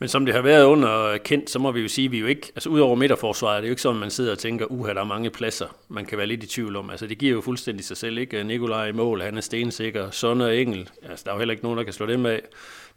Men 0.00 0.08
som 0.08 0.26
det 0.26 0.34
har 0.34 0.42
været 0.42 0.64
under 0.64 1.18
kendt, 1.18 1.50
så 1.50 1.58
må 1.58 1.72
vi 1.72 1.80
jo 1.80 1.88
sige, 1.88 2.04
at 2.04 2.12
vi 2.12 2.18
jo 2.18 2.26
ikke, 2.26 2.52
altså 2.54 2.68
udover 2.68 2.96
midterforsvaret, 2.96 3.62
det 3.62 3.66
er 3.66 3.68
jo 3.68 3.72
ikke 3.72 3.82
sådan, 3.82 3.96
at 3.96 4.00
man 4.00 4.10
sidder 4.10 4.32
og 4.32 4.38
tænker, 4.38 4.66
uha, 4.66 4.94
der 4.94 5.00
er 5.00 5.04
mange 5.04 5.30
pladser, 5.30 5.66
man 5.88 6.04
kan 6.04 6.18
være 6.18 6.26
lidt 6.26 6.44
i 6.44 6.46
tvivl 6.46 6.76
om. 6.76 6.90
Altså 6.90 7.06
det 7.06 7.18
giver 7.18 7.32
jo 7.32 7.40
fuldstændig 7.40 7.84
sig 7.84 7.96
selv, 7.96 8.18
ikke? 8.18 8.44
Nikolaj 8.44 8.86
i 8.86 8.92
mål, 8.92 9.22
han 9.22 9.36
er 9.36 9.40
stensikker, 9.40 10.10
Sonne 10.10 10.44
og 10.44 10.56
Engel, 10.56 10.90
altså 11.02 11.24
der 11.24 11.30
er 11.30 11.34
jo 11.34 11.38
heller 11.38 11.52
ikke 11.52 11.64
nogen, 11.64 11.78
der 11.78 11.84
kan 11.84 11.92
slå 11.92 12.06
dem 12.06 12.26
af. 12.26 12.42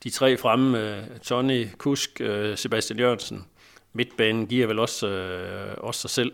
De 0.04 0.10
tre 0.10 0.38
fremme, 0.38 0.98
øh, 0.98 1.04
Tony, 1.24 1.68
Kusk, 1.78 2.22
øh, 2.22 2.58
Sebastian 2.58 3.00
Jørgensen, 3.00 3.46
midtbanen 3.94 4.48
giver 4.48 4.68
vel 4.68 4.80
også, 4.80 5.08
øh, 5.08 5.74
også 5.78 6.02
sig 6.02 6.10
selv 6.10 6.32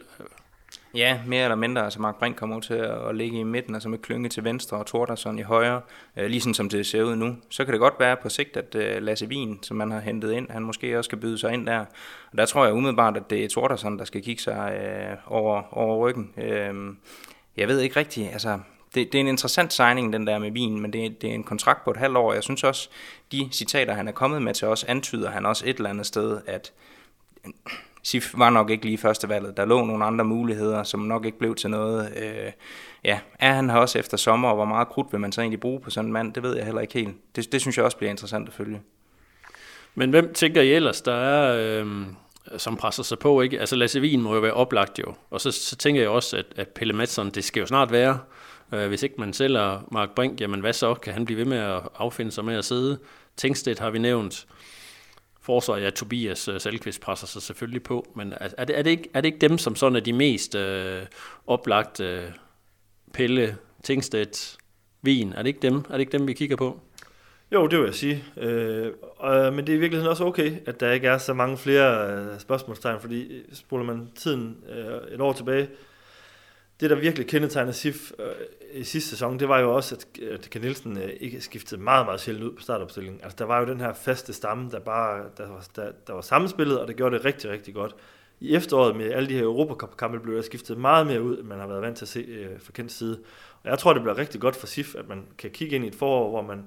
Ja, 0.94 1.20
mere 1.26 1.44
eller 1.44 1.56
mindre. 1.56 1.84
Altså 1.84 2.02
Mark 2.02 2.20
Brink 2.20 2.36
kommer 2.36 2.60
til 2.60 2.74
at 2.74 3.16
ligge 3.16 3.40
i 3.40 3.44
midten, 3.44 3.74
altså 3.76 3.90
med 3.90 3.98
klynge 3.98 4.30
til 4.30 4.44
venstre 4.44 4.78
og 4.78 4.86
Tordersson 4.86 5.40
i 5.40 5.42
højre, 5.42 5.82
øh, 6.18 6.26
ligesom 6.26 6.54
som 6.54 6.70
det 6.70 6.86
ser 6.86 7.04
ud 7.04 7.16
nu. 7.16 7.36
Så 7.50 7.66
kan 7.66 7.72
det 7.72 7.80
godt 7.80 7.94
være 8.00 8.18
på 8.18 8.30
sigt, 8.30 8.58
at 8.58 8.76
øh, 8.76 9.02
Lasse 9.02 9.28
Wien, 9.28 9.60
som 9.64 9.78
man 9.78 9.92
har 9.92 10.00
hentet 10.00 10.32
ind, 10.32 10.50
han 10.50 10.64
måske 10.64 10.98
også 10.98 11.08
skal 11.08 11.18
byde 11.18 11.38
sig 11.38 11.54
ind 11.54 11.68
der. 11.68 11.80
Og 12.32 12.38
der 12.38 12.46
tror 12.46 12.66
jeg 12.66 12.74
umiddelbart, 12.74 13.18
at 13.18 13.30
det 13.30 13.44
er 13.44 13.50
Tordersson, 13.50 14.00
der 14.00 14.06
skal 14.06 14.24
kigge 14.24 14.42
sig 14.42 14.74
øh, 14.74 15.18
over, 15.28 15.78
over 15.78 16.08
ryggen. 16.08 16.34
Øh, 16.38 16.74
jeg 17.58 17.68
ved 17.68 17.80
ikke 17.80 18.00
rigtigt, 18.00 18.30
altså 18.32 18.60
det, 18.96 19.12
det 19.12 19.18
er 19.18 19.22
en 19.22 19.28
interessant 19.28 19.74
signing, 19.74 20.14
den 20.14 20.28
der 20.28 20.40
med 20.40 20.52
Wien, 20.52 20.82
men 20.82 20.94
det, 20.94 21.22
det 21.22 21.30
er 21.30 21.34
en 21.34 21.44
kontrakt 21.44 21.84
på 21.84 21.92
et 21.92 21.98
halvt 21.98 22.18
år. 22.18 22.34
Jeg 22.34 22.44
synes 22.44 22.64
også, 22.64 22.90
de 23.32 23.50
citater, 23.52 23.94
han 23.94 24.08
er 24.08 24.12
kommet 24.12 24.42
med 24.42 24.54
til 24.54 24.68
os, 24.68 24.84
antyder 24.84 25.30
han 25.30 25.46
også 25.46 25.64
et 25.68 25.78
eller 25.78 25.90
andet 25.90 26.06
sted, 26.06 26.42
at 26.46 26.74
SIF 28.08 28.34
var 28.38 28.50
nok 28.50 28.70
ikke 28.70 28.86
lige 28.86 28.98
første 28.98 29.30
valget. 29.30 29.58
Der 29.58 29.66
lå 29.66 29.86
nogle 29.86 30.06
andre 30.06 30.26
muligheder, 30.26 30.84
som 30.84 31.00
nok 31.00 31.26
ikke 31.26 31.38
blev 31.38 31.56
til 31.56 31.70
noget. 31.70 32.14
Øh, 32.18 32.52
ja, 33.04 33.20
er 33.40 33.54
han 33.54 33.70
her 33.70 33.78
også 33.78 34.00
efter 34.00 34.18
sommer, 34.18 34.50
og 34.50 34.56
hvor 34.56 34.66
meget 34.66 34.88
krudt 34.88 35.08
vil 35.12 35.20
man 35.20 35.32
så 35.32 35.42
egentlig 35.42 35.60
bruge 35.60 35.80
på 35.80 35.90
sådan 35.90 36.06
en 36.06 36.14
mand? 36.14 36.34
Det 36.34 36.44
ved 36.44 36.56
jeg 36.56 36.66
heller 36.66 36.82
ikke 36.82 36.94
helt. 36.94 37.16
Det, 37.36 37.52
det 37.52 37.62
synes 37.62 37.78
jeg 37.78 37.86
også 37.86 37.98
bliver 37.98 38.10
interessant 38.10 38.48
at 38.48 38.54
følge. 38.54 38.82
Men 39.96 40.10
hvem 40.10 40.34
tænker 40.34 40.62
I 40.62 40.74
ellers, 40.74 41.02
der 41.02 41.14
er, 41.14 41.58
øh, 41.84 42.06
som 42.58 42.78
presser 42.78 43.04
sig 43.04 43.20
på? 43.20 43.42
Ikke? 43.42 43.60
Altså 43.60 43.76
Lasse 43.76 44.02
Wien 44.02 44.22
må 44.22 44.34
jo 44.34 44.42
være 44.42 44.54
oplagt 44.54 45.00
jo. 45.00 45.14
Og 45.30 45.42
så, 45.42 45.52
så 45.52 45.76
tænker 45.76 46.02
jeg 46.02 46.10
også, 46.10 46.38
at, 46.38 46.46
at 46.56 46.68
Pelle 46.68 46.94
Madsen, 46.94 47.30
det 47.30 47.44
skal 47.44 47.60
jo 47.60 47.66
snart 47.66 47.92
være. 47.92 48.20
Øh, 48.74 48.88
hvis 48.88 49.04
ikke 49.04 49.16
man 49.18 49.34
sælger 49.34 49.88
Mark 49.92 50.10
Brink, 50.16 50.42
jamen 50.42 50.60
hvad 50.60 50.74
så? 50.74 50.94
Kan 50.94 51.14
han 51.14 51.26
blive 51.26 51.38
ved 51.38 51.46
med 51.46 51.58
at 51.58 51.82
affinde 51.96 52.32
sig 52.32 52.46
med 52.46 52.56
at 52.56 52.66
sidde? 52.66 53.00
Tænkstedt 53.38 53.80
har 53.80 53.90
vi 53.90 54.00
nævnt 54.00 54.48
forsvar, 55.48 55.78
ja, 55.78 55.90
Tobias 55.90 56.50
uh, 56.50 56.58
Salkvist 56.58 57.02
presser 57.02 57.28
sig 57.28 57.42
selvfølgelig 57.42 57.84
på, 57.84 58.08
men 58.16 58.34
er, 58.34 58.48
er, 58.58 58.66
det, 58.66 58.78
er, 58.78 58.82
det 58.82 58.90
ikke, 58.90 59.10
er 59.14 59.22
det 59.22 59.28
ikke 59.28 59.48
dem, 59.48 59.58
som 59.58 59.76
sådan 59.76 59.96
er 59.96 60.00
de 60.00 60.14
mest 60.14 60.56
øh, 60.56 61.02
oplagt 61.48 62.00
øh, 62.00 62.24
Pelle, 63.14 63.58
Tingstedt, 63.84 64.58
Vin, 65.02 65.34
er 65.34 65.38
det 65.38 65.48
ikke 65.48 65.60
dem, 65.60 65.76
er 65.76 65.92
det 65.92 66.00
ikke 66.00 66.18
dem, 66.18 66.28
vi 66.28 66.34
kigger 66.34 66.56
på? 66.56 66.80
Jo, 67.52 67.68
det 67.68 67.80
vil 67.80 67.86
jeg 67.86 67.96
sige. 67.96 68.24
Øh, 68.38 68.92
øh, 69.24 69.54
men 69.54 69.68
det 69.68 69.74
er 69.74 69.78
i 69.78 69.80
virkeligheden 69.80 70.10
også 70.10 70.26
okay, 70.26 70.52
at 70.66 70.80
der 70.80 70.92
ikke 70.92 71.08
er 71.08 71.18
så 71.18 71.34
mange 71.34 71.58
flere 71.58 72.12
øh, 72.12 72.40
spørgsmålstegn, 72.40 73.02
fordi 73.02 73.42
spoler 73.54 73.86
man 73.86 74.10
tiden 74.16 74.58
øh, 74.70 75.14
et 75.14 75.22
år 75.22 75.34
tilbage, 75.34 75.70
det, 76.80 76.90
der 76.90 76.96
virkelig 76.96 77.28
kendetegner 77.28 77.72
SIF 77.72 78.12
øh, 78.20 78.26
i 78.74 78.84
sidste 78.84 79.10
sæson, 79.10 79.40
det 79.40 79.50
var 79.50 79.60
jo 79.60 79.76
også, 79.76 79.96
at, 79.96 80.24
at 80.24 80.50
Ken 80.50 80.62
Nielsen 80.62 80.98
øh, 80.98 81.10
ikke 81.20 81.42
skiftede 81.42 81.82
meget, 81.82 82.06
meget 82.06 82.22
sjældent 82.22 82.46
ud 82.46 82.56
på 82.56 82.62
startopstillingen. 82.62 83.22
Altså, 83.24 83.36
der 83.40 83.46
var 83.46 83.60
jo 83.60 83.66
den 83.66 83.80
her 83.80 83.94
faste 83.94 84.34
stamme, 84.34 84.72
der 84.72 84.80
bare 84.80 85.24
der 85.38 85.50
var, 85.50 85.68
der, 85.76 85.92
der 86.08 86.14
var 86.14 86.22
sammenspillet, 86.22 86.80
og 86.80 86.88
det 86.88 86.96
gjorde 86.96 87.18
det 87.18 87.26
rigtig, 87.26 87.50
rigtig 87.50 87.74
godt. 87.74 87.96
I 88.40 88.56
efteråret 88.56 88.96
med 88.96 89.12
alle 89.12 89.30
de 89.30 89.34
her 89.34 89.44
Europacup-kampe 89.44 90.20
blev 90.20 90.36
der 90.36 90.42
skiftet 90.42 90.78
meget 90.78 91.08
mere 91.08 91.22
ud, 91.22 91.38
end 91.38 91.48
man 91.48 91.60
har 91.60 91.68
været 91.68 91.82
vant 91.82 91.98
til 91.98 92.06
at 92.06 92.10
se 92.10 92.20
øh, 92.20 92.60
fra 92.60 92.72
kendt 92.72 92.92
side. 92.92 93.20
Og 93.64 93.70
jeg 93.70 93.80
tror, 93.80 93.94
det 93.94 94.02
bliver 94.02 94.18
rigtig 94.18 94.42
godt 94.42 94.56
for 94.56 94.68
SIF, 94.68 94.96
at 94.96 95.08
man 95.08 95.26
kan 95.38 95.52
kigge 95.52 95.76
ind 95.76 95.86
i 95.86 95.88
et 95.88 95.96
forår, 95.96 96.30
hvor 96.30 96.42
man 96.42 96.64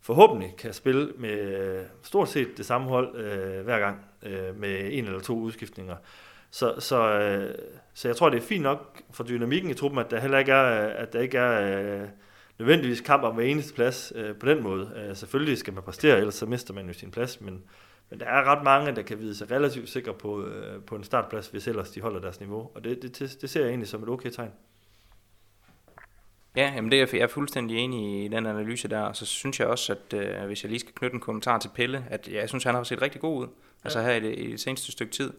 forhåbentlig 0.00 0.54
kan 0.58 0.72
spille 0.72 1.12
med 1.18 1.30
øh, 1.30 1.82
stort 2.02 2.28
set 2.28 2.48
det 2.56 2.66
samme 2.66 2.88
hold 2.88 3.16
øh, 3.16 3.64
hver 3.64 3.78
gang, 3.78 4.04
øh, 4.22 4.60
med 4.60 4.88
en 4.92 5.04
eller 5.04 5.20
to 5.20 5.38
udskiftninger. 5.38 5.96
Så, 6.52 6.74
så, 6.78 7.18
øh, 7.18 7.54
så 7.94 8.08
jeg 8.08 8.16
tror, 8.16 8.30
det 8.30 8.36
er 8.36 8.46
fint 8.46 8.62
nok 8.62 9.02
for 9.10 9.24
dynamikken 9.24 9.70
i 9.70 9.74
truppen, 9.74 10.00
at 10.00 10.10
der 10.10 10.20
heller 10.20 10.38
ikke 10.38 10.52
er, 10.52 10.86
at 10.86 11.12
der 11.12 11.20
ikke 11.20 11.38
er 11.38 12.02
øh, 12.02 12.08
nødvendigvis 12.58 13.00
kamp 13.00 13.22
om 13.22 13.34
hver 13.34 13.44
eneste 13.44 13.74
plads 13.74 14.12
øh, 14.16 14.36
på 14.36 14.46
den 14.46 14.62
måde. 14.62 14.92
Øh, 14.96 15.16
selvfølgelig 15.16 15.58
skal 15.58 15.74
man 15.74 15.82
præstere, 15.82 16.18
ellers 16.18 16.34
så 16.34 16.46
mister 16.46 16.74
man 16.74 16.86
jo 16.86 16.92
sin 16.92 17.10
plads, 17.10 17.40
men, 17.40 17.62
men 18.10 18.20
der 18.20 18.26
er 18.26 18.44
ret 18.44 18.64
mange, 18.64 18.96
der 18.96 19.02
kan 19.02 19.18
vide 19.18 19.34
sig 19.34 19.50
relativt 19.50 19.88
sikre 19.88 20.14
på, 20.14 20.46
øh, 20.46 20.82
på 20.82 20.96
en 20.96 21.04
startplads, 21.04 21.48
hvis 21.48 21.68
ellers 21.68 21.90
de 21.90 22.00
holder 22.00 22.20
deres 22.20 22.40
niveau. 22.40 22.70
Og 22.74 22.84
det, 22.84 23.02
det, 23.02 23.36
det 23.40 23.50
ser 23.50 23.60
jeg 23.60 23.68
egentlig 23.68 23.88
som 23.88 24.02
et 24.02 24.08
okay 24.08 24.30
tegn. 24.30 24.50
Ja, 26.56 26.72
jamen 26.74 26.90
det 26.90 27.00
er, 27.00 27.06
jeg 27.12 27.20
er 27.20 27.26
fuldstændig 27.26 27.76
enig 27.76 28.24
i 28.24 28.28
den 28.28 28.46
analyse 28.46 28.88
der, 28.88 29.00
og 29.00 29.16
så 29.16 29.26
synes 29.26 29.60
jeg 29.60 29.68
også, 29.68 29.92
at 29.92 30.18
øh, 30.18 30.46
hvis 30.46 30.64
jeg 30.64 30.70
lige 30.70 30.80
skal 30.80 30.94
knytte 30.94 31.14
en 31.14 31.20
kommentar 31.20 31.58
til 31.58 31.70
Pelle, 31.74 32.04
at 32.10 32.28
ja, 32.28 32.40
jeg 32.40 32.48
synes, 32.48 32.64
han 32.64 32.74
har 32.74 32.82
set 32.82 33.02
rigtig 33.02 33.20
god 33.20 33.42
ud, 33.42 33.46
ja. 33.46 33.52
altså 33.84 34.02
her 34.02 34.12
i 34.12 34.20
det, 34.20 34.38
i 34.38 34.50
det 34.50 34.60
seneste 34.60 34.92
stykke 34.92 35.12
tid. 35.12 35.32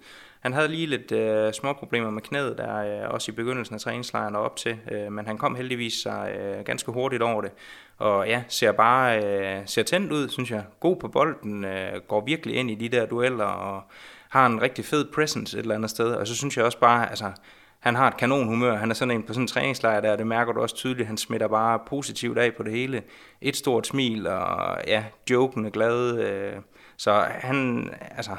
Han 0.43 0.53
havde 0.53 0.67
lige 0.67 0.85
lidt 0.85 1.11
øh, 1.11 1.53
små 1.53 1.73
problemer 1.73 2.09
med 2.09 2.21
knæet, 2.21 2.57
der 2.57 3.03
øh, 3.03 3.09
også 3.09 3.31
i 3.31 3.35
begyndelsen 3.35 3.75
af 3.75 3.81
træningslejren 3.81 4.35
og 4.35 4.41
op 4.41 4.55
til, 4.55 4.77
øh, 4.91 5.11
men 5.11 5.27
han 5.27 5.37
kom 5.37 5.55
heldigvis 5.55 5.93
sig 5.93 6.35
øh, 6.39 6.65
ganske 6.65 6.91
hurtigt 6.91 7.21
over 7.21 7.41
det. 7.41 7.51
Og 7.97 8.27
ja, 8.27 8.43
ser 8.47 8.71
bare 8.71 9.23
øh, 9.23 9.61
ser 9.65 9.83
tændt 9.83 10.11
ud, 10.11 10.29
synes 10.29 10.51
jeg. 10.51 10.63
God 10.79 10.95
på 10.95 11.07
bolden, 11.07 11.65
øh, 11.65 12.01
går 12.07 12.25
virkelig 12.25 12.55
ind 12.55 12.71
i 12.71 12.75
de 12.75 12.89
der 12.89 13.05
dueller 13.05 13.45
og 13.45 13.83
har 14.29 14.45
en 14.45 14.61
rigtig 14.61 14.85
fed 14.85 15.05
presence 15.13 15.57
et 15.57 15.61
eller 15.61 15.75
andet 15.75 15.89
sted. 15.89 16.13
Og 16.13 16.27
så 16.27 16.35
synes 16.35 16.57
jeg 16.57 16.65
også 16.65 16.79
bare, 16.79 17.09
altså, 17.09 17.31
han 17.79 17.95
har 17.95 18.07
et 18.07 18.17
kanonhumør. 18.17 18.75
Han 18.75 18.89
er 18.89 18.95
sådan 18.95 19.15
en 19.15 19.23
på 19.23 19.33
sådan 19.33 19.43
en 19.43 19.47
træningslejr 19.47 20.01
der, 20.01 20.15
det 20.15 20.27
mærker 20.27 20.53
du 20.53 20.61
også 20.61 20.75
tydeligt. 20.75 21.07
Han 21.07 21.17
smitter 21.17 21.47
bare 21.47 21.79
positivt 21.87 22.37
af 22.37 22.53
på 22.55 22.63
det 22.63 22.71
hele. 22.71 23.03
Et 23.41 23.55
stort 23.55 23.87
smil 23.87 24.27
og 24.27 24.77
ja, 24.87 25.03
jokende 25.29 25.71
glad. 25.71 26.19
Øh, 26.19 26.53
så 26.97 27.25
han, 27.29 27.89
altså, 28.11 28.31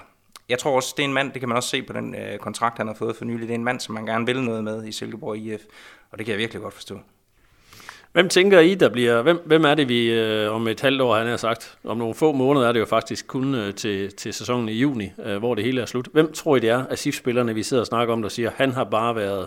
jeg 0.48 0.59
tror 0.59 0.76
også, 0.76 0.94
det 0.96 1.02
er 1.02 1.09
en 1.09 1.14
mand, 1.14 1.33
det 1.33 1.40
kan 1.40 1.48
man 1.48 1.57
også 1.57 1.68
se 1.68 1.83
på 1.83 1.92
den 1.92 2.14
øh, 2.14 2.38
kontrakt, 2.38 2.78
han 2.78 2.87
har 2.87 2.94
fået 2.94 3.16
for 3.16 3.24
nylig. 3.24 3.48
Det 3.48 3.50
er 3.50 3.59
en 3.59 3.64
mand, 3.64 3.80
som 3.80 3.94
man 3.94 4.07
gerne 4.07 4.26
vil 4.26 4.42
noget 4.42 4.64
med 4.64 4.85
i 4.85 4.92
Silkeborg 4.92 5.37
IF, 5.37 5.62
og 6.11 6.18
det 6.18 6.26
kan 6.26 6.33
jeg 6.33 6.38
virkelig 6.38 6.62
godt 6.62 6.74
forstå. 6.74 6.98
Hvem 8.12 8.28
tænker 8.28 8.61
I, 8.61 8.74
der 8.74 8.88
bliver... 8.88 9.22
Hvem, 9.22 9.42
hvem 9.46 9.64
er 9.64 9.74
det, 9.74 9.88
vi 9.88 10.11
øh, 10.11 10.54
om 10.54 10.68
et 10.68 10.80
halvt 10.80 11.00
år, 11.00 11.16
han 11.16 11.26
har 11.26 11.37
sagt? 11.37 11.78
Om 11.85 11.96
nogle 11.96 12.14
få 12.14 12.33
måneder 12.33 12.68
er 12.68 12.72
det 12.72 12.80
jo 12.80 12.85
faktisk 12.85 13.26
kun 13.26 13.54
øh, 13.54 13.74
til, 13.74 14.12
til 14.12 14.35
sæsonen 14.35 14.68
i 14.68 14.72
juni, 14.72 15.11
øh, 15.24 15.37
hvor 15.37 15.54
det 15.54 15.64
hele 15.64 15.80
er 15.80 15.87
slut. 15.87 16.09
Hvem 16.12 16.33
tror 16.33 16.57
I, 16.57 16.61
det 16.61 16.70
er 16.70 16.87
af 16.87 16.98
SIF-spillerne, 16.98 17.54
vi 17.54 17.62
sidder 17.62 17.80
og 17.80 17.87
snakker 17.87 18.14
om, 18.14 18.22
der 18.22 18.28
siger, 18.28 18.50
han 18.57 18.72
har 18.72 18.85
bare 18.85 19.16
været 19.16 19.46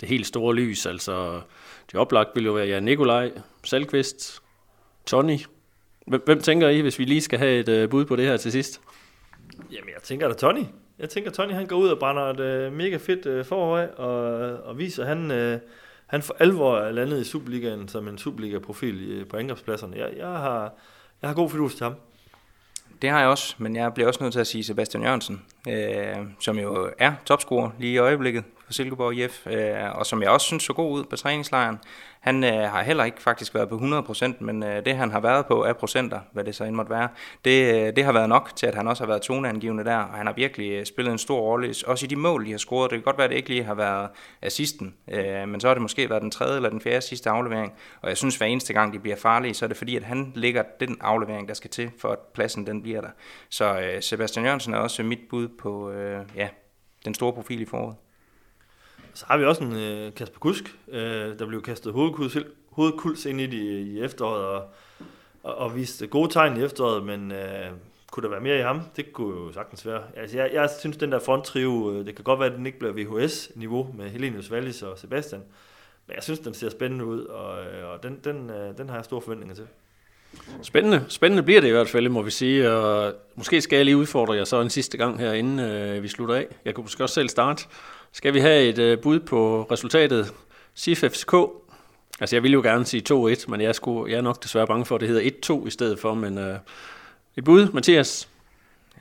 det 0.00 0.08
helt 0.08 0.26
store 0.26 0.54
lys? 0.54 0.86
Altså, 0.86 1.40
det 1.92 2.00
oplagt 2.00 2.30
vil 2.34 2.44
jo 2.44 2.52
være 2.52 2.66
ja, 2.66 2.80
Nikolaj, 2.80 3.30
Salkvist, 3.64 4.42
Tony. 5.06 5.38
Hvem, 6.06 6.22
hvem 6.24 6.40
tænker 6.40 6.68
I, 6.68 6.80
hvis 6.80 6.98
vi 6.98 7.04
lige 7.04 7.20
skal 7.20 7.38
have 7.38 7.60
et 7.60 7.68
øh, 7.68 7.88
bud 7.88 8.04
på 8.04 8.16
det 8.16 8.26
her 8.26 8.36
til 8.36 8.52
sidst? 8.52 8.80
Jamen, 9.70 9.90
jeg 9.94 10.02
tænker 10.02 10.28
da 10.28 10.34
Tony. 10.34 10.64
Jeg 10.98 11.08
tænker, 11.08 11.30
Tony 11.30 11.52
han 11.52 11.66
går 11.66 11.76
ud 11.76 11.88
og 11.88 11.98
brænder 11.98 12.22
et 12.22 12.40
øh, 12.40 12.72
mega 12.72 12.96
fedt 12.96 13.26
øh, 13.26 13.44
forår 13.44 13.78
og, 13.78 14.22
og 14.64 14.78
viser, 14.78 15.04
han, 15.04 15.30
øh, 15.30 15.58
han 16.06 16.22
for 16.22 16.36
alvor 16.38 16.76
er 16.76 16.92
landet 16.92 17.20
i 17.20 17.24
Superligaen 17.24 17.88
som 17.88 18.08
en 18.08 18.18
Superliga-profil 18.18 19.10
øh, 19.10 19.26
på 19.26 19.36
angrebspladserne. 19.36 19.96
Jeg, 19.96 20.12
jeg, 20.16 20.26
har, 20.26 20.74
jeg 21.22 21.30
har 21.30 21.34
god 21.34 21.50
fidus 21.50 21.74
til 21.74 21.84
ham. 21.84 21.94
Det 23.02 23.10
har 23.10 23.20
jeg 23.20 23.28
også, 23.28 23.54
men 23.58 23.76
jeg 23.76 23.94
bliver 23.94 24.08
også 24.08 24.22
nødt 24.22 24.32
til 24.32 24.40
at 24.40 24.46
sige 24.46 24.64
Sebastian 24.64 25.02
Jørgensen, 25.02 25.42
øh, 25.68 26.16
som 26.40 26.58
jo 26.58 26.90
er 26.98 27.12
topscorer 27.24 27.70
lige 27.78 27.92
i 27.92 27.98
øjeblikket 27.98 28.44
for 28.66 28.72
Silkeborg 28.72 29.14
IF, 29.14 29.46
øh, 29.46 29.98
og 29.98 30.06
som 30.06 30.22
jeg 30.22 30.30
også 30.30 30.46
synes 30.46 30.62
så 30.62 30.72
god 30.72 30.98
ud 30.98 31.04
på 31.04 31.16
træningslejren. 31.16 31.78
Han 32.20 32.44
øh, 32.44 32.52
har 32.52 32.82
heller 32.82 33.04
ikke 33.04 33.22
faktisk 33.22 33.54
været 33.54 33.68
på 33.68 33.76
100%, 33.76 34.44
men 34.44 34.62
øh, 34.62 34.84
det 34.84 34.96
han 34.96 35.10
har 35.10 35.20
været 35.20 35.46
på 35.46 35.64
er 35.64 35.72
procenter, 35.72 36.20
hvad 36.32 36.44
det 36.44 36.54
så 36.54 36.64
end 36.64 36.74
måtte 36.74 36.90
være. 36.90 37.08
Det, 37.44 37.74
øh, 37.74 37.96
det 37.96 38.04
har 38.04 38.12
været 38.12 38.28
nok 38.28 38.50
til, 38.56 38.66
at 38.66 38.74
han 38.74 38.88
også 38.88 39.02
har 39.02 39.08
været 39.08 39.22
toneangivende 39.22 39.84
der, 39.84 39.96
og 39.96 40.14
han 40.14 40.26
har 40.26 40.34
virkelig 40.34 40.70
øh, 40.70 40.86
spillet 40.86 41.12
en 41.12 41.18
stor 41.18 41.40
rolle, 41.40 41.74
også 41.86 42.06
i 42.06 42.08
de 42.08 42.16
mål, 42.16 42.46
de 42.46 42.50
har 42.50 42.58
scoret. 42.58 42.90
Det 42.90 42.96
kan 42.96 43.04
godt 43.04 43.18
være, 43.18 43.24
at 43.24 43.30
det 43.30 43.36
ikke 43.36 43.48
lige 43.48 43.64
har 43.64 43.74
været 43.74 44.08
assisten, 44.42 44.94
øh, 45.10 45.48
men 45.48 45.60
så 45.60 45.66
har 45.66 45.74
det 45.74 45.82
måske 45.82 46.10
været 46.10 46.22
den 46.22 46.30
tredje 46.30 46.56
eller 46.56 46.70
den 46.70 46.80
fjerde 46.80 47.00
sidste 47.00 47.30
aflevering, 47.30 47.72
og 48.02 48.08
jeg 48.08 48.16
synes, 48.16 48.36
hver 48.36 48.46
eneste 48.46 48.72
gang 48.72 48.92
de 48.92 48.98
bliver 48.98 49.16
farlige, 49.16 49.54
så 49.54 49.64
er 49.64 49.68
det 49.68 49.76
fordi, 49.76 49.96
at 49.96 50.02
han 50.02 50.32
ligger 50.34 50.62
den 50.80 50.96
aflevering, 51.00 51.48
der 51.48 51.54
skal 51.54 51.70
til, 51.70 51.90
for 51.98 52.08
at 52.08 52.18
pladsen 52.34 52.66
den 52.66 52.82
bliver 52.82 53.00
der. 53.00 53.10
Så 53.48 53.80
øh, 53.80 54.02
Sebastian 54.02 54.44
Jørgensen 54.44 54.74
er 54.74 54.78
også 54.78 55.02
mit 55.02 55.20
bud 55.30 55.48
på 55.48 55.90
øh, 55.90 56.24
ja, 56.36 56.48
den 57.04 57.14
store 57.14 57.32
profil 57.32 57.60
i 57.60 57.64
foråret. 57.64 57.96
Så 59.14 59.24
har 59.28 59.36
vi 59.36 59.44
også 59.44 59.64
en 59.64 59.72
øh, 59.72 60.14
Kasper 60.14 60.38
Kusk, 60.38 60.78
øh, 60.88 61.38
der 61.38 61.46
blev 61.46 61.62
kastet 61.62 61.92
hovedkuls, 61.92 62.36
hovedkuls 62.70 63.26
ind 63.26 63.40
i, 63.40 63.46
de, 63.46 63.66
øh, 63.66 63.80
i 63.80 64.00
efteråret, 64.00 64.44
og, 64.44 64.68
og, 65.42 65.54
og 65.54 65.76
viste 65.76 66.06
gode 66.06 66.32
tegn 66.32 66.56
i 66.56 66.64
efteråret, 66.64 67.04
men 67.04 67.32
øh, 67.32 67.70
kunne 68.10 68.22
der 68.24 68.30
være 68.30 68.40
mere 68.40 68.58
i 68.58 68.62
ham? 68.62 68.80
Det 68.96 69.12
kunne 69.12 69.36
jo 69.36 69.52
sagtens 69.52 69.86
være. 69.86 70.02
Altså, 70.16 70.36
jeg, 70.36 70.50
jeg 70.52 70.70
synes, 70.80 70.96
den 70.96 71.12
der 71.12 71.18
fronttrio, 71.18 71.92
øh, 71.92 72.06
det 72.06 72.14
kan 72.14 72.24
godt 72.24 72.40
være, 72.40 72.48
at 72.48 72.56
den 72.56 72.66
ikke 72.66 72.78
bliver 72.78 72.92
VHS-niveau 72.92 73.94
med 73.94 74.10
Helenius 74.10 74.50
Wallis 74.50 74.82
og 74.82 74.98
Sebastian, 74.98 75.42
men 76.06 76.14
jeg 76.14 76.22
synes, 76.22 76.40
den 76.40 76.54
ser 76.54 76.70
spændende 76.70 77.04
ud, 77.04 77.24
og, 77.24 77.64
øh, 77.64 77.90
og 77.92 78.02
den, 78.02 78.20
den, 78.24 78.50
øh, 78.50 78.78
den 78.78 78.88
har 78.88 78.96
jeg 78.96 79.04
store 79.04 79.20
forventninger 79.20 79.54
til. 79.54 79.66
Spændende. 80.62 81.04
Spændende 81.08 81.42
bliver 81.42 81.60
det 81.60 81.68
i 81.68 81.70
hvert 81.70 81.88
fald, 81.88 82.08
må 82.08 82.22
vi 82.22 82.30
sige. 82.30 82.70
Og 82.70 83.14
måske 83.34 83.60
skal 83.60 83.76
jeg 83.76 83.84
lige 83.84 83.96
udfordre 83.96 84.34
jer 84.34 84.44
så 84.44 84.60
en 84.60 84.70
sidste 84.70 84.98
gang 84.98 85.18
her, 85.18 85.32
inden 85.32 85.60
øh, 85.60 86.02
vi 86.02 86.08
slutter 86.08 86.34
af. 86.34 86.46
Jeg 86.64 86.74
kunne 86.74 86.84
måske 86.84 87.02
også 87.02 87.14
selv 87.14 87.28
starte. 87.28 87.64
Skal 88.16 88.34
vi 88.34 88.40
have 88.40 88.62
et 88.62 88.78
øh, 88.78 88.98
bud 88.98 89.20
på 89.20 89.62
resultatet? 89.70 90.34
SIF 90.74 90.98
FCK. 90.98 91.34
Altså, 92.20 92.36
jeg 92.36 92.42
ville 92.42 92.52
jo 92.52 92.62
gerne 92.62 92.84
sige 92.84 93.02
2-1, 93.12 93.44
men 93.48 93.60
jeg 93.60 93.68
er, 93.68 93.72
sgu, 93.72 94.06
jeg 94.06 94.16
er 94.16 94.20
nok 94.20 94.42
desværre 94.42 94.66
bange 94.66 94.84
for, 94.84 94.94
at 94.94 95.00
det 95.00 95.08
hedder 95.08 95.30
1-2 95.62 95.66
i 95.66 95.70
stedet 95.70 95.98
for. 95.98 96.14
Men 96.14 96.38
øh, 96.38 96.58
et 97.36 97.44
bud, 97.44 97.68
Mathias? 97.72 98.28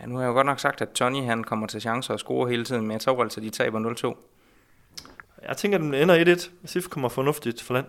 Ja, 0.02 0.06
nu 0.06 0.16
har 0.16 0.22
jeg 0.22 0.28
jo 0.28 0.34
godt 0.34 0.46
nok 0.46 0.60
sagt, 0.60 0.82
at 0.82 0.90
Tony 0.90 1.24
han 1.24 1.44
kommer 1.44 1.68
til 1.68 1.82
chancer 1.82 2.14
og 2.14 2.20
score 2.20 2.50
hele 2.50 2.66
tiden, 2.66 2.82
men 2.82 2.92
jeg 2.92 3.02
tror 3.02 3.24
altså, 3.24 3.42
de 3.42 3.50
taber 3.50 4.14
0-2. 4.14 5.48
Jeg 5.48 5.58
tænker, 5.58 5.78
at 5.78 5.82
den 5.82 5.94
ender 5.94 6.36
1-1. 6.36 6.50
SIF 6.66 6.88
kommer 6.88 7.10
fornuftigt 7.10 7.62
for 7.62 7.74
land. 7.74 7.86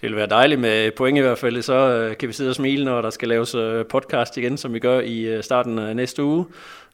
Det 0.00 0.08
vil 0.08 0.16
være 0.16 0.26
dejligt 0.26 0.60
med 0.60 0.90
point 0.90 1.18
i 1.18 1.20
hvert 1.20 1.38
fald, 1.38 1.62
så 1.62 1.74
øh, 1.74 2.16
kan 2.16 2.28
vi 2.28 2.32
sidde 2.32 2.50
og 2.50 2.54
smile, 2.54 2.84
når 2.84 3.02
der 3.02 3.10
skal 3.10 3.28
laves 3.28 3.54
øh, 3.54 3.86
podcast 3.86 4.36
igen, 4.36 4.56
som 4.56 4.74
vi 4.74 4.78
gør 4.78 5.00
i 5.00 5.20
øh, 5.20 5.42
starten 5.42 5.78
af 5.78 5.96
næste 5.96 6.22
uge, 6.22 6.46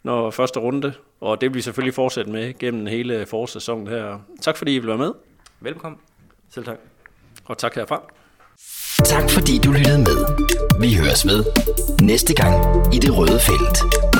når 0.02 0.30
første 0.30 0.60
runde. 0.60 0.92
Og 1.20 1.40
det 1.40 1.48
vil 1.48 1.54
vi 1.54 1.60
selvfølgelig 1.60 1.94
fortsætte 1.94 2.30
med 2.30 2.58
gennem 2.58 2.86
hele 2.86 3.26
forårssæsonen 3.26 3.86
her. 3.86 4.18
Tak 4.40 4.56
fordi 4.56 4.74
I 4.74 4.78
vil 4.78 4.88
være 4.88 4.98
med. 4.98 5.12
Velkommen. 5.60 6.00
Selv 6.54 6.64
tak. 6.64 6.76
Og 7.44 7.58
tak 7.58 7.74
herfra. 7.74 8.02
Tak 9.04 9.30
fordi 9.30 9.58
du 9.58 9.72
lyttede 9.72 9.98
med. 9.98 10.16
Vi 10.80 10.94
høres 10.94 11.26
ved 11.26 11.44
næste 12.02 12.34
gang 12.34 12.54
i 12.94 12.98
det 12.98 13.16
røde 13.16 13.40
felt. 13.40 14.19